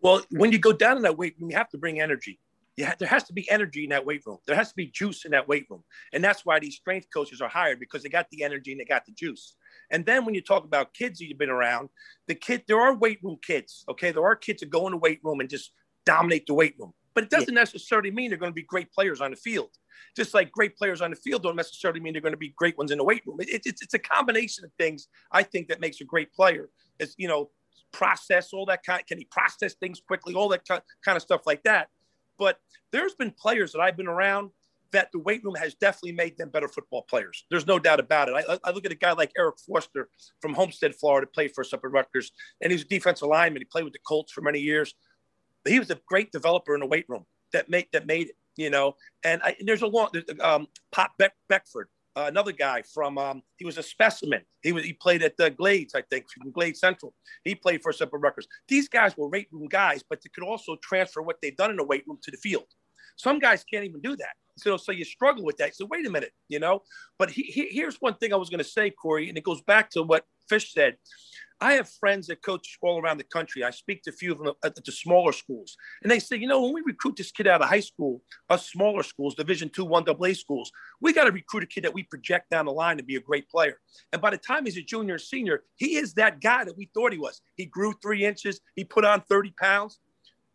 Well, 0.01 0.21
when 0.31 0.51
you 0.51 0.59
go 0.59 0.73
down 0.73 0.97
in 0.97 1.03
that 1.03 1.17
weight 1.17 1.35
room, 1.39 1.49
you 1.49 1.55
have 1.55 1.69
to 1.69 1.77
bring 1.77 2.01
energy. 2.01 2.39
Yeah, 2.75 2.95
there 2.97 3.07
has 3.07 3.23
to 3.25 3.33
be 3.33 3.49
energy 3.51 3.83
in 3.83 3.91
that 3.91 4.03
weight 4.03 4.23
room. 4.25 4.39
There 4.47 4.55
has 4.55 4.69
to 4.69 4.75
be 4.75 4.87
juice 4.87 5.25
in 5.25 5.31
that 5.31 5.47
weight 5.47 5.67
room, 5.69 5.83
and 6.11 6.23
that's 6.23 6.43
why 6.43 6.59
these 6.59 6.75
strength 6.75 7.07
coaches 7.13 7.39
are 7.39 7.47
hired 7.47 7.79
because 7.79 8.01
they 8.01 8.09
got 8.09 8.29
the 8.31 8.43
energy 8.43 8.71
and 8.71 8.81
they 8.81 8.85
got 8.85 9.05
the 9.05 9.11
juice. 9.11 9.55
And 9.91 10.05
then 10.05 10.25
when 10.25 10.33
you 10.33 10.41
talk 10.41 10.65
about 10.65 10.93
kids 10.93 11.19
that 11.19 11.25
you've 11.25 11.37
been 11.37 11.51
around, 11.51 11.89
the 12.27 12.33
kid 12.33 12.63
there 12.67 12.81
are 12.81 12.95
weight 12.95 13.19
room 13.21 13.37
kids. 13.45 13.85
Okay, 13.89 14.11
there 14.11 14.25
are 14.25 14.35
kids 14.35 14.61
that 14.61 14.71
go 14.71 14.87
in 14.87 14.91
the 14.91 14.97
weight 14.97 15.19
room 15.23 15.39
and 15.39 15.49
just 15.49 15.71
dominate 16.05 16.45
the 16.47 16.53
weight 16.53 16.75
room. 16.79 16.93
But 17.13 17.25
it 17.25 17.29
doesn't 17.29 17.53
yeah. 17.53 17.61
necessarily 17.61 18.11
mean 18.11 18.29
they're 18.29 18.39
going 18.39 18.51
to 18.51 18.55
be 18.55 18.63
great 18.63 18.91
players 18.91 19.21
on 19.21 19.31
the 19.31 19.37
field. 19.37 19.69
Just 20.15 20.33
like 20.33 20.51
great 20.51 20.75
players 20.75 21.01
on 21.01 21.11
the 21.11 21.15
field 21.15 21.43
don't 21.43 21.55
necessarily 21.55 21.99
mean 21.99 22.13
they're 22.13 22.21
going 22.21 22.33
to 22.33 22.37
be 22.37 22.53
great 22.57 22.77
ones 22.77 22.91
in 22.91 22.97
the 22.97 23.03
weight 23.03 23.21
room. 23.25 23.39
It, 23.39 23.49
it, 23.49 23.61
it's, 23.65 23.81
it's 23.81 23.93
a 23.93 23.99
combination 23.99 24.65
of 24.65 24.71
things 24.79 25.07
I 25.31 25.43
think 25.43 25.67
that 25.67 25.79
makes 25.79 26.01
a 26.01 26.05
great 26.05 26.33
player. 26.33 26.69
Is 26.99 27.15
you 27.17 27.27
know 27.27 27.49
process 27.91 28.53
all 28.53 28.65
that 28.65 28.83
kind. 28.83 29.05
Can 29.05 29.17
he 29.17 29.25
process 29.25 29.75
things 29.75 30.01
quickly? 30.05 30.33
All 30.33 30.49
that 30.49 30.67
kind 30.67 30.81
of 31.15 31.21
stuff 31.21 31.41
like 31.45 31.63
that. 31.63 31.89
But 32.37 32.57
there's 32.91 33.13
been 33.13 33.31
players 33.31 33.71
that 33.73 33.79
I've 33.79 33.97
been 33.97 34.07
around 34.07 34.49
that 34.91 35.09
the 35.11 35.19
weight 35.19 35.43
room 35.43 35.55
has 35.55 35.73
definitely 35.75 36.11
made 36.11 36.37
them 36.37 36.49
better 36.49 36.67
football 36.67 37.01
players. 37.01 37.45
There's 37.49 37.65
no 37.65 37.79
doubt 37.79 37.99
about 37.99 38.29
it. 38.29 38.45
I, 38.47 38.59
I 38.63 38.71
look 38.71 38.85
at 38.85 38.91
a 38.91 38.95
guy 38.95 39.11
like 39.13 39.31
Eric 39.37 39.55
Foster 39.67 40.07
from 40.39 40.53
Homestead, 40.53 40.95
Florida, 40.95 41.27
played 41.27 41.51
for 41.53 41.61
us 41.61 41.73
up 41.73 41.81
at 41.83 41.91
Rutgers, 41.91 42.31
and 42.61 42.71
he's 42.71 42.83
a 42.83 42.87
defensive 42.87 43.27
lineman. 43.27 43.61
He 43.61 43.65
played 43.65 43.85
with 43.85 43.93
the 43.93 43.99
Colts 44.07 44.31
for 44.31 44.41
many 44.41 44.59
years 44.59 44.93
he 45.65 45.79
was 45.79 45.89
a 45.89 45.99
great 46.07 46.31
developer 46.31 46.73
in 46.73 46.81
the 46.81 46.87
weight 46.87 47.05
room 47.07 47.25
that 47.53 47.69
made 47.69 47.87
that 47.93 48.05
made 48.05 48.29
it, 48.29 48.35
you 48.57 48.69
know. 48.69 48.95
And, 49.23 49.41
I, 49.43 49.55
and 49.59 49.67
there's 49.67 49.81
a 49.81 49.87
long 49.87 50.09
um, 50.41 50.67
Pop 50.91 51.11
Beck, 51.17 51.33
Beckford, 51.49 51.87
uh, 52.15 52.25
another 52.27 52.51
guy 52.51 52.81
from 52.81 53.17
um, 53.17 53.41
he 53.57 53.65
was 53.65 53.77
a 53.77 53.83
specimen. 53.83 54.41
He 54.61 54.71
was 54.71 54.83
he 54.83 54.93
played 54.93 55.23
at 55.23 55.37
the 55.37 55.49
Glades, 55.49 55.95
I 55.95 56.01
think, 56.01 56.29
from 56.29 56.51
Glade 56.51 56.77
Central. 56.77 57.13
He 57.43 57.55
played 57.55 57.81
for 57.81 57.91
Simple 57.91 58.19
Records. 58.19 58.47
These 58.67 58.87
guys 58.87 59.17
were 59.17 59.27
weight 59.29 59.47
room 59.51 59.67
guys, 59.67 60.03
but 60.07 60.21
they 60.21 60.29
could 60.33 60.43
also 60.43 60.75
transfer 60.83 61.21
what 61.21 61.37
they've 61.41 61.55
done 61.55 61.71
in 61.71 61.77
the 61.77 61.83
weight 61.83 62.03
room 62.07 62.19
to 62.23 62.31
the 62.31 62.37
field. 62.37 62.67
Some 63.15 63.39
guys 63.39 63.63
can't 63.63 63.85
even 63.85 64.01
do 64.01 64.15
that. 64.15 64.33
So, 64.57 64.77
so 64.77 64.91
you 64.91 65.03
struggle 65.03 65.43
with 65.43 65.57
that. 65.57 65.75
So 65.75 65.85
wait 65.85 66.05
a 66.05 66.09
minute, 66.09 66.31
you 66.47 66.59
know. 66.59 66.81
But 67.17 67.31
he, 67.31 67.43
he, 67.43 67.69
here's 67.71 67.97
one 67.97 68.15
thing 68.15 68.33
I 68.33 68.37
was 68.37 68.49
going 68.49 68.59
to 68.59 68.63
say, 68.63 68.89
Corey, 68.91 69.29
and 69.29 69.37
it 69.37 69.43
goes 69.43 69.61
back 69.61 69.89
to 69.91 70.03
what 70.03 70.25
Fish 70.47 70.73
said. 70.73 70.97
I 71.61 71.73
have 71.73 71.89
friends 71.89 72.27
that 72.27 72.41
coach 72.41 72.77
all 72.81 72.99
around 72.99 73.19
the 73.19 73.23
country. 73.23 73.63
I 73.63 73.69
speak 73.69 74.03
to 74.03 74.09
a 74.09 74.13
few 74.13 74.33
of 74.33 74.39
them 74.39 74.53
at 74.65 74.75
the 74.75 74.91
smaller 74.91 75.31
schools, 75.31 75.77
and 76.01 76.11
they 76.11 76.19
say, 76.19 76.35
you 76.35 76.47
know, 76.47 76.61
when 76.61 76.73
we 76.73 76.81
recruit 76.85 77.15
this 77.15 77.31
kid 77.31 77.47
out 77.47 77.61
of 77.61 77.69
high 77.69 77.79
school, 77.79 78.21
us 78.49 78.69
smaller 78.69 79.01
schools, 79.01 79.35
Division 79.35 79.69
two, 79.69 79.85
one 79.85 80.03
AA 80.07 80.33
schools, 80.33 80.73
we 80.99 81.13
got 81.13 81.23
to 81.23 81.31
recruit 81.31 81.63
a 81.63 81.67
kid 81.67 81.85
that 81.85 81.93
we 81.93 82.03
project 82.03 82.49
down 82.49 82.65
the 82.65 82.73
line 82.73 82.97
to 82.97 83.03
be 83.03 83.15
a 83.15 83.21
great 83.21 83.47
player. 83.47 83.79
And 84.11 84.21
by 84.21 84.31
the 84.31 84.37
time 84.37 84.65
he's 84.65 84.75
a 84.75 84.81
junior 84.81 85.15
or 85.15 85.19
senior, 85.19 85.63
he 85.77 85.95
is 85.95 86.15
that 86.15 86.41
guy 86.41 86.65
that 86.65 86.77
we 86.77 86.89
thought 86.93 87.13
he 87.13 87.19
was. 87.19 87.39
He 87.55 87.65
grew 87.65 87.93
three 88.01 88.25
inches, 88.25 88.59
he 88.75 88.83
put 88.83 89.05
on 89.05 89.21
30 89.29 89.53
pounds. 89.57 89.99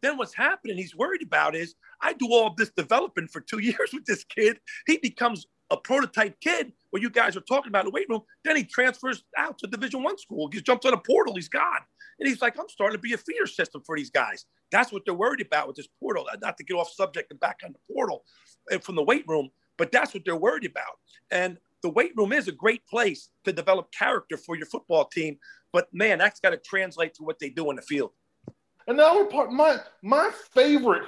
Then 0.03 0.17
what's 0.17 0.35
happening? 0.35 0.77
He's 0.77 0.97
worried 0.97 1.23
about 1.23 1.55
is 1.55 1.75
I 2.01 2.13
do 2.13 2.29
all 2.31 2.55
this 2.57 2.71
development 2.71 3.31
for 3.31 3.41
two 3.41 3.59
years 3.61 3.91
with 3.93 4.05
this 4.05 4.25
kid. 4.25 4.61
He 4.87 4.99
becomes 4.99 5.47
a 5.71 5.77
prototype 5.77 6.41
kid 6.41 6.73
what 6.91 7.03
you 7.03 7.11
guys 7.11 7.37
are 7.37 7.43
talking 7.43 7.69
about 7.69 7.85
in 7.85 7.87
the 7.87 7.95
weight 7.95 8.09
room. 8.09 8.23
Then 8.45 8.57
he 8.57 8.65
transfers 8.65 9.25
out 9.37 9.59
to 9.59 9.67
Division 9.67 10.03
One 10.03 10.19
school. 10.19 10.49
He 10.53 10.61
jumps 10.61 10.87
on 10.87 10.95
a 10.95 10.99
portal. 10.99 11.35
He's 11.35 11.49
gone. 11.49 11.81
And 12.19 12.29
he's 12.29 12.43
like, 12.43 12.59
I'm 12.59 12.69
starting 12.69 12.97
to 12.97 13.01
be 13.01 13.13
a 13.13 13.19
feeder 13.19 13.47
system 13.47 13.83
for 13.85 13.97
these 13.97 14.11
guys. 14.11 14.47
That's 14.73 14.93
what 14.93 15.03
they're 15.05 15.15
worried 15.15 15.41
about 15.41 15.69
with 15.69 15.77
this 15.77 15.89
portal. 16.01 16.27
Not 16.43 16.57
to 16.57 16.65
get 16.65 16.75
off 16.75 16.91
subject 16.91 17.31
and 17.31 17.39
back 17.39 17.61
on 17.65 17.73
the 17.73 17.95
portal 17.95 18.25
and 18.71 18.83
from 18.83 18.97
the 18.97 19.03
weight 19.03 19.25
room, 19.29 19.51
but 19.77 19.93
that's 19.93 20.15
what 20.15 20.25
they're 20.25 20.37
worried 20.37 20.65
about. 20.65 20.99
And 21.31 21.59
the 21.83 21.91
weight 21.91 22.13
room 22.17 22.33
is 22.33 22.49
a 22.49 22.53
great 22.53 22.85
place 22.87 23.29
to 23.45 23.53
develop 23.53 23.93
character 23.93 24.37
for 24.37 24.57
your 24.57 24.67
football 24.67 25.05
team. 25.05 25.39
But 25.73 25.89
man, 25.93 26.19
that's 26.19 26.41
got 26.41 26.51
to 26.51 26.57
translate 26.57 27.15
to 27.15 27.23
what 27.23 27.39
they 27.39 27.51
do 27.51 27.71
in 27.71 27.77
the 27.77 27.83
field. 27.83 28.11
And 28.89 28.97
now 28.97 29.23
part 29.25 29.53
my 29.53 29.77
my 30.03 30.31
favorite 30.53 31.05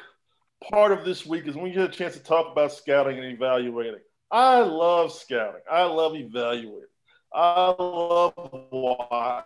part 0.71 0.93
of 0.93 1.03
this 1.03 1.25
week 1.25 1.47
is 1.47 1.57
when 1.57 1.69
you 1.69 1.73
get 1.73 1.89
a 1.89 1.89
chance 1.89 2.13
to 2.13 2.23
talk 2.23 2.53
about 2.53 2.73
scouting 2.73 3.17
and 3.17 3.27
evaluating. 3.27 4.01
I 4.31 4.61
love 4.61 5.13
scouting. 5.13 5.63
I 5.69 5.85
love 5.85 6.15
evaluating. 6.15 6.91
I 7.33 7.75
love 7.79 8.35
why. 8.71 9.45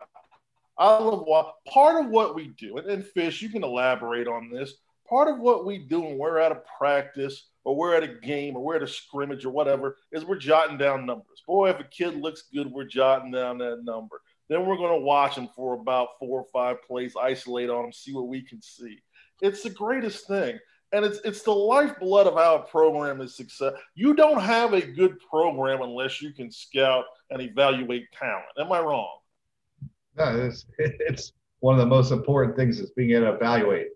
I 0.76 0.98
love 0.98 1.22
why. 1.26 1.48
Part 1.68 2.04
of 2.04 2.10
what 2.10 2.34
we 2.34 2.48
do, 2.48 2.76
and, 2.78 2.90
and 2.90 3.04
Fish, 3.04 3.40
you 3.40 3.50
can 3.50 3.62
elaborate 3.62 4.26
on 4.26 4.50
this. 4.50 4.74
Part 5.08 5.28
of 5.28 5.38
what 5.38 5.64
we 5.64 5.78
do 5.78 6.00
when 6.00 6.18
we're 6.18 6.38
at 6.38 6.50
a 6.50 6.60
practice 6.76 7.46
or 7.62 7.76
we're 7.76 7.94
at 7.94 8.02
a 8.02 8.14
game 8.26 8.56
or 8.56 8.64
we're 8.64 8.76
at 8.76 8.82
a 8.82 8.88
scrimmage 8.88 9.44
or 9.44 9.50
whatever 9.50 9.96
is 10.10 10.24
we're 10.24 10.38
jotting 10.38 10.76
down 10.76 11.06
numbers. 11.06 11.44
Boy, 11.46 11.70
if 11.70 11.78
a 11.78 11.84
kid 11.84 12.16
looks 12.16 12.44
good, 12.52 12.68
we're 12.72 12.84
jotting 12.84 13.30
down 13.30 13.58
that 13.58 13.84
number. 13.84 14.20
Then 14.48 14.66
we're 14.66 14.76
going 14.76 14.98
to 14.98 15.04
watch 15.04 15.37
him 15.37 15.48
for 15.57 15.74
about 15.74 16.18
four 16.18 16.40
or 16.40 16.46
five 16.52 16.83
plays, 16.87 17.14
isolate 17.20 17.70
on 17.70 17.87
him, 17.87 17.92
see 17.92 18.12
what 18.12 18.28
we 18.28 18.42
can 18.42 18.61
see. 18.61 18.98
It's 19.40 19.62
the 19.62 19.70
greatest 19.70 20.26
thing 20.26 20.59
and 20.94 21.04
it's 21.04 21.18
it's 21.24 21.42
the 21.42 21.50
lifeblood 21.50 22.28
of 22.28 22.35
how 22.35 22.57
a 22.57 22.62
program 22.62 23.20
is 23.20 23.37
success. 23.37 23.72
You 23.94 24.14
don't 24.14 24.40
have 24.40 24.74
a 24.74 24.80
good 24.80 25.18
program 25.28 25.83
unless 25.83 26.22
you 26.22 26.33
can 26.33 26.50
scout 26.50 27.04
and 27.30 27.42
evaluate 27.42 28.07
talent. 28.12 28.44
Am 28.59 28.70
I 28.70 28.80
wrong? 28.80 29.18
No, 30.16 30.46
it's 30.46 30.66
it's 30.78 31.33
one 31.59 31.74
of 31.74 31.80
the 31.80 31.87
most 31.87 32.12
important 32.12 32.57
things 32.57 32.78
is 32.78 32.90
being 32.92 33.11
able 33.11 33.26
to 33.26 33.33
evaluate, 33.33 33.88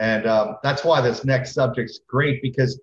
and 0.00 0.26
um, 0.26 0.56
that's 0.62 0.84
why 0.84 1.00
this 1.00 1.24
next 1.24 1.54
subject's 1.54 2.00
great 2.08 2.42
because 2.42 2.80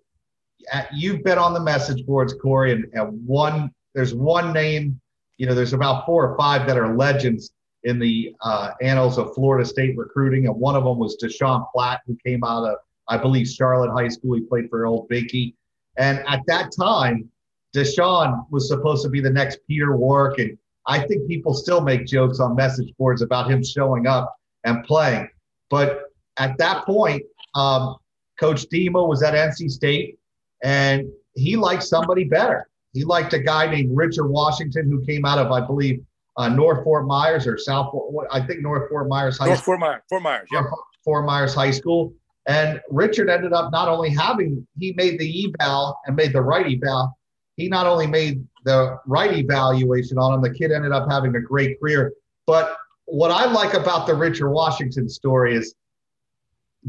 you've 0.94 1.24
been 1.24 1.38
on 1.38 1.54
the 1.54 1.60
message 1.60 2.06
boards, 2.06 2.34
Corey, 2.42 2.72
and, 2.72 2.86
and 2.94 3.26
one 3.28 3.70
there's 3.94 4.14
one 4.14 4.54
name. 4.54 5.00
You 5.38 5.48
know, 5.48 5.56
there's 5.56 5.74
about 5.74 6.06
four 6.06 6.30
or 6.30 6.38
five 6.38 6.68
that 6.68 6.78
are 6.78 6.96
legends 6.96 7.52
in 7.84 8.00
the 8.00 8.36
uh, 8.42 8.72
annals 8.82 9.18
of 9.18 9.34
Florida 9.34 9.66
State 9.66 9.98
recruiting, 9.98 10.48
and 10.48 10.56
one 10.56 10.76
of 10.76 10.84
them 10.84 10.98
was 10.98 11.18
Deshaun 11.22 11.66
Platt, 11.72 12.02
who 12.08 12.18
came 12.26 12.44
out 12.44 12.64
of 12.64 12.78
I 13.08 13.18
believe 13.18 13.48
Charlotte 13.48 13.92
High 13.92 14.10
School. 14.10 14.36
He 14.36 14.42
played 14.42 14.70
for 14.70 14.86
Old 14.86 15.08
Beakey. 15.10 15.56
And 15.98 16.20
at 16.28 16.42
that 16.48 16.72
time, 16.78 17.30
Deshaun 17.76 18.46
was 18.52 18.68
supposed 18.68 19.04
to 19.04 19.10
be 19.10 19.22
the 19.22 19.30
next 19.30 19.60
Peter 19.68 19.96
Warrick. 19.96 20.40
And 20.40 20.58
I 20.86 21.00
think 21.00 21.28
people 21.28 21.54
still 21.54 21.82
make 21.82 22.06
jokes 22.06 22.40
on 22.40 22.56
message 22.56 22.94
boards 22.98 23.22
about 23.22 23.50
him 23.50 23.64
showing 23.64 24.08
up 24.08 24.36
and 24.64 24.84
playing. 24.84 25.30
But 25.70 26.02
at 26.38 26.58
that 26.58 26.86
point, 26.86 27.24
um, 27.56 27.96
Coach 28.40 28.68
Demo 28.70 29.06
was 29.06 29.24
at 29.24 29.34
NC 29.34 29.72
State 29.72 30.20
and 30.64 31.06
he 31.34 31.56
liked 31.56 31.84
somebody 31.84 32.24
better. 32.24 32.70
He 32.94 33.04
liked 33.04 33.34
a 33.34 33.40
guy 33.40 33.70
named 33.70 33.92
Richard 33.94 34.28
Washington 34.28 34.90
who 34.90 35.06
came 35.06 35.26
out 35.26 35.40
of, 35.40 35.52
I 35.52 35.66
believe, 35.66 36.04
uh, 36.38 36.50
North 36.50 36.84
Fort 36.84 37.06
Myers 37.06 37.48
or 37.48 37.58
South, 37.58 37.92
Fort, 37.92 38.28
I 38.32 38.40
think 38.42 38.62
North 38.62 38.90
Fort 38.90 39.08
Myers 39.08 39.38
High 39.38 39.48
North 39.48 39.60
School. 39.60 39.74
Fort 39.74 39.80
Myers, 39.80 40.02
Fort 40.10 40.24
Myers, 40.24 40.48
yeah. 40.52 40.64
Fort 41.04 41.26
Myers 41.26 41.54
High 41.54 41.72
School. 41.72 42.14
And 42.48 42.80
Richard 42.90 43.30
ended 43.30 43.54
up 43.54 43.72
not 43.72 43.90
only 43.90 44.10
having, 44.10 44.66
he 44.80 44.94
made 44.94 45.20
the 45.20 45.54
eval 45.60 46.00
and 46.06 46.16
made 46.16 46.34
the 46.34 46.42
right 46.42 46.66
eval. 46.66 47.18
He 47.58 47.68
not 47.68 47.88
only 47.88 48.08
made 48.08 48.46
the 48.64 48.98
right 49.06 49.34
evaluation 49.34 50.18
on 50.18 50.36
him, 50.36 50.42
the 50.42 50.54
kid 50.54 50.72
ended 50.72 50.92
up 50.92 51.10
having 51.10 51.36
a 51.36 51.42
great 51.42 51.80
career. 51.80 52.14
But 52.46 52.78
what 53.06 53.32
I 53.32 53.46
like 53.46 53.74
about 53.74 54.08
the 54.08 54.14
Richard 54.14 54.50
Washington 54.50 55.10
story 55.10 55.56
is 55.56 55.76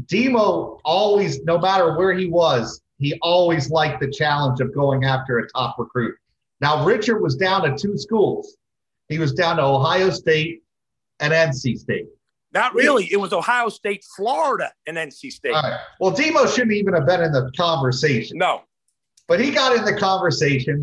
Demo 0.05 0.79
always, 0.85 1.43
no 1.43 1.57
matter 1.57 1.97
where 1.97 2.13
he 2.13 2.27
was, 2.27 2.81
he 2.99 3.17
always 3.21 3.71
liked 3.71 4.01
the 4.01 4.11
challenge 4.11 4.59
of 4.59 4.73
going 4.73 5.05
after 5.05 5.39
a 5.39 5.49
top 5.49 5.77
recruit. 5.79 6.15
Now, 6.61 6.85
Richard 6.85 7.21
was 7.21 7.35
down 7.35 7.63
to 7.63 7.75
two 7.75 7.97
schools. 7.97 8.57
He 9.07 9.17
was 9.17 9.33
down 9.33 9.57
to 9.57 9.63
Ohio 9.63 10.09
State 10.09 10.63
and 11.19 11.33
NC 11.33 11.77
State. 11.77 12.07
Not 12.51 12.73
really. 12.73 13.07
It 13.11 13.17
was 13.17 13.31
Ohio 13.31 13.69
State, 13.69 14.03
Florida, 14.15 14.71
and 14.85 14.97
NC 14.97 15.31
State. 15.31 15.55
Well, 15.99 16.11
Demo 16.11 16.45
shouldn't 16.45 16.73
even 16.73 16.93
have 16.93 17.05
been 17.05 17.21
in 17.21 17.31
the 17.31 17.51
conversation. 17.55 18.37
No. 18.37 18.63
But 19.27 19.39
he 19.39 19.51
got 19.51 19.75
in 19.75 19.85
the 19.85 19.93
conversation, 19.93 20.81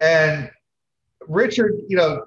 and 0.00 0.48
Richard, 1.26 1.72
you 1.88 1.96
know, 1.96 2.24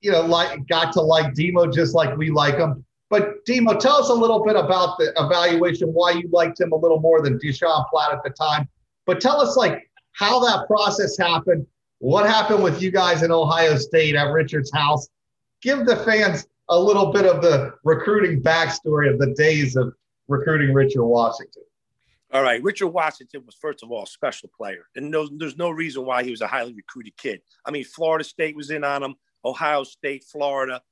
you 0.00 0.12
know, 0.12 0.22
like 0.22 0.66
got 0.68 0.92
to 0.92 1.00
like 1.00 1.34
Demo 1.34 1.66
just 1.66 1.94
like 1.94 2.16
we 2.16 2.30
like 2.30 2.54
him. 2.54 2.84
But 3.08 3.44
Demo, 3.44 3.74
tell 3.78 3.96
us 3.96 4.08
a 4.08 4.14
little 4.14 4.44
bit 4.44 4.56
about 4.56 4.98
the 4.98 5.12
evaluation, 5.16 5.88
why 5.88 6.12
you 6.12 6.28
liked 6.32 6.60
him 6.60 6.72
a 6.72 6.76
little 6.76 7.00
more 7.00 7.22
than 7.22 7.38
Deshaun 7.38 7.88
Platt 7.88 8.12
at 8.12 8.22
the 8.24 8.30
time. 8.30 8.68
But 9.04 9.20
tell 9.20 9.40
us 9.40 9.56
like 9.56 9.88
how 10.12 10.40
that 10.40 10.66
process 10.66 11.16
happened, 11.16 11.66
what 11.98 12.26
happened 12.26 12.62
with 12.62 12.82
you 12.82 12.90
guys 12.90 13.22
in 13.22 13.30
Ohio 13.30 13.76
State 13.76 14.16
at 14.16 14.32
Richard's 14.32 14.72
house, 14.72 15.08
give 15.62 15.86
the 15.86 15.96
fans 15.96 16.46
a 16.68 16.78
little 16.78 17.12
bit 17.12 17.26
of 17.26 17.42
the 17.42 17.74
recruiting 17.84 18.42
backstory 18.42 19.12
of 19.12 19.20
the 19.20 19.32
days 19.34 19.76
of 19.76 19.92
recruiting 20.26 20.74
Richard 20.74 21.04
Washington. 21.04 21.62
All 22.32 22.42
right, 22.42 22.60
Richard 22.60 22.88
Washington 22.88 23.44
was 23.46 23.54
first 23.54 23.84
of 23.84 23.92
all 23.92 24.02
a 24.02 24.06
special 24.06 24.50
player, 24.54 24.86
and 24.96 25.10
no, 25.12 25.28
there's 25.30 25.56
no 25.56 25.70
reason 25.70 26.04
why 26.04 26.24
he 26.24 26.32
was 26.32 26.40
a 26.40 26.46
highly 26.48 26.74
recruited 26.74 27.16
kid. 27.16 27.40
I 27.64 27.70
mean, 27.70 27.84
Florida 27.84 28.24
State 28.24 28.56
was 28.56 28.70
in 28.70 28.82
on 28.82 29.04
him, 29.04 29.14
Ohio 29.44 29.84
State, 29.84 30.24
Florida. 30.24 30.82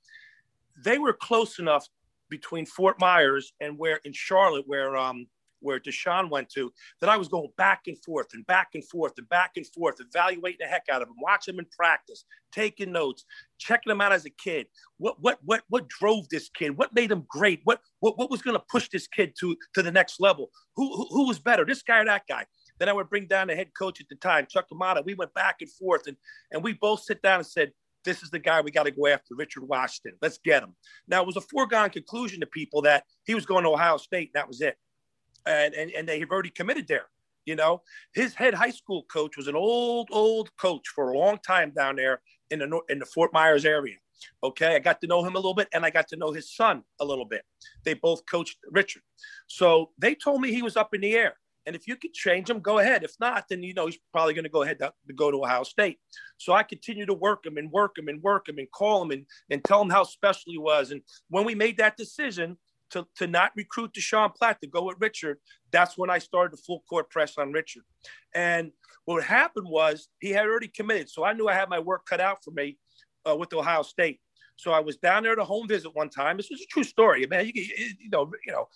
They 0.84 0.98
were 0.98 1.12
close 1.12 1.58
enough 1.58 1.88
between 2.36 2.66
Fort 2.66 2.98
Myers 2.98 3.52
and 3.60 3.78
where 3.78 4.00
in 4.04 4.12
Charlotte, 4.12 4.64
where 4.66 4.96
um, 4.96 5.26
where 5.60 5.80
Deshaun 5.80 6.28
went 6.30 6.50
to, 6.50 6.72
that 7.00 7.08
I 7.08 7.16
was 7.16 7.28
going 7.28 7.48
back 7.56 7.82
and 7.86 7.96
forth 8.04 8.28
and 8.34 8.46
back 8.46 8.68
and 8.74 8.84
forth 8.86 9.12
and 9.16 9.28
back 9.28 9.52
and 9.56 9.66
forth, 9.66 9.96
evaluating 9.98 10.58
the 10.60 10.66
heck 10.66 10.84
out 10.92 11.00
of 11.00 11.08
him, 11.08 11.14
watching 11.20 11.54
him 11.54 11.60
in 11.60 11.66
practice, 11.76 12.24
taking 12.52 12.92
notes, 12.92 13.24
checking 13.58 13.90
him 13.90 14.00
out 14.00 14.12
as 14.12 14.26
a 14.26 14.30
kid. 14.30 14.66
What 14.98 15.16
what 15.20 15.38
what 15.44 15.62
what 15.68 15.88
drove 15.88 16.28
this 16.28 16.50
kid? 16.50 16.76
What 16.76 16.94
made 16.94 17.10
him 17.12 17.24
great? 17.28 17.60
What 17.64 17.80
what, 18.00 18.18
what 18.18 18.30
was 18.30 18.42
going 18.42 18.58
to 18.58 18.64
push 18.70 18.88
this 18.90 19.06
kid 19.06 19.34
to 19.40 19.56
to 19.74 19.82
the 19.82 19.92
next 19.92 20.20
level? 20.20 20.50
Who, 20.76 20.94
who, 20.96 21.06
who 21.10 21.26
was 21.28 21.38
better, 21.38 21.64
this 21.64 21.82
guy 21.82 22.00
or 22.00 22.04
that 22.06 22.24
guy? 22.28 22.46
Then 22.78 22.88
I 22.88 22.92
would 22.92 23.08
bring 23.08 23.26
down 23.26 23.46
the 23.46 23.54
head 23.54 23.70
coach 23.78 24.00
at 24.00 24.08
the 24.08 24.16
time, 24.16 24.46
Chuck 24.50 24.66
Amato. 24.72 25.02
We 25.02 25.14
went 25.14 25.32
back 25.34 25.56
and 25.60 25.70
forth, 25.70 26.08
and 26.08 26.16
and 26.50 26.62
we 26.62 26.72
both 26.72 27.02
sit 27.04 27.22
down 27.22 27.38
and 27.38 27.46
said, 27.46 27.72
this 28.04 28.22
is 28.22 28.30
the 28.30 28.38
guy 28.38 28.60
we 28.60 28.70
got 28.70 28.84
to 28.84 28.90
go 28.90 29.06
after, 29.06 29.34
Richard 29.34 29.64
Washington. 29.64 30.18
Let's 30.22 30.38
get 30.38 30.62
him. 30.62 30.74
Now, 31.08 31.22
it 31.22 31.26
was 31.26 31.36
a 31.36 31.40
foregone 31.40 31.90
conclusion 31.90 32.40
to 32.40 32.46
people 32.46 32.82
that 32.82 33.04
he 33.24 33.34
was 33.34 33.46
going 33.46 33.64
to 33.64 33.70
Ohio 33.70 33.96
State, 33.96 34.30
and 34.34 34.40
that 34.40 34.48
was 34.48 34.60
it 34.60 34.76
and, 35.46 35.74
and, 35.74 35.90
and 35.90 36.08
they've 36.08 36.30
already 36.30 36.50
committed 36.50 36.88
there. 36.88 37.06
You 37.44 37.56
know, 37.56 37.82
his 38.14 38.34
head 38.34 38.54
high 38.54 38.70
school 38.70 39.04
coach 39.04 39.36
was 39.36 39.48
an 39.48 39.56
old, 39.56 40.08
old 40.10 40.56
coach 40.56 40.88
for 40.88 41.10
a 41.10 41.18
long 41.18 41.38
time 41.46 41.72
down 41.76 41.96
there 41.96 42.22
in 42.50 42.60
the 42.60 42.80
in 42.88 42.98
the 42.98 43.04
Fort 43.04 43.34
Myers 43.34 43.66
area. 43.66 43.96
Okay, 44.42 44.74
I 44.74 44.78
got 44.78 45.00
to 45.02 45.06
know 45.06 45.22
him 45.22 45.34
a 45.34 45.38
little 45.38 45.52
bit, 45.52 45.68
and 45.74 45.84
I 45.84 45.90
got 45.90 46.08
to 46.08 46.16
know 46.16 46.32
his 46.32 46.54
son 46.54 46.82
a 47.00 47.04
little 47.04 47.26
bit. 47.26 47.42
They 47.84 47.92
both 47.92 48.24
coached 48.24 48.56
Richard, 48.70 49.02
so 49.46 49.90
they 49.98 50.14
told 50.14 50.40
me 50.40 50.52
he 50.52 50.62
was 50.62 50.76
up 50.76 50.94
in 50.94 51.02
the 51.02 51.14
air. 51.14 51.34
And 51.66 51.74
if 51.74 51.86
you 51.86 51.96
could 51.96 52.12
change 52.12 52.50
him, 52.50 52.60
go 52.60 52.78
ahead. 52.78 53.04
If 53.04 53.14
not, 53.20 53.44
then 53.48 53.62
you 53.62 53.74
know 53.74 53.86
he's 53.86 53.98
probably 54.12 54.34
going 54.34 54.44
to 54.44 54.50
go 54.50 54.62
ahead 54.62 54.78
to, 54.80 54.92
to, 55.08 55.14
go 55.14 55.30
to 55.30 55.42
Ohio 55.42 55.62
State. 55.62 55.98
So 56.36 56.52
I 56.52 56.62
continue 56.62 57.06
to 57.06 57.14
work 57.14 57.46
him 57.46 57.56
and 57.56 57.70
work 57.70 57.98
him 57.98 58.08
and 58.08 58.22
work 58.22 58.48
him 58.48 58.58
and 58.58 58.70
call 58.70 59.02
him 59.02 59.10
and, 59.10 59.26
and 59.50 59.64
tell 59.64 59.80
him 59.80 59.90
how 59.90 60.04
special 60.04 60.52
he 60.52 60.58
was. 60.58 60.90
And 60.90 61.00
when 61.28 61.44
we 61.44 61.54
made 61.54 61.78
that 61.78 61.96
decision, 61.96 62.58
to, 62.90 63.06
to 63.16 63.26
not 63.26 63.50
recruit 63.56 63.92
Deshaun 63.92 64.32
Platt 64.34 64.60
to 64.60 64.68
go 64.68 64.84
with 64.84 64.96
Richard, 65.00 65.38
that's 65.72 65.98
when 65.98 66.10
I 66.10 66.18
started 66.18 66.52
the 66.52 66.62
full 66.62 66.84
court 66.88 67.10
press 67.10 67.36
on 67.38 67.50
Richard. 67.50 67.82
And 68.34 68.70
what 69.04 69.24
happened 69.24 69.66
was 69.68 70.08
he 70.20 70.30
had 70.30 70.46
already 70.46 70.68
committed. 70.68 71.10
So 71.10 71.24
I 71.24 71.32
knew 71.32 71.48
I 71.48 71.54
had 71.54 71.68
my 71.68 71.80
work 71.80 72.06
cut 72.06 72.20
out 72.20 72.44
for 72.44 72.52
me 72.52 72.78
uh, 73.28 73.34
with 73.34 73.52
Ohio 73.52 73.82
State. 73.82 74.20
So 74.56 74.70
I 74.70 74.80
was 74.80 74.96
down 74.96 75.24
there 75.24 75.32
at 75.32 75.36
to 75.36 75.44
home 75.44 75.66
visit 75.66 75.90
one 75.94 76.08
time. 76.08 76.36
This 76.36 76.50
was 76.50 76.60
a 76.60 76.66
true 76.66 76.84
story, 76.84 77.26
man. 77.26 77.46
You, 77.46 77.52
you 77.54 78.10
know, 78.10 78.30
you 78.46 78.52
know. 78.52 78.68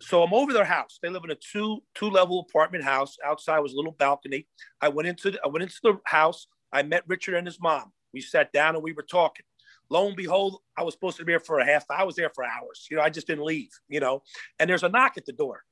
So 0.00 0.22
I'm 0.22 0.34
over 0.34 0.52
their 0.52 0.64
house. 0.64 0.98
They 1.02 1.08
live 1.08 1.24
in 1.24 1.30
a 1.30 1.36
two 1.36 1.82
two 1.94 2.10
level 2.10 2.46
apartment 2.48 2.84
house. 2.84 3.16
Outside 3.24 3.60
was 3.60 3.72
a 3.72 3.76
little 3.76 3.92
balcony. 3.92 4.46
I 4.80 4.88
went 4.88 5.08
into 5.08 5.30
the, 5.32 5.40
I 5.44 5.48
went 5.48 5.62
into 5.62 5.80
the 5.82 5.98
house. 6.04 6.46
I 6.72 6.82
met 6.82 7.04
Richard 7.06 7.34
and 7.34 7.46
his 7.46 7.60
mom. 7.60 7.92
We 8.12 8.20
sat 8.20 8.52
down 8.52 8.74
and 8.74 8.84
we 8.84 8.92
were 8.92 9.02
talking 9.02 9.44
lo 9.90 10.06
and 10.06 10.16
behold, 10.16 10.60
I 10.76 10.82
was 10.82 10.94
supposed 10.94 11.16
to 11.18 11.24
be 11.24 11.32
there 11.32 11.40
for 11.40 11.58
a 11.58 11.64
half. 11.64 11.84
I 11.90 12.04
was 12.04 12.16
there 12.16 12.30
for 12.34 12.44
hours. 12.44 12.86
You 12.90 12.96
know, 12.96 13.02
I 13.02 13.10
just 13.10 13.26
didn't 13.26 13.44
leave. 13.44 13.70
You 13.88 14.00
know, 14.00 14.22
and 14.58 14.68
there's 14.68 14.82
a 14.82 14.88
knock 14.88 15.16
at 15.16 15.26
the 15.26 15.32
door, 15.32 15.64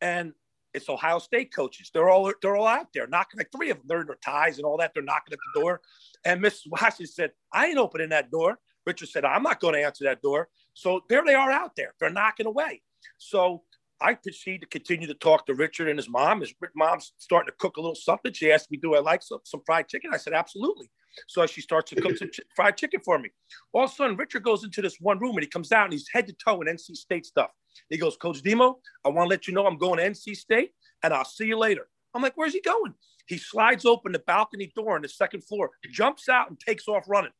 and 0.00 0.32
it's 0.74 0.88
Ohio 0.88 1.18
State 1.18 1.54
coaches. 1.54 1.90
They're 1.92 2.08
all 2.08 2.32
they're 2.42 2.56
all 2.56 2.66
out 2.66 2.88
there 2.94 3.06
knocking. 3.06 3.38
Like 3.38 3.52
three 3.52 3.70
of 3.70 3.78
them, 3.78 3.86
they're 3.88 4.00
in 4.00 4.06
their 4.06 4.18
ties 4.24 4.58
and 4.58 4.64
all 4.64 4.78
that. 4.78 4.92
They're 4.94 5.02
knocking 5.02 5.32
at 5.32 5.38
the 5.54 5.60
door, 5.60 5.80
and 6.24 6.42
Mrs. 6.42 6.62
Washington 6.68 7.06
said, 7.06 7.32
"I 7.52 7.66
ain't 7.66 7.78
opening 7.78 8.10
that 8.10 8.30
door." 8.30 8.58
Richard 8.86 9.08
said, 9.08 9.24
"I'm 9.24 9.42
not 9.42 9.60
going 9.60 9.74
to 9.74 9.84
answer 9.84 10.04
that 10.04 10.22
door." 10.22 10.48
So 10.74 11.02
there 11.08 11.24
they 11.24 11.34
are 11.34 11.50
out 11.50 11.76
there. 11.76 11.94
They're 12.00 12.10
knocking 12.10 12.46
away. 12.46 12.82
So 13.18 13.62
I 14.00 14.14
proceed 14.14 14.62
to 14.62 14.66
continue 14.66 15.06
to 15.06 15.14
talk 15.14 15.46
to 15.46 15.54
Richard 15.54 15.88
and 15.88 15.98
his 15.98 16.08
mom. 16.08 16.40
His 16.40 16.54
mom's 16.74 17.12
starting 17.18 17.50
to 17.50 17.56
cook 17.58 17.76
a 17.76 17.80
little 17.80 17.94
something. 17.94 18.32
She 18.32 18.50
asked 18.50 18.70
me, 18.70 18.78
"Do 18.78 18.94
I 18.94 19.00
like 19.00 19.22
some, 19.22 19.40
some 19.44 19.62
fried 19.66 19.88
chicken?" 19.88 20.10
I 20.12 20.16
said, 20.16 20.32
"Absolutely." 20.32 20.90
So 21.28 21.44
she 21.46 21.60
starts 21.60 21.90
to 21.90 22.00
cook 22.00 22.16
some 22.16 22.30
ch- 22.30 22.40
fried 22.56 22.76
chicken 22.76 23.00
for 23.04 23.18
me. 23.18 23.30
All 23.72 23.84
of 23.84 23.90
a 23.90 23.94
sudden, 23.94 24.16
Richard 24.16 24.42
goes 24.42 24.64
into 24.64 24.80
this 24.80 24.96
one 25.00 25.18
room 25.18 25.36
and 25.36 25.42
he 25.42 25.48
comes 25.48 25.72
out 25.72 25.84
and 25.84 25.92
he's 25.92 26.08
head 26.12 26.26
to 26.28 26.32
toe 26.32 26.60
in 26.60 26.68
NC 26.68 26.96
State 26.96 27.26
stuff. 27.26 27.50
He 27.88 27.98
goes, 27.98 28.16
Coach 28.16 28.42
Demo, 28.42 28.78
I 29.04 29.08
want 29.08 29.26
to 29.26 29.30
let 29.30 29.46
you 29.46 29.54
know 29.54 29.66
I'm 29.66 29.78
going 29.78 29.98
to 29.98 30.08
NC 30.08 30.36
State 30.36 30.70
and 31.02 31.12
I'll 31.12 31.24
see 31.24 31.46
you 31.46 31.58
later. 31.58 31.88
I'm 32.14 32.22
like, 32.22 32.34
where's 32.36 32.52
he 32.52 32.60
going? 32.60 32.94
He 33.26 33.38
slides 33.38 33.84
open 33.84 34.12
the 34.12 34.18
balcony 34.20 34.72
door 34.74 34.96
on 34.96 35.02
the 35.02 35.08
second 35.08 35.42
floor, 35.42 35.70
jumps 35.90 36.28
out 36.28 36.48
and 36.48 36.58
takes 36.58 36.88
off 36.88 37.04
running, 37.08 37.32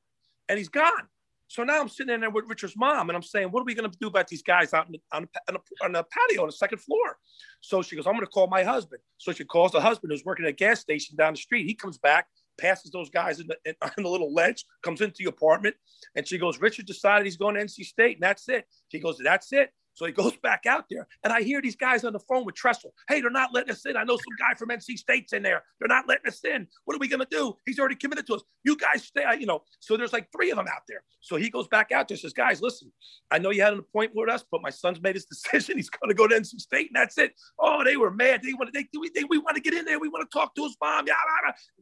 and 0.49 0.59
he's 0.59 0.68
gone. 0.68 1.09
So 1.50 1.64
now 1.64 1.80
I'm 1.80 1.88
sitting 1.88 2.14
in 2.14 2.20
there 2.20 2.30
with 2.30 2.44
Richard's 2.46 2.76
mom, 2.76 3.10
and 3.10 3.16
I'm 3.16 3.24
saying, 3.24 3.48
"What 3.48 3.62
are 3.62 3.64
we 3.64 3.74
going 3.74 3.90
to 3.90 3.98
do 3.98 4.06
about 4.06 4.28
these 4.28 4.40
guys 4.40 4.72
out 4.72 4.88
the, 4.88 5.00
on, 5.12 5.28
the, 5.48 5.60
on, 5.82 5.90
the, 5.90 6.04
patio 6.04 6.42
on 6.42 6.46
the 6.46 6.52
second 6.52 6.78
floor?" 6.78 7.18
So 7.60 7.82
she 7.82 7.96
goes, 7.96 8.06
"I'm 8.06 8.12
going 8.12 8.24
to 8.24 8.30
call 8.30 8.46
my 8.46 8.62
husband." 8.62 9.02
So 9.18 9.32
she 9.32 9.44
calls 9.44 9.72
the 9.72 9.80
husband 9.80 10.12
who's 10.12 10.24
working 10.24 10.44
at 10.44 10.50
a 10.50 10.52
gas 10.52 10.78
station 10.78 11.16
down 11.16 11.32
the 11.32 11.40
street. 11.40 11.66
He 11.66 11.74
comes 11.74 11.98
back 11.98 12.26
passes 12.60 12.90
those 12.92 13.10
guys 13.10 13.40
in 13.40 13.48
the, 13.48 13.56
in, 13.64 13.74
on 13.82 13.90
the 13.96 14.08
little 14.08 14.32
ledge, 14.32 14.64
comes 14.82 15.00
into 15.00 15.24
the 15.24 15.28
apartment, 15.28 15.74
and 16.14 16.28
she 16.28 16.38
goes, 16.38 16.60
Richard 16.60 16.86
decided 16.86 17.24
he's 17.24 17.36
going 17.36 17.56
to 17.56 17.62
NC 17.62 17.84
State, 17.84 18.16
and 18.16 18.22
that's 18.22 18.48
it. 18.48 18.66
She 18.92 19.00
goes, 19.00 19.18
That's 19.18 19.52
it. 19.52 19.70
So 20.00 20.06
he 20.06 20.12
goes 20.12 20.34
back 20.42 20.64
out 20.64 20.86
there, 20.88 21.06
and 21.22 21.30
I 21.30 21.42
hear 21.42 21.60
these 21.60 21.76
guys 21.76 22.04
on 22.04 22.14
the 22.14 22.20
phone 22.20 22.46
with 22.46 22.54
Tressel. 22.54 22.94
Hey, 23.06 23.20
they're 23.20 23.28
not 23.28 23.52
letting 23.52 23.70
us 23.70 23.84
in. 23.84 23.98
I 23.98 24.04
know 24.04 24.16
some 24.16 24.34
guy 24.38 24.54
from 24.54 24.70
NC 24.70 24.96
State's 24.96 25.34
in 25.34 25.42
there. 25.42 25.62
They're 25.78 25.88
not 25.88 26.08
letting 26.08 26.26
us 26.26 26.42
in. 26.42 26.66
What 26.86 26.94
are 26.94 26.98
we 26.98 27.06
gonna 27.06 27.26
do? 27.30 27.52
He's 27.66 27.78
already 27.78 27.96
committed 27.96 28.26
to 28.28 28.36
us. 28.36 28.42
You 28.64 28.78
guys 28.78 29.04
stay. 29.04 29.24
You 29.38 29.44
know. 29.44 29.62
So 29.80 29.98
there's 29.98 30.14
like 30.14 30.32
three 30.32 30.50
of 30.52 30.56
them 30.56 30.64
out 30.68 30.84
there. 30.88 31.02
So 31.20 31.36
he 31.36 31.50
goes 31.50 31.68
back 31.68 31.92
out 31.92 32.08
there. 32.08 32.16
Says, 32.16 32.32
guys, 32.32 32.62
listen. 32.62 32.90
I 33.30 33.36
know 33.36 33.50
you 33.50 33.60
had 33.60 33.74
an 33.74 33.80
appointment 33.80 34.26
with 34.26 34.34
us, 34.34 34.42
but 34.50 34.62
my 34.62 34.70
son's 34.70 35.02
made 35.02 35.16
his 35.16 35.26
decision. 35.30 35.76
He's 35.76 35.90
gonna 35.90 36.14
go 36.14 36.26
to 36.26 36.34
NC 36.34 36.58
State, 36.60 36.88
and 36.94 36.96
that's 36.96 37.18
it. 37.18 37.34
Oh, 37.58 37.84
they 37.84 37.98
were 37.98 38.10
mad. 38.10 38.40
They 38.42 38.54
want 38.54 38.72
to. 38.72 38.80
They, 38.80 38.88
we, 38.98 39.10
they, 39.14 39.24
we 39.24 39.36
want 39.36 39.56
to 39.56 39.60
get 39.60 39.74
in 39.74 39.84
there. 39.84 40.00
We 40.00 40.08
want 40.08 40.26
to 40.30 40.34
talk 40.34 40.54
to 40.54 40.62
his 40.62 40.78
mom. 40.80 41.08
Yeah, 41.08 41.14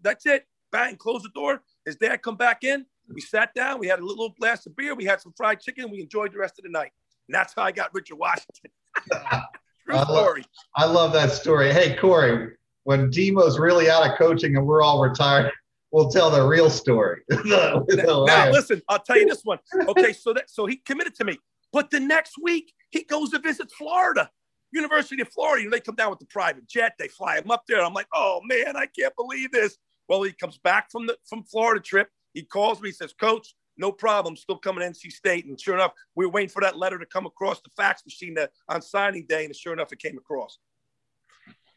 that's 0.03 0.27
it 0.27 0.45
bang, 0.71 0.97
close 0.97 1.23
the 1.23 1.31
door. 1.31 1.63
His 1.87 1.97
dad 1.97 2.21
come 2.21 2.37
back 2.37 2.63
in. 2.63 2.85
We 3.09 3.23
sat 3.23 3.55
down. 3.55 3.79
We 3.79 3.89
had 3.89 4.01
a 4.01 4.05
little 4.05 4.35
glass 4.39 4.67
of 4.67 4.77
beer. 4.77 4.95
We 4.95 5.07
had 5.07 5.21
some 5.21 5.33
fried 5.35 5.61
chicken. 5.61 5.91
We 5.91 6.03
enjoyed 6.03 6.33
the 6.33 6.39
rest 6.39 6.59
of 6.59 6.65
the 6.65 6.71
night. 6.71 6.93
And 7.29 7.35
that's 7.35 7.55
how 7.55 7.63
I 7.63 7.73
got 7.73 7.93
Richard 7.95 8.17
Washington. 8.17 8.71
True 9.87 9.97
I 9.97 10.05
story. 10.05 10.41
Love, 10.41 10.47
I 10.77 10.85
love 10.85 11.13
that 11.15 11.31
story. 11.33 11.73
Hey, 11.73 11.97
Corey, 11.97 12.55
when 12.85 13.11
Demo's 13.11 13.59
really 13.59 13.91
out 13.91 14.09
of 14.09 14.19
coaching 14.19 14.57
and 14.57 14.67
we're 14.67 14.83
all 14.83 15.01
retired, 15.01 15.51
we'll 15.91 16.11
tell 16.11 16.31
the 16.31 16.47
real 16.47 16.69
story. 16.69 17.23
now, 17.45 17.85
now, 17.89 18.51
listen, 18.51 18.83
I'll 18.89 18.99
tell 18.99 19.19
you 19.19 19.27
this 19.27 19.43
one. 19.45 19.59
Okay, 19.89 20.13
so 20.13 20.35
that 20.35 20.51
so 20.51 20.67
he 20.67 20.77
committed 20.77 21.15
to 21.17 21.25
me, 21.25 21.39
but 21.73 21.91
the 21.91 22.01
next 22.01 22.35
week 22.43 22.73
he 22.91 23.05
goes 23.05 23.31
to 23.31 23.39
visit 23.39 23.71
Florida. 23.73 24.31
University 24.71 25.23
of 25.23 25.29
Florida, 25.29 25.65
and 25.65 25.73
they 25.73 25.81
come 25.81 25.95
down 25.95 26.11
with 26.11 26.19
the 26.19 26.27
private 26.27 26.69
jet. 26.69 26.93
They 26.99 27.09
fly 27.09 27.39
him 27.39 27.51
up 27.51 27.63
there. 27.67 27.83
I'm 27.83 27.95
like, 27.95 28.09
oh 28.15 28.41
man, 28.45 28.77
I 28.77 28.85
can't 28.85 29.17
believe 29.17 29.51
this. 29.51 29.79
Well, 30.09 30.23
he 30.23 30.33
comes 30.33 30.59
back 30.59 30.91
from 30.91 31.07
the 31.07 31.17
from 31.27 31.43
Florida 31.45 31.81
trip. 31.81 32.09
He 32.35 32.43
calls 32.43 32.81
me, 32.81 32.91
he 32.91 32.93
says, 32.93 33.15
Coach, 33.19 33.55
no 33.79 33.93
problem, 33.93 34.37
still 34.37 34.59
coming 34.59 34.81
to 34.81 34.91
NC 34.91 35.13
State. 35.13 35.47
And 35.47 35.61
sure 35.61 35.75
enough, 35.75 35.93
we 36.15 36.27
were 36.27 36.33
waiting 36.33 36.51
for 36.51 36.63
that 36.63 36.77
letter 36.77 36.99
to 36.99 37.07
come 37.07 37.27
across 37.27 37.61
the 37.61 37.71
fax 37.71 38.05
machine 38.05 38.35
that, 38.35 38.51
on 38.69 38.83
signing 38.83 39.27
day, 39.29 39.45
and 39.45 39.55
sure 39.55 39.73
enough, 39.73 39.93
it 39.93 39.99
came 39.99 40.19
across. 40.19 40.59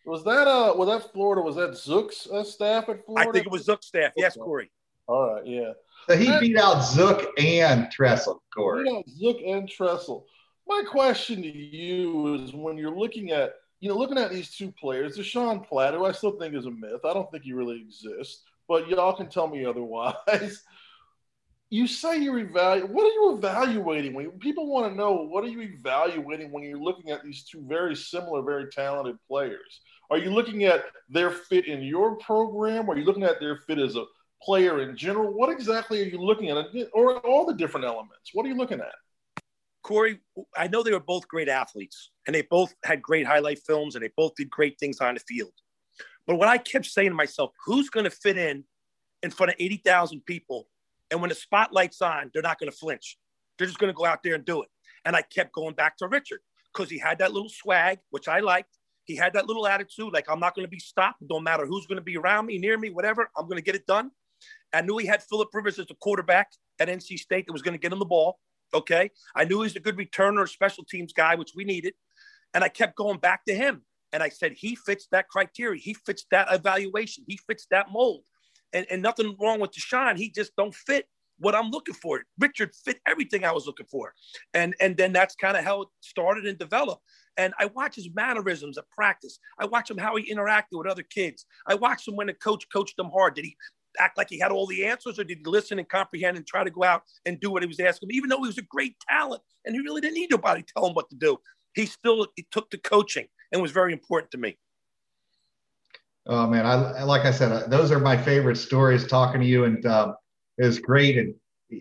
Was 0.06 0.24
that 0.24 0.48
uh 0.48 0.74
was 0.76 0.90
that 0.90 1.14
Florida? 1.14 1.42
Was 1.42 1.56
that 1.58 1.72
Zook's 1.72 2.28
uh, 2.28 2.44
staff 2.44 2.90
at 2.90 3.06
Florida? 3.06 3.30
I 3.30 3.32
think 3.32 3.46
it 3.46 3.52
was 3.52 3.66
Zook's 3.66 3.86
staff. 3.86 4.14
Yes, 4.18 4.36
Corey. 4.36 4.72
All 5.08 5.36
right, 5.36 5.46
yeah. 5.46 5.74
So 6.10 6.18
he 6.18 6.40
beat 6.40 6.58
out 6.58 6.84
Zook 6.84 7.30
and 7.38 7.92
Tressel, 7.92 8.42
Corey. 8.54 8.86
Beat 8.86 8.94
out 8.94 9.04
Zook 9.10 9.38
and 9.46 9.70
Tressel. 9.70 10.26
My 10.68 10.82
question 10.90 11.44
to 11.44 11.48
you 11.48 12.34
is 12.34 12.54
when 12.54 12.78
you're 12.78 12.98
looking 12.98 13.32
at 13.32 13.54
you 13.82 13.90
know, 13.90 13.98
looking 13.98 14.20
at 14.20 14.32
these 14.32 14.56
two 14.56 14.72
players, 14.72 15.18
Deshaun 15.18 15.68
Platt, 15.68 15.96
who 15.96 16.06
I 16.06 16.12
still 16.12 16.38
think 16.40 16.56
is 16.56 16.68
a 16.68 16.72
myth. 16.72 17.04
I 17.04 17.14
don't 17.14 17.30
think 17.32 17.44
he 17.44 17.52
really 17.52 17.82
exists, 17.82 18.44
but 18.68 18.88
y'all 18.88 19.14
can 19.14 19.28
tell 19.28 19.48
me 19.48 19.66
otherwise. 19.66 20.16
you 21.72 21.88
say 21.88 22.18
you're 22.20 22.38
evaluating. 22.38 22.94
What 22.94 23.06
are 23.06 23.14
you 23.14 23.38
evaluating? 23.38 24.14
When 24.14 24.30
people 24.40 24.68
want 24.68 24.92
to 24.92 24.96
know, 24.96 25.13
what 25.13 25.46
are 25.46 25.48
you 25.48 25.62
evaluating 25.62 26.52
when 26.52 26.63
you're 26.63 26.78
looking 26.78 27.12
at 27.12 27.24
these 27.24 27.46
two 27.46 27.63
very 27.65 27.96
similar, 27.96 28.42
very 28.42 28.69
talented 28.69 29.15
players? 29.26 29.80
Are 30.10 30.17
you 30.17 30.32
looking 30.32 30.65
at 30.65 30.84
their 31.10 31.32
fit 31.32 31.67
in 31.67 31.82
your 31.82 32.17
program? 32.17 32.90
Are 32.90 32.98
you 32.98 33.06
looking 33.06 33.24
at 33.24 33.40
their 33.40 33.56
fit 33.56 33.80
as 33.80 33.96
a 33.96 34.04
player 34.44 34.82
in 34.82 34.98
general? 34.98 35.34
What 35.34 35.50
exactly 35.50 36.02
are 36.02 36.06
you 36.06 36.17
looking 36.17 36.50
at? 36.50 36.58
Or 36.94 37.19
all 37.19 37.46
the 37.46 37.54
different 37.54 37.86
elements? 37.86 38.32
What 38.34 38.46
are 38.46 38.50
you 38.50 38.58
looking 38.58 38.82
at? 38.82 39.42
Corey, 39.82 40.19
I 40.56 40.67
know 40.67 40.84
they 40.84 40.92
were 40.92 41.00
both 41.00 41.26
great 41.30 41.48
athletes 41.48 42.12
and 42.28 42.36
they 42.36 42.42
both 42.42 42.74
had 42.84 43.02
great 43.02 43.26
highlight 43.26 43.60
films 43.65 43.96
and 43.96 44.04
they 44.04 44.12
both 44.17 44.36
did 44.36 44.50
great 44.50 44.78
things 44.78 45.00
on 45.00 45.13
the 45.13 45.22
field. 45.22 45.54
But 46.28 46.36
what 46.36 46.50
I 46.50 46.58
kept 46.58 46.86
saying 46.86 47.10
to 47.10 47.15
myself, 47.15 47.52
who's 47.65 47.90
going 47.90 48.04
to 48.04 48.12
fit 48.12 48.38
in 48.38 48.65
in 49.24 49.32
front 49.32 49.52
of 49.52 49.56
80,000 49.58 50.26
people? 50.26 50.67
And 51.12 51.22
when 51.22 51.30
the 51.30 51.36
spotlight's 51.36 52.02
on, 52.02 52.32
they're 52.34 52.42
not 52.42 52.60
going 52.60 52.72
to 52.72 52.78
flinch. 52.78 53.18
They're 53.58 53.68
just 53.68 53.80
going 53.80 53.94
to 53.94 53.98
go 53.98 54.06
out 54.06 54.24
there 54.24 54.34
and 54.34 54.46
do 54.46 54.64
it. 54.64 54.70
And 55.06 55.16
I 55.16 55.22
kept 55.22 55.52
going 55.54 55.76
back 55.76 55.98
to 55.98 56.08
Richard 56.08 56.40
because 56.74 56.90
he 56.90 56.98
had 56.98 57.20
that 57.20 57.34
little 57.34 57.50
swag, 57.50 58.00
which 58.10 58.28
I 58.28 58.40
liked. 58.40 58.78
He 59.04 59.16
had 59.16 59.34
that 59.34 59.48
little 59.48 59.68
attitude, 59.68 60.14
like 60.14 60.26
I'm 60.30 60.40
not 60.40 60.56
going 60.56 60.66
to 60.66 60.70
be 60.70 60.80
stopped. 60.80 61.28
Don't 61.28 61.44
matter 61.44 61.66
who's 61.66 61.86
going 61.86 61.98
to 61.98 62.04
be 62.04 62.18
around 62.18 62.46
me, 62.46 62.58
near 62.58 62.78
me, 62.78 62.90
whatever. 62.90 63.30
I'm 63.38 63.46
going 63.46 63.58
to 63.58 63.64
get 63.64 63.76
it 63.76 63.86
done. 63.86 64.12
I 64.74 64.82
knew 64.82 64.98
he 64.98 65.06
had 65.06 65.22
Philip 65.24 65.50
Rivers 65.54 65.80
as 65.80 65.88
a 65.90 65.96
quarterback 65.96 66.52
at 66.80 66.88
NC 66.88 67.20
State 67.20 67.46
that 67.48 67.54
was 67.54 67.62
going 67.62 67.74
to 67.74 67.80
get 67.80 67.92
him 67.92 68.00
the 68.00 68.06
ball. 68.06 68.40
Okay. 68.74 69.12
I 69.36 69.44
knew 69.44 69.58
he 69.58 69.64
was 69.64 69.76
a 69.76 69.82
good 69.82 69.98
returner, 69.98 70.48
special 70.48 70.86
teams 70.86 71.14
guy, 71.14 71.36
which 71.36 71.52
we 71.56 71.66
needed. 71.66 71.94
And 72.54 72.64
I 72.64 72.70
kept 72.70 72.96
going 72.96 73.18
back 73.18 73.44
to 73.46 73.56
him. 73.56 73.84
And 74.14 74.22
I 74.22 74.30
said, 74.30 74.54
he 74.54 74.76
fits 74.76 75.08
that 75.12 75.30
criteria. 75.30 75.80
He 75.80 75.94
fits 75.94 76.26
that 76.32 76.48
evaluation. 76.52 77.24
He 77.28 77.38
fits 77.48 77.66
that 77.72 77.92
mold. 77.92 78.24
And, 78.74 78.86
and 78.90 79.02
nothing 79.02 79.36
wrong 79.42 79.60
with 79.60 79.72
Deshaun. 79.72 80.17
He 80.17 80.30
just 80.30 80.56
don't 80.56 80.74
fit 80.74 81.08
what 81.40 81.56
I'm 81.56 81.72
looking 81.72 81.96
for. 81.96 82.22
Richard 82.40 82.72
fit 82.86 83.00
everything 83.08 83.44
I 83.44 83.52
was 83.52 83.65
looking 83.65 83.88
for. 83.88 84.13
And, 84.54 84.76
and 84.80 84.96
then 84.96 85.12
that's 85.12 85.36
kind 85.36 85.58
of 85.58 85.63
how 85.63 85.82
it 85.82 85.88
started 86.02 86.46
and 86.46 86.58
developed. 86.58 87.02
And 87.38 87.54
I 87.60 87.65
watch 87.65 87.96
his 87.96 88.10
mannerisms 88.13 88.78
at 88.78 88.90
practice. 88.92 89.40
I 89.60 89.65
watch 89.65 89.90
him 89.90 89.98
how 89.98 90.15
he 90.15 90.32
interacted 90.34 90.74
with 90.74 90.88
other 90.88 91.04
kids. 91.04 91.46
I 91.67 91.76
watched 91.76 92.08
him 92.08 92.15
when 92.15 92.28
the 92.28 92.34
coach 92.34 92.65
coached 92.72 93.00
him 93.00 93.10
hard. 93.12 93.36
Did 93.36 93.46
he 93.46 93.58
act 94.00 94.17
like 94.17 94.30
he 94.30 94.40
had 94.40 94.52
all 94.52 94.67
the 94.67 94.86
answers 94.86 95.19
or 95.19 95.24
did 95.24 95.40
he 95.40 95.44
listen 95.46 95.80
and 95.80 95.90
comprehend 95.90 96.38
and 96.38 96.46
try 96.46 96.63
to 96.63 96.69
go 96.69 96.84
out 96.84 97.04
and 97.26 97.40
do 97.40 97.52
what 97.52 97.63
he 97.63 97.67
was 97.67 97.80
asking 97.80 98.10
him, 98.10 98.15
even 98.15 98.30
though 98.30 98.42
he 98.42 98.48
was 98.48 98.58
a 98.58 98.63
great 98.63 98.96
talent 99.10 99.42
and 99.65 99.76
he 99.76 99.82
really 99.82 100.02
didn't 100.02 100.15
need 100.15 100.32
nobody 100.32 100.63
tell 100.63 100.86
him 100.86 100.94
what 100.94 101.10
to 101.10 101.15
do. 101.15 101.38
He 101.74 101.86
still 101.86 102.28
he 102.36 102.46
took 102.52 102.69
the 102.69 102.78
coaching 102.78 103.28
and 103.52 103.62
was 103.62 103.72
very 103.72 103.94
important 103.94 104.32
to 104.32 104.38
me. 104.38 104.58
Oh 106.28 106.48
man, 106.48 106.65
I 106.65 107.04
like 107.04 107.26
I 107.26 107.32
said, 107.32 107.52
uh, 107.52 107.67
those 107.67 107.92
are 107.92 108.00
my 108.00 108.15
favorite 108.15 108.58
stories. 108.58 109.08
Talking 109.08 109.42
to 109.42 109.48
you, 109.48 109.65
and 109.65 109.84
um, 109.86 110.15
was 110.58 110.80
great. 110.80 111.17
And 111.17 111.34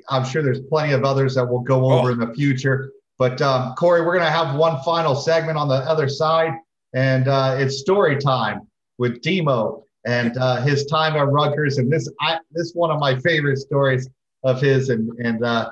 I'm 0.09 0.24
sure 0.24 0.43
there's 0.43 0.61
plenty 0.61 0.93
of 0.93 1.05
others 1.05 1.34
that 1.34 1.45
we'll 1.45 1.61
go 1.61 1.93
over 1.93 2.09
oh. 2.09 2.12
in 2.12 2.18
the 2.18 2.32
future. 2.34 2.93
But 3.18 3.43
um, 3.43 3.74
Corey, 3.74 4.01
we're 4.01 4.14
going 4.14 4.24
to 4.24 4.30
have 4.30 4.57
one 4.57 4.82
final 4.82 5.14
segment 5.14 5.59
on 5.59 5.68
the 5.68 5.74
other 5.74 6.09
side, 6.09 6.53
and 6.95 7.28
uh, 7.28 7.57
it's 7.59 7.80
story 7.80 8.16
time 8.16 8.66
with 8.99 9.20
Demo 9.22 9.84
and 10.07 10.36
uh, 10.38 10.62
his 10.62 10.86
time 10.86 11.16
at 11.16 11.28
Rutgers. 11.28 11.76
And 11.76 11.93
this, 11.93 12.09
I, 12.20 12.38
this 12.51 12.68
is 12.68 12.74
one 12.74 12.91
of 12.91 12.99
my 12.99 13.18
favorite 13.20 13.59
stories 13.59 14.09
of 14.43 14.61
his, 14.61 14.88
and 14.88 15.11
and 15.18 15.45
uh, 15.45 15.70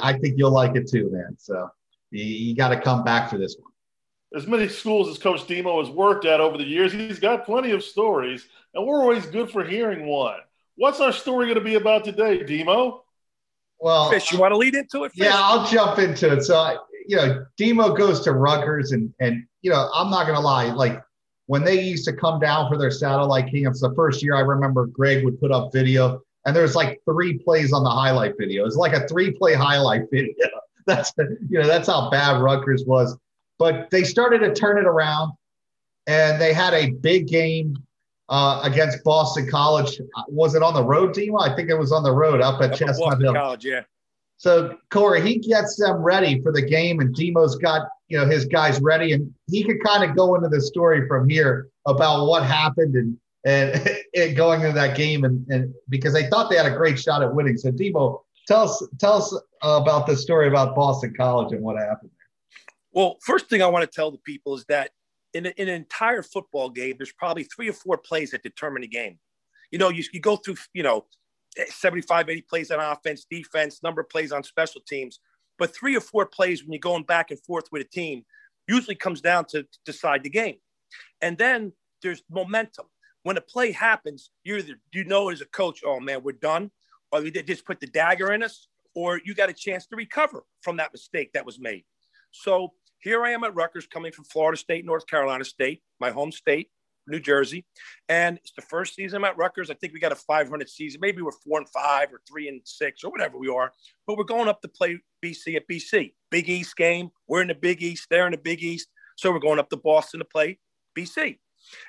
I 0.00 0.14
think 0.14 0.34
you'll 0.38 0.52
like 0.52 0.74
it 0.74 0.88
too, 0.88 1.10
man. 1.12 1.36
So 1.38 1.68
you, 2.10 2.24
you 2.24 2.56
got 2.56 2.70
to 2.70 2.80
come 2.80 3.04
back 3.04 3.28
for 3.28 3.36
this 3.36 3.56
one. 3.60 3.72
As 4.36 4.46
many 4.46 4.68
schools 4.68 5.08
as 5.08 5.16
Coach 5.16 5.46
Demo 5.46 5.82
has 5.82 5.90
worked 5.90 6.26
at 6.26 6.40
over 6.40 6.58
the 6.58 6.64
years, 6.64 6.92
he's 6.92 7.18
got 7.18 7.46
plenty 7.46 7.70
of 7.70 7.82
stories, 7.82 8.46
and 8.74 8.86
we're 8.86 9.00
always 9.00 9.24
good 9.24 9.50
for 9.50 9.64
hearing 9.64 10.06
one. 10.06 10.40
What's 10.76 11.00
our 11.00 11.12
story 11.12 11.46
going 11.46 11.58
to 11.58 11.64
be 11.64 11.76
about 11.76 12.04
today, 12.04 12.42
Demo? 12.42 13.04
Well, 13.80 14.10
Fish, 14.10 14.30
you 14.32 14.38
want 14.38 14.52
to 14.52 14.58
lead 14.58 14.74
into 14.74 15.04
it? 15.04 15.12
Fish? 15.12 15.24
Yeah, 15.24 15.36
I'll 15.36 15.66
jump 15.66 15.98
into 15.98 16.34
it. 16.34 16.42
So, 16.42 16.78
you 17.08 17.16
know, 17.16 17.46
Demo 17.56 17.94
goes 17.94 18.20
to 18.24 18.32
Rutgers, 18.32 18.92
and 18.92 19.10
and 19.20 19.46
you 19.62 19.70
know, 19.70 19.88
I'm 19.94 20.10
not 20.10 20.26
gonna 20.26 20.40
lie, 20.40 20.70
like 20.70 21.02
when 21.46 21.64
they 21.64 21.80
used 21.80 22.04
to 22.04 22.12
come 22.12 22.38
down 22.38 22.68
for 22.68 22.76
their 22.76 22.90
satellite 22.90 23.50
camps, 23.50 23.80
the 23.80 23.94
first 23.94 24.22
year 24.22 24.34
I 24.34 24.40
remember 24.40 24.86
Greg 24.86 25.24
would 25.24 25.40
put 25.40 25.50
up 25.50 25.72
video, 25.72 26.20
and 26.44 26.54
there's 26.54 26.76
like 26.76 27.00
three 27.06 27.38
plays 27.38 27.72
on 27.72 27.84
the 27.84 27.90
highlight 27.90 28.34
video. 28.38 28.66
It's 28.66 28.76
like 28.76 28.92
a 28.92 29.08
three-play 29.08 29.54
highlight 29.54 30.02
video. 30.12 30.34
That's 30.86 31.10
you 31.16 31.58
know, 31.58 31.66
that's 31.66 31.88
how 31.88 32.10
bad 32.10 32.42
Rutgers 32.42 32.84
was. 32.84 33.16
But 33.58 33.90
they 33.90 34.04
started 34.04 34.40
to 34.40 34.52
turn 34.52 34.78
it 34.78 34.86
around, 34.86 35.32
and 36.06 36.40
they 36.40 36.52
had 36.52 36.74
a 36.74 36.90
big 36.90 37.26
game 37.26 37.76
uh, 38.28 38.60
against 38.64 39.02
Boston 39.04 39.48
College. 39.48 40.00
Was 40.28 40.54
it 40.54 40.62
on 40.62 40.74
the 40.74 40.84
road 40.84 41.14
team? 41.14 41.36
I 41.36 41.54
think 41.54 41.70
it 41.70 41.78
was 41.78 41.92
on 41.92 42.02
the 42.02 42.12
road 42.12 42.40
up 42.40 42.60
at 42.60 42.76
Chestnut 42.76 43.20
Hill. 43.20 43.34
College, 43.34 43.64
yeah. 43.64 43.82
So 44.38 44.76
Corey, 44.90 45.22
he 45.22 45.38
gets 45.38 45.76
them 45.76 45.96
ready 45.96 46.42
for 46.42 46.52
the 46.52 46.62
game, 46.62 47.00
and 47.00 47.14
Demo's 47.14 47.56
got 47.56 47.88
you 48.08 48.18
know 48.18 48.26
his 48.26 48.44
guys 48.44 48.80
ready, 48.80 49.12
and 49.12 49.32
he 49.48 49.64
could 49.64 49.82
kind 49.82 50.08
of 50.08 50.16
go 50.16 50.34
into 50.34 50.48
the 50.48 50.60
story 50.60 51.08
from 51.08 51.28
here 51.28 51.68
about 51.86 52.26
what 52.26 52.44
happened 52.44 52.94
and 52.94 53.16
and, 53.46 53.88
and 54.14 54.36
going 54.36 54.60
into 54.60 54.74
that 54.74 54.96
game, 54.96 55.24
and, 55.24 55.46
and 55.48 55.72
because 55.88 56.12
they 56.12 56.28
thought 56.28 56.50
they 56.50 56.56
had 56.56 56.66
a 56.66 56.76
great 56.76 56.98
shot 56.98 57.22
at 57.22 57.34
winning. 57.34 57.56
So 57.56 57.70
Demo, 57.70 58.24
tell 58.46 58.64
us 58.64 58.86
tell 58.98 59.14
us 59.14 59.34
about 59.62 60.06
the 60.06 60.16
story 60.16 60.48
about 60.48 60.74
Boston 60.74 61.14
College 61.16 61.52
and 61.52 61.62
what 61.62 61.78
happened. 61.78 62.10
Well, 62.96 63.18
first 63.20 63.50
thing 63.50 63.60
I 63.60 63.66
want 63.66 63.82
to 63.82 63.94
tell 63.94 64.10
the 64.10 64.16
people 64.16 64.54
is 64.54 64.64
that 64.70 64.92
in, 65.34 65.44
a, 65.44 65.50
in 65.58 65.68
an 65.68 65.74
entire 65.74 66.22
football 66.22 66.70
game, 66.70 66.94
there's 66.96 67.12
probably 67.12 67.44
three 67.44 67.68
or 67.68 67.74
four 67.74 67.98
plays 67.98 68.30
that 68.30 68.42
determine 68.42 68.80
the 68.80 68.88
game. 68.88 69.18
You 69.70 69.78
know, 69.78 69.90
you, 69.90 70.02
you 70.14 70.20
go 70.20 70.36
through, 70.36 70.56
you 70.72 70.82
know, 70.82 71.04
75, 71.68 72.30
80 72.30 72.40
plays 72.48 72.70
on 72.70 72.80
offense, 72.80 73.26
defense, 73.30 73.82
number 73.82 74.00
of 74.00 74.08
plays 74.08 74.32
on 74.32 74.42
special 74.42 74.80
teams. 74.80 75.20
But 75.58 75.76
three 75.76 75.94
or 75.94 76.00
four 76.00 76.24
plays 76.24 76.62
when 76.64 76.72
you're 76.72 76.80
going 76.80 77.02
back 77.02 77.30
and 77.30 77.38
forth 77.40 77.66
with 77.70 77.82
a 77.82 77.88
team 77.88 78.24
usually 78.66 78.94
comes 78.94 79.20
down 79.20 79.44
to, 79.50 79.64
to 79.64 79.78
decide 79.84 80.22
the 80.22 80.30
game. 80.30 80.56
And 81.20 81.36
then 81.36 81.74
there's 82.02 82.22
momentum. 82.30 82.86
When 83.24 83.36
a 83.36 83.42
play 83.42 83.72
happens, 83.72 84.30
you 84.42 84.56
either 84.56 84.80
you 84.92 85.04
know 85.04 85.28
as 85.28 85.42
a 85.42 85.46
coach, 85.46 85.82
oh 85.84 86.00
man, 86.00 86.22
we're 86.22 86.32
done, 86.32 86.70
or 87.12 87.20
they 87.20 87.42
just 87.42 87.66
put 87.66 87.78
the 87.78 87.88
dagger 87.88 88.32
in 88.32 88.42
us, 88.42 88.68
or 88.94 89.20
you 89.22 89.34
got 89.34 89.50
a 89.50 89.54
chance 89.54 89.86
to 89.88 89.96
recover 89.96 90.44
from 90.62 90.78
that 90.78 90.92
mistake 90.94 91.34
that 91.34 91.44
was 91.44 91.60
made. 91.60 91.84
So 92.30 92.72
here 93.06 93.24
I 93.24 93.30
am 93.30 93.44
at 93.44 93.54
Rutgers, 93.54 93.86
coming 93.86 94.10
from 94.10 94.24
Florida 94.24 94.58
State, 94.58 94.84
North 94.84 95.06
Carolina 95.06 95.44
State, 95.44 95.80
my 96.00 96.10
home 96.10 96.32
state, 96.32 96.70
New 97.06 97.20
Jersey. 97.20 97.64
And 98.08 98.36
it's 98.38 98.52
the 98.56 98.62
first 98.62 98.96
season 98.96 99.18
I'm 99.18 99.24
at 99.24 99.36
Rutgers. 99.36 99.70
I 99.70 99.74
think 99.74 99.92
we 99.92 100.00
got 100.00 100.10
a 100.10 100.16
500 100.16 100.68
season. 100.68 101.00
Maybe 101.00 101.22
we're 101.22 101.30
four 101.30 101.60
and 101.60 101.68
five 101.68 102.12
or 102.12 102.20
three 102.28 102.48
and 102.48 102.60
six 102.64 103.04
or 103.04 103.12
whatever 103.12 103.38
we 103.38 103.48
are. 103.48 103.70
But 104.08 104.18
we're 104.18 104.24
going 104.24 104.48
up 104.48 104.60
to 104.62 104.68
play 104.68 104.98
BC 105.24 105.54
at 105.54 105.68
BC. 105.68 106.14
Big 106.32 106.48
East 106.48 106.76
game. 106.76 107.10
We're 107.28 107.42
in 107.42 107.48
the 107.48 107.54
Big 107.54 107.80
East. 107.80 108.08
They're 108.10 108.26
in 108.26 108.32
the 108.32 108.38
Big 108.38 108.60
East. 108.64 108.88
So 109.16 109.30
we're 109.30 109.38
going 109.38 109.60
up 109.60 109.70
to 109.70 109.76
Boston 109.76 110.18
to 110.18 110.24
play 110.24 110.58
BC. 110.98 111.38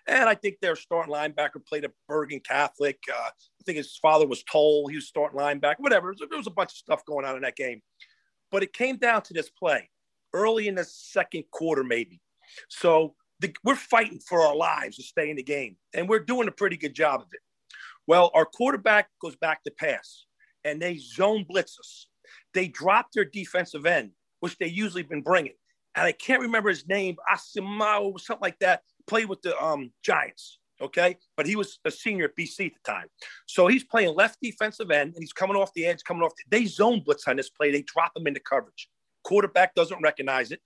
And 0.07 0.30
I 0.30 0.36
think 0.36 0.57
their 0.61 0.76
starting 0.76 1.11
linebacker 1.11 1.65
played 1.68 1.84
at 1.84 1.93
Bergen 2.07 2.41
Catholic. 2.41 2.99
Uh, 3.11 3.30
I 3.30 3.63
think 3.65 3.78
his 3.78 3.97
father 3.99 4.28
was 4.28 4.43
Toll. 4.43 4.88
He 4.88 4.95
was 4.95 5.07
starting 5.07 5.39
linebacker, 5.39 5.80
whatever. 5.80 6.13
There 6.15 6.38
was 6.38 6.45
a 6.45 6.51
bunch 6.51 6.74
of 6.74 6.78
stuff 6.78 7.03
going 7.05 7.26
on 7.26 7.36
in 7.38 7.41
that 7.41 7.55
game. 7.55 7.82
But 8.51 8.61
it 8.61 8.72
came 8.72 8.97
down 8.97 9.24
to 9.24 9.34
this 9.34 9.49
play 9.49 9.89
early 10.34 10.67
in 10.67 10.75
the 10.75 10.84
second 10.84 11.43
quarter, 11.51 11.84
maybe. 11.84 12.21
So 12.69 13.15
the, 13.39 13.53
we're 13.63 13.75
fighting 13.75 14.19
for 14.19 14.41
our 14.41 14.55
lives 14.55 14.97
to 14.97 15.03
stay 15.03 15.30
in 15.30 15.38
the 15.38 15.43
game, 15.43 15.75
and 15.93 16.09
we're 16.09 16.19
doing 16.19 16.47
a 16.47 16.51
pretty 16.51 16.78
good 16.78 16.93
job 16.93 17.21
of 17.21 17.28
it. 17.34 17.41
Well, 18.07 18.32
our 18.34 18.45
quarterback 18.45 19.09
goes 19.21 19.36
back 19.36 19.63
to 19.63 19.71
pass, 19.71 20.25
and 20.63 20.82
they 20.82 20.97
zone 20.97 21.45
blitz 21.47 21.78
us. 21.80 22.07
They 22.53 22.67
drop 22.67 23.11
their 23.13 23.25
defensive 23.25 23.86
end, 23.86 24.11
which 24.39 24.57
they 24.57 24.67
usually 24.67 25.03
been 25.03 25.21
bringing, 25.21 25.53
and 25.95 26.05
I 26.05 26.11
can't 26.11 26.41
remember 26.41 26.69
his 26.69 26.88
name, 26.88 27.17
Asimao 27.32 28.19
something 28.19 28.41
like 28.41 28.59
that. 28.59 28.82
Played 29.07 29.30
with 29.30 29.41
the 29.41 29.57
um, 29.61 29.91
Giants, 30.03 30.59
okay, 30.82 31.17
but 31.36 31.45
he 31.45 31.55
was 31.55 31.80
a 31.86 31.91
senior 31.91 32.25
at 32.25 32.36
BC 32.36 32.67
at 32.67 32.71
the 32.73 32.91
time, 32.91 33.07
so 33.45 33.67
he's 33.67 33.84
playing 33.84 34.15
left 34.15 34.39
defensive 34.41 34.91
end, 34.91 35.13
and 35.13 35.21
he's 35.23 35.34
coming 35.34 35.55
off 35.55 35.73
the 35.73 35.86
edge, 35.86 36.03
coming 36.03 36.23
off. 36.23 36.34
The, 36.36 36.57
they 36.57 36.65
zone 36.65 37.01
blitz 37.05 37.28
on 37.28 37.38
this 37.38 37.49
play. 37.49 37.71
They 37.71 37.84
drop 37.84 38.13
him 38.15 38.28
into 38.28 38.39
coverage. 38.39 38.89
Quarterback 39.28 39.75
doesn't 39.75 40.01
recognize 40.01 40.51
it 40.51 40.61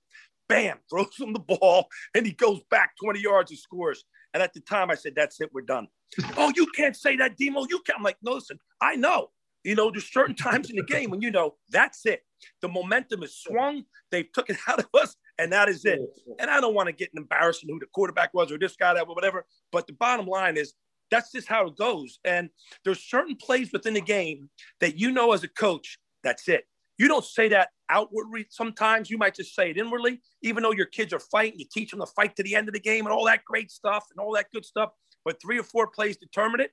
bam, 0.51 0.77
throws 0.89 1.17
him 1.19 1.33
the 1.33 1.39
ball, 1.39 1.87
and 2.15 2.25
he 2.25 2.33
goes 2.33 2.61
back 2.69 2.91
20 3.01 3.19
yards 3.19 3.51
and 3.51 3.59
scores. 3.59 4.03
And 4.33 4.43
at 4.43 4.53
the 4.53 4.61
time, 4.61 4.91
I 4.91 4.95
said, 4.95 5.13
"That's 5.15 5.41
it, 5.41 5.49
we're 5.53 5.61
done." 5.61 5.87
oh, 6.37 6.51
you 6.55 6.67
can't 6.75 6.95
say 6.95 7.15
that, 7.17 7.37
Demo. 7.37 7.65
You 7.69 7.81
can't. 7.85 7.97
I'm 7.97 8.03
like, 8.03 8.17
no, 8.21 8.33
listen, 8.33 8.59
I 8.81 8.95
know. 8.95 9.29
You 9.63 9.75
know, 9.75 9.91
there's 9.91 10.11
certain 10.11 10.35
times 10.35 10.69
in 10.69 10.75
the 10.75 10.83
game 10.95 11.09
when 11.11 11.21
you 11.21 11.31
know 11.31 11.55
that's 11.69 12.05
it. 12.05 12.21
The 12.61 12.67
momentum 12.67 13.23
is 13.23 13.37
swung. 13.37 13.83
They've 14.09 14.31
took 14.31 14.49
it 14.49 14.57
out 14.67 14.79
of 14.79 14.87
us, 14.93 15.15
and 15.37 15.51
that 15.53 15.69
is 15.69 15.85
it. 15.85 15.99
And 16.39 16.49
I 16.49 16.59
don't 16.59 16.73
want 16.73 16.87
to 16.87 16.93
get 16.93 17.09
embarrassing 17.15 17.69
who 17.69 17.79
the 17.79 17.85
quarterback 17.93 18.33
was 18.33 18.51
or 18.51 18.57
this 18.57 18.75
guy 18.75 18.93
that 18.93 19.07
or 19.07 19.15
whatever. 19.15 19.45
But 19.71 19.87
the 19.87 19.93
bottom 19.93 20.25
line 20.25 20.57
is 20.57 20.73
that's 21.11 21.31
just 21.31 21.47
how 21.47 21.67
it 21.67 21.75
goes. 21.75 22.19
And 22.23 22.49
there's 22.85 23.03
certain 23.03 23.35
plays 23.35 23.71
within 23.71 23.93
the 23.93 24.01
game 24.01 24.49
that 24.79 24.97
you 24.97 25.11
know 25.11 25.33
as 25.33 25.43
a 25.43 25.49
coach, 25.49 25.99
that's 26.23 26.47
it. 26.47 26.63
You 27.01 27.07
don't 27.07 27.25
say 27.25 27.49
that 27.49 27.69
outwardly 27.89 28.45
sometimes. 28.51 29.09
You 29.09 29.17
might 29.17 29.33
just 29.33 29.55
say 29.55 29.71
it 29.71 29.77
inwardly, 29.77 30.21
even 30.43 30.61
though 30.61 30.71
your 30.71 30.85
kids 30.85 31.13
are 31.13 31.19
fighting. 31.19 31.57
You 31.57 31.65
teach 31.73 31.89
them 31.89 31.99
to 31.99 32.05
fight 32.05 32.35
to 32.35 32.43
the 32.43 32.55
end 32.55 32.67
of 32.67 32.75
the 32.75 32.79
game 32.79 33.07
and 33.07 33.11
all 33.11 33.25
that 33.25 33.43
great 33.43 33.71
stuff 33.71 34.05
and 34.11 34.19
all 34.19 34.35
that 34.35 34.51
good 34.53 34.63
stuff. 34.63 34.91
But 35.25 35.41
three 35.41 35.57
or 35.57 35.63
four 35.63 35.87
plays 35.87 36.17
determine 36.17 36.59
it. 36.59 36.69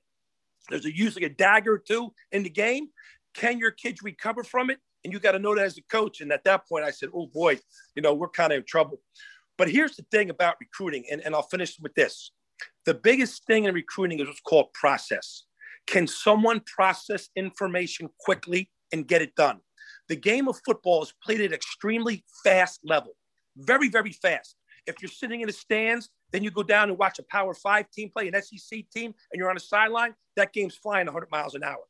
There's 0.69 0.85
a, 0.85 0.95
usually 0.95 1.25
a 1.25 1.29
dagger 1.29 1.73
or 1.73 1.79
two 1.79 2.13
in 2.31 2.43
the 2.43 2.49
game. 2.51 2.89
Can 3.33 3.57
your 3.57 3.71
kids 3.71 4.03
recover 4.03 4.43
from 4.43 4.69
it? 4.69 4.77
And 5.03 5.11
you 5.11 5.17
got 5.17 5.31
to 5.31 5.39
know 5.39 5.55
that 5.55 5.65
as 5.65 5.79
a 5.79 5.81
coach. 5.89 6.21
And 6.21 6.31
at 6.31 6.43
that 6.43 6.69
point, 6.69 6.85
I 6.85 6.91
said, 6.91 7.09
oh 7.11 7.25
boy, 7.25 7.57
you 7.95 8.03
know, 8.03 8.13
we're 8.13 8.29
kind 8.29 8.53
of 8.53 8.57
in 8.57 8.65
trouble. 8.67 9.01
But 9.57 9.71
here's 9.71 9.95
the 9.95 10.05
thing 10.11 10.29
about 10.29 10.57
recruiting, 10.61 11.05
and, 11.11 11.21
and 11.25 11.33
I'll 11.33 11.41
finish 11.41 11.75
with 11.81 11.95
this. 11.95 12.33
The 12.85 12.93
biggest 12.93 13.47
thing 13.47 13.65
in 13.65 13.73
recruiting 13.73 14.19
is 14.19 14.27
what's 14.27 14.41
called 14.41 14.67
process. 14.73 15.45
Can 15.87 16.05
someone 16.05 16.61
process 16.67 17.29
information 17.35 18.09
quickly 18.19 18.69
and 18.91 19.07
get 19.07 19.23
it 19.23 19.33
done? 19.33 19.61
The 20.09 20.15
game 20.15 20.47
of 20.47 20.59
football 20.65 21.03
is 21.03 21.13
played 21.23 21.39
at 21.41 21.53
extremely 21.53 22.23
fast 22.43 22.79
level, 22.83 23.13
very, 23.55 23.89
very 23.89 24.11
fast. 24.11 24.55
If 24.87 25.01
you're 25.01 25.09
sitting 25.09 25.41
in 25.41 25.47
the 25.47 25.53
stands, 25.53 26.09
then 26.31 26.43
you 26.43 26.49
go 26.49 26.63
down 26.63 26.89
and 26.89 26.97
watch 26.97 27.19
a 27.19 27.23
Power 27.23 27.53
Five 27.53 27.91
team 27.91 28.09
play, 28.09 28.27
an 28.27 28.41
SEC 28.41 28.89
team, 28.89 29.13
and 29.31 29.39
you're 29.39 29.49
on 29.49 29.55
the 29.55 29.61
sideline, 29.61 30.15
that 30.35 30.51
game's 30.51 30.75
flying 30.75 31.05
100 31.05 31.29
miles 31.31 31.53
an 31.53 31.63
hour. 31.63 31.83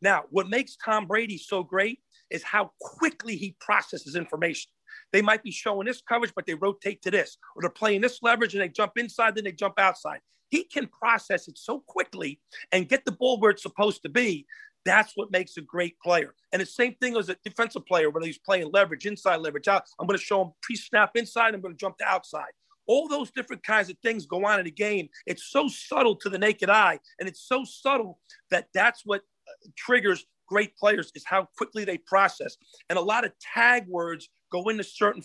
Now, 0.00 0.24
what 0.30 0.48
makes 0.48 0.76
Tom 0.76 1.06
Brady 1.06 1.36
so 1.36 1.62
great 1.62 2.00
is 2.30 2.42
how 2.42 2.72
quickly 2.80 3.36
he 3.36 3.56
processes 3.60 4.16
information. 4.16 4.70
They 5.12 5.22
might 5.22 5.42
be 5.42 5.50
showing 5.50 5.86
this 5.86 6.00
coverage, 6.00 6.32
but 6.34 6.46
they 6.46 6.54
rotate 6.54 7.02
to 7.02 7.10
this, 7.10 7.36
or 7.54 7.62
they're 7.62 7.70
playing 7.70 8.00
this 8.00 8.22
leverage 8.22 8.54
and 8.54 8.62
they 8.62 8.68
jump 8.68 8.92
inside, 8.96 9.34
then 9.34 9.44
they 9.44 9.52
jump 9.52 9.78
outside. 9.78 10.20
He 10.50 10.64
can 10.64 10.86
process 10.86 11.48
it 11.48 11.58
so 11.58 11.82
quickly 11.86 12.40
and 12.72 12.88
get 12.88 13.04
the 13.04 13.12
ball 13.12 13.38
where 13.38 13.50
it's 13.50 13.62
supposed 13.62 14.02
to 14.04 14.08
be 14.08 14.46
That's 14.86 15.12
what 15.16 15.30
makes 15.30 15.56
a 15.58 15.60
great 15.60 16.00
player. 16.00 16.34
And 16.52 16.62
the 16.62 16.66
same 16.66 16.94
thing 16.94 17.16
as 17.16 17.28
a 17.28 17.36
defensive 17.44 17.84
player 17.84 18.08
when 18.08 18.22
he's 18.22 18.38
playing 18.38 18.70
leverage, 18.72 19.04
inside 19.04 19.36
leverage. 19.36 19.68
Out. 19.68 19.82
I'm 20.00 20.06
going 20.06 20.18
to 20.18 20.24
show 20.24 20.40
him 20.40 20.52
pre-snap 20.62 21.10
inside. 21.16 21.54
I'm 21.54 21.60
going 21.60 21.74
to 21.74 21.78
jump 21.78 21.98
to 21.98 22.04
outside. 22.04 22.50
All 22.86 23.08
those 23.08 23.32
different 23.32 23.64
kinds 23.64 23.90
of 23.90 23.98
things 23.98 24.26
go 24.26 24.46
on 24.46 24.60
in 24.60 24.66
a 24.66 24.70
game. 24.70 25.08
It's 25.26 25.50
so 25.50 25.66
subtle 25.68 26.14
to 26.16 26.28
the 26.28 26.38
naked 26.38 26.70
eye, 26.70 27.00
and 27.18 27.28
it's 27.28 27.42
so 27.46 27.64
subtle 27.64 28.20
that 28.50 28.68
that's 28.72 29.02
what 29.04 29.22
uh, 29.48 29.68
triggers 29.76 30.24
great 30.46 30.76
players 30.76 31.10
is 31.16 31.24
how 31.24 31.48
quickly 31.56 31.84
they 31.84 31.98
process. 31.98 32.56
And 32.88 32.98
a 32.98 33.02
lot 33.02 33.24
of 33.24 33.32
tag 33.40 33.86
words 33.88 34.28
go 34.52 34.68
into 34.68 34.84
certain 34.84 35.22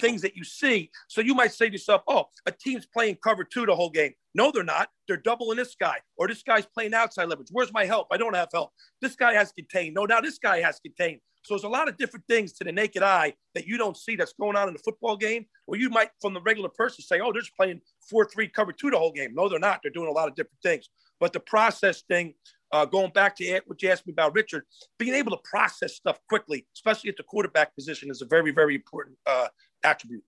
things 0.00 0.22
that 0.22 0.36
you 0.36 0.44
see. 0.44 0.90
So 1.08 1.20
you 1.20 1.34
might 1.34 1.52
say 1.52 1.66
to 1.66 1.72
yourself, 1.72 2.02
oh, 2.08 2.26
a 2.46 2.52
team's 2.52 2.86
playing 2.86 3.16
cover 3.22 3.44
two 3.44 3.66
the 3.66 3.74
whole 3.74 3.90
game. 3.90 4.12
No, 4.34 4.50
they're 4.52 4.64
not. 4.64 4.88
They're 5.08 5.16
doubling 5.16 5.56
this 5.56 5.74
guy, 5.78 5.96
or 6.16 6.28
this 6.28 6.42
guy's 6.42 6.66
playing 6.66 6.94
outside 6.94 7.28
leverage. 7.28 7.48
Where's 7.50 7.72
my 7.72 7.86
help? 7.86 8.08
I 8.10 8.16
don't 8.16 8.34
have 8.34 8.48
help. 8.52 8.70
This 9.00 9.16
guy 9.16 9.32
has 9.34 9.52
contained. 9.52 9.94
No, 9.94 10.04
now 10.04 10.20
this 10.20 10.38
guy 10.38 10.60
has 10.60 10.78
contained. 10.78 11.20
So 11.46 11.54
there's 11.54 11.64
a 11.64 11.68
lot 11.68 11.88
of 11.88 11.96
different 11.96 12.26
things 12.26 12.52
to 12.54 12.64
the 12.64 12.72
naked 12.72 13.04
eye 13.04 13.32
that 13.54 13.68
you 13.68 13.78
don't 13.78 13.96
see 13.96 14.16
that's 14.16 14.32
going 14.32 14.56
on 14.56 14.66
in 14.66 14.74
the 14.74 14.80
football 14.80 15.16
game, 15.16 15.46
or 15.68 15.76
you 15.76 15.88
might, 15.88 16.10
from 16.20 16.34
the 16.34 16.40
regular 16.40 16.68
person, 16.68 17.04
say, 17.04 17.20
oh, 17.20 17.32
they're 17.32 17.40
just 17.40 17.56
playing 17.56 17.80
4 18.10 18.28
3 18.28 18.48
cover 18.48 18.72
two 18.72 18.90
the 18.90 18.98
whole 18.98 19.12
game. 19.12 19.32
No, 19.32 19.48
they're 19.48 19.60
not. 19.60 19.78
They're 19.82 19.92
doing 19.92 20.08
a 20.08 20.12
lot 20.12 20.28
of 20.28 20.34
different 20.34 20.60
things. 20.62 20.88
But 21.20 21.32
the 21.32 21.40
process 21.40 22.02
thing, 22.02 22.34
uh, 22.72 22.84
going 22.84 23.12
back 23.12 23.36
to 23.36 23.60
what 23.66 23.80
you 23.80 23.90
asked 23.90 24.06
me 24.06 24.12
about, 24.12 24.34
Richard, 24.34 24.64
being 24.98 25.14
able 25.14 25.30
to 25.30 25.42
process 25.44 25.94
stuff 25.94 26.18
quickly, 26.28 26.66
especially 26.74 27.10
at 27.10 27.16
the 27.16 27.22
quarterback 27.22 27.74
position, 27.76 28.10
is 28.10 28.22
a 28.22 28.26
very, 28.26 28.50
very 28.50 28.74
important 28.74 29.16
uh, 29.26 29.46
attribute. 29.86 30.22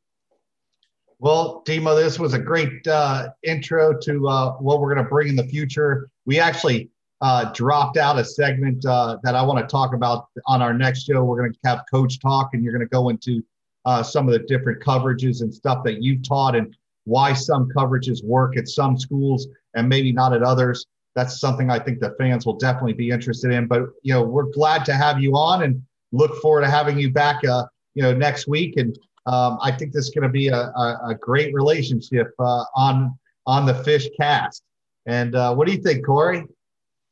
Well, 1.19 1.63
Demo, 1.67 1.97
this 1.97 2.19
was 2.19 2.33
a 2.33 2.39
great 2.39 2.87
uh, 2.87 3.31
intro 3.43 3.99
to 4.03 4.29
uh, 4.29 4.53
what 4.53 4.81
we're 4.81 4.95
going 4.95 5.05
to 5.05 5.11
bring 5.11 5.29
in 5.29 5.37
the 5.37 5.45
future. 5.45 6.09
We 6.27 6.39
actually 6.39 6.91
uh, 7.21 7.53
dropped 7.53 7.97
out 7.97 8.21
a 8.21 8.25
segment 8.25 8.87
uh, 8.87 9.19
that 9.25 9.35
I 9.35 9.43
want 9.43 9.59
to 9.59 9.67
talk 9.67 9.95
about 9.95 10.29
on 10.47 10.63
our 10.63 10.73
next 10.73 11.07
show. 11.07 11.25
We're 11.25 11.39
going 11.39 11.53
to 11.53 11.59
have 11.65 11.83
Coach 11.91 12.21
Talk, 12.21 12.51
and 12.53 12.63
you're 12.63 12.73
going 12.73 12.87
to 12.87 12.91
go 12.91 13.09
into 13.09 13.45
uh, 13.85 14.05
some 14.05 14.29
of 14.29 14.33
the 14.33 14.41
different 14.47 14.81
coverages 14.81 15.43
and 15.43 15.53
stuff 15.53 15.83
that 15.85 16.03
you've 16.03 16.23
taught 16.23 16.55
and 16.55 16.77
why 17.05 17.33
some 17.33 17.69
coverages 17.77 18.25
work 18.25 18.57
at 18.57 18.69
some 18.69 18.97
schools 18.97 19.49
and 19.75 19.89
maybe 19.89 20.13
not 20.13 20.33
at 20.33 20.45
others. 20.45 20.87
That's 21.17 21.41
something 21.41 21.69
I 21.69 21.81
think 21.81 21.99
the 21.99 22.15
fans 22.17 22.47
will 22.47 22.59
definitely 22.59 22.93
be 22.93 23.11
interested 23.11 23.51
in. 23.51 23.67
But 23.67 23.87
you 24.03 24.15
know, 24.15 24.23
we're 24.23 24.53
glad 24.53 24.85
to 24.85 24.95
have 24.95 25.21
you 25.21 25.33
on 25.33 25.65
and 25.65 25.83
look 26.13 26.37
forward 26.41 26.61
to 26.61 26.71
having 26.71 26.97
you 26.97 27.11
back. 27.11 27.45
Uh, 27.45 27.65
you 27.99 28.03
know, 28.05 28.15
next 28.15 28.47
week 28.47 28.77
and 28.77 28.97
um, 29.29 29.59
I 29.63 29.73
think 29.73 29.93
this 29.93 30.07
is 30.07 30.11
going 30.11 30.23
to 30.23 30.31
be 30.31 30.49
a, 30.49 30.57
a, 30.57 31.01
a, 31.09 31.15
great 31.15 31.53
relationship 31.53 32.29
uh, 32.39 32.65
on 32.75 33.19
on 33.47 33.67
the 33.67 33.75
fish 33.85 34.09
cast. 34.19 34.63
And 35.07 35.35
uh, 35.35 35.55
what 35.55 35.67
do 35.67 35.73
you 35.75 35.83
think, 35.83 36.05
Corey? 36.05 36.45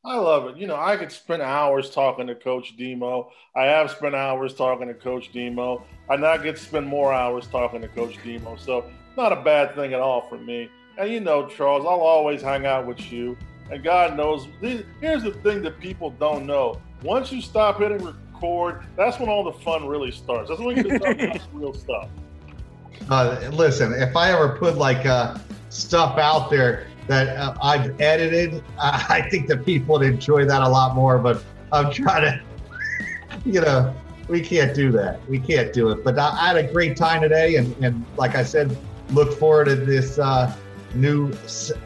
I 0.03 0.17
love 0.17 0.47
it. 0.47 0.57
You 0.57 0.65
know, 0.65 0.77
I 0.77 0.95
could 0.97 1.11
spend 1.11 1.41
hours 1.43 1.91
talking 1.91 2.25
to 2.27 2.35
Coach 2.35 2.75
Demo. 2.75 3.31
I 3.55 3.65
have 3.65 3.91
spent 3.91 4.15
hours 4.15 4.55
talking 4.55 4.87
to 4.87 4.93
Coach 4.95 5.31
Demo. 5.31 5.85
I 6.09 6.17
get 6.37 6.55
to 6.55 6.61
spend 6.61 6.87
more 6.87 7.13
hours 7.13 7.45
talking 7.47 7.81
to 7.81 7.87
Coach 7.89 8.17
Demo. 8.23 8.55
So 8.55 8.89
not 9.15 9.31
a 9.31 9.41
bad 9.41 9.75
thing 9.75 9.93
at 9.93 9.99
all 9.99 10.21
for 10.21 10.37
me. 10.37 10.69
And 10.97 11.11
you 11.11 11.19
know, 11.19 11.47
Charles, 11.47 11.85
I'll 11.85 12.01
always 12.01 12.41
hang 12.41 12.65
out 12.65 12.87
with 12.87 13.11
you. 13.11 13.37
And 13.69 13.83
God 13.83 14.15
knows, 14.15 14.47
here's 14.61 15.23
the 15.23 15.37
thing 15.43 15.61
that 15.63 15.79
people 15.79 16.11
don't 16.11 16.45
know. 16.45 16.79
Once 17.03 17.31
you 17.31 17.41
stop 17.41 17.79
hitting 17.79 18.15
record. 18.37 18.85
That's 18.95 19.19
when 19.19 19.29
all 19.29 19.43
the 19.43 19.51
fun 19.51 19.87
really 19.87 20.11
starts. 20.11 20.49
That's 20.49 20.61
when 20.61 20.77
you 20.77 20.83
can 20.83 20.99
start 20.99 21.21
about 21.21 21.41
real 21.53 21.73
stuff. 21.73 22.09
Uh, 23.09 23.49
listen, 23.53 23.93
if 23.93 24.15
I 24.15 24.31
ever 24.31 24.57
put 24.57 24.77
like 24.77 25.05
uh, 25.05 25.37
stuff 25.69 26.17
out 26.17 26.49
there 26.49 26.87
that 27.07 27.35
uh, 27.37 27.55
I've 27.61 27.99
edited, 28.01 28.63
I 28.79 29.27
think 29.31 29.47
the 29.47 29.57
people 29.57 29.99
would 29.99 30.07
enjoy 30.07 30.45
that 30.45 30.61
a 30.61 30.69
lot 30.69 30.95
more. 30.95 31.17
But 31.17 31.43
I'm 31.71 31.91
trying 31.91 32.23
to, 32.23 32.41
you 33.45 33.61
know, 33.61 33.95
we 34.27 34.41
can't 34.41 34.73
do 34.73 34.91
that. 34.93 35.27
We 35.29 35.39
can't 35.39 35.71
do 35.71 35.89
it. 35.89 36.03
But 36.03 36.19
I, 36.19 36.29
I 36.29 36.47
had 36.47 36.57
a 36.57 36.71
great 36.71 36.97
time 36.97 37.21
today, 37.21 37.55
and, 37.55 37.75
and 37.83 38.05
like 38.17 38.35
I 38.35 38.43
said, 38.43 38.75
look 39.11 39.37
forward 39.37 39.65
to 39.65 39.75
this 39.75 40.19
uh, 40.19 40.53
new 40.93 41.31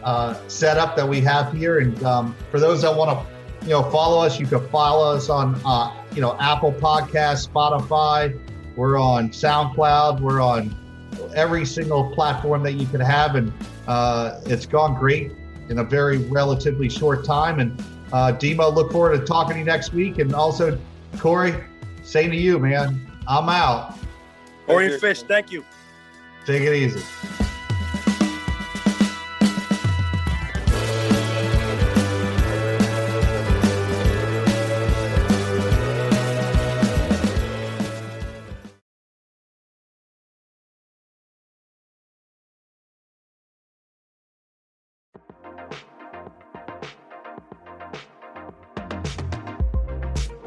uh, 0.04 0.36
setup 0.48 0.96
that 0.96 1.08
we 1.08 1.22
have 1.22 1.54
here. 1.54 1.80
And 1.80 2.02
um, 2.04 2.36
for 2.50 2.60
those 2.60 2.82
that 2.82 2.96
want 2.96 3.12
to 3.12 3.32
you 3.64 3.70
know, 3.70 3.84
follow 3.92 4.26
us. 4.26 4.40
You 4.40 4.48
can 4.48 4.68
follow 4.70 5.16
us 5.16 5.30
on, 5.30 5.60
uh, 5.66 6.01
you 6.14 6.22
know, 6.22 6.38
Apple 6.40 6.72
Podcast, 6.72 7.50
Spotify. 7.50 8.40
We're 8.76 9.00
on 9.00 9.30
SoundCloud. 9.30 10.22
We're 10.22 10.42
on 10.42 10.76
every 11.36 11.66
single 11.66 12.10
platform 12.12 12.64
that 12.64 12.74
you 12.74 12.86
can 12.88 13.02
have, 13.02 13.36
and 13.36 13.52
uh, 13.88 14.42
it's 14.46 14.66
gone 14.66 14.96
great 14.96 15.32
in 15.70 15.80
a 15.80 15.84
very 15.84 16.18
relatively 16.18 16.90
short 16.90 17.26
time. 17.26 17.60
And 17.60 17.84
uh, 18.12 18.32
Demo, 18.34 18.70
look 18.70 18.92
forward 18.92 19.18
to 19.18 19.26
talking 19.26 19.54
to 19.54 19.60
you 19.60 19.66
next 19.66 19.94
week. 19.94 20.20
And 20.20 20.34
also, 20.34 20.78
Corey, 21.18 21.56
same 22.04 22.32
to 22.32 22.38
you, 22.38 22.60
man. 22.60 23.10
I'm 23.28 23.50
out. 23.50 23.98
Corey 24.66 24.94
and 24.94 25.02
Fish, 25.02 25.24
thank 25.24 25.52
you. 25.52 25.64
Take 26.46 26.64
it 26.64 26.74
easy. 26.74 27.02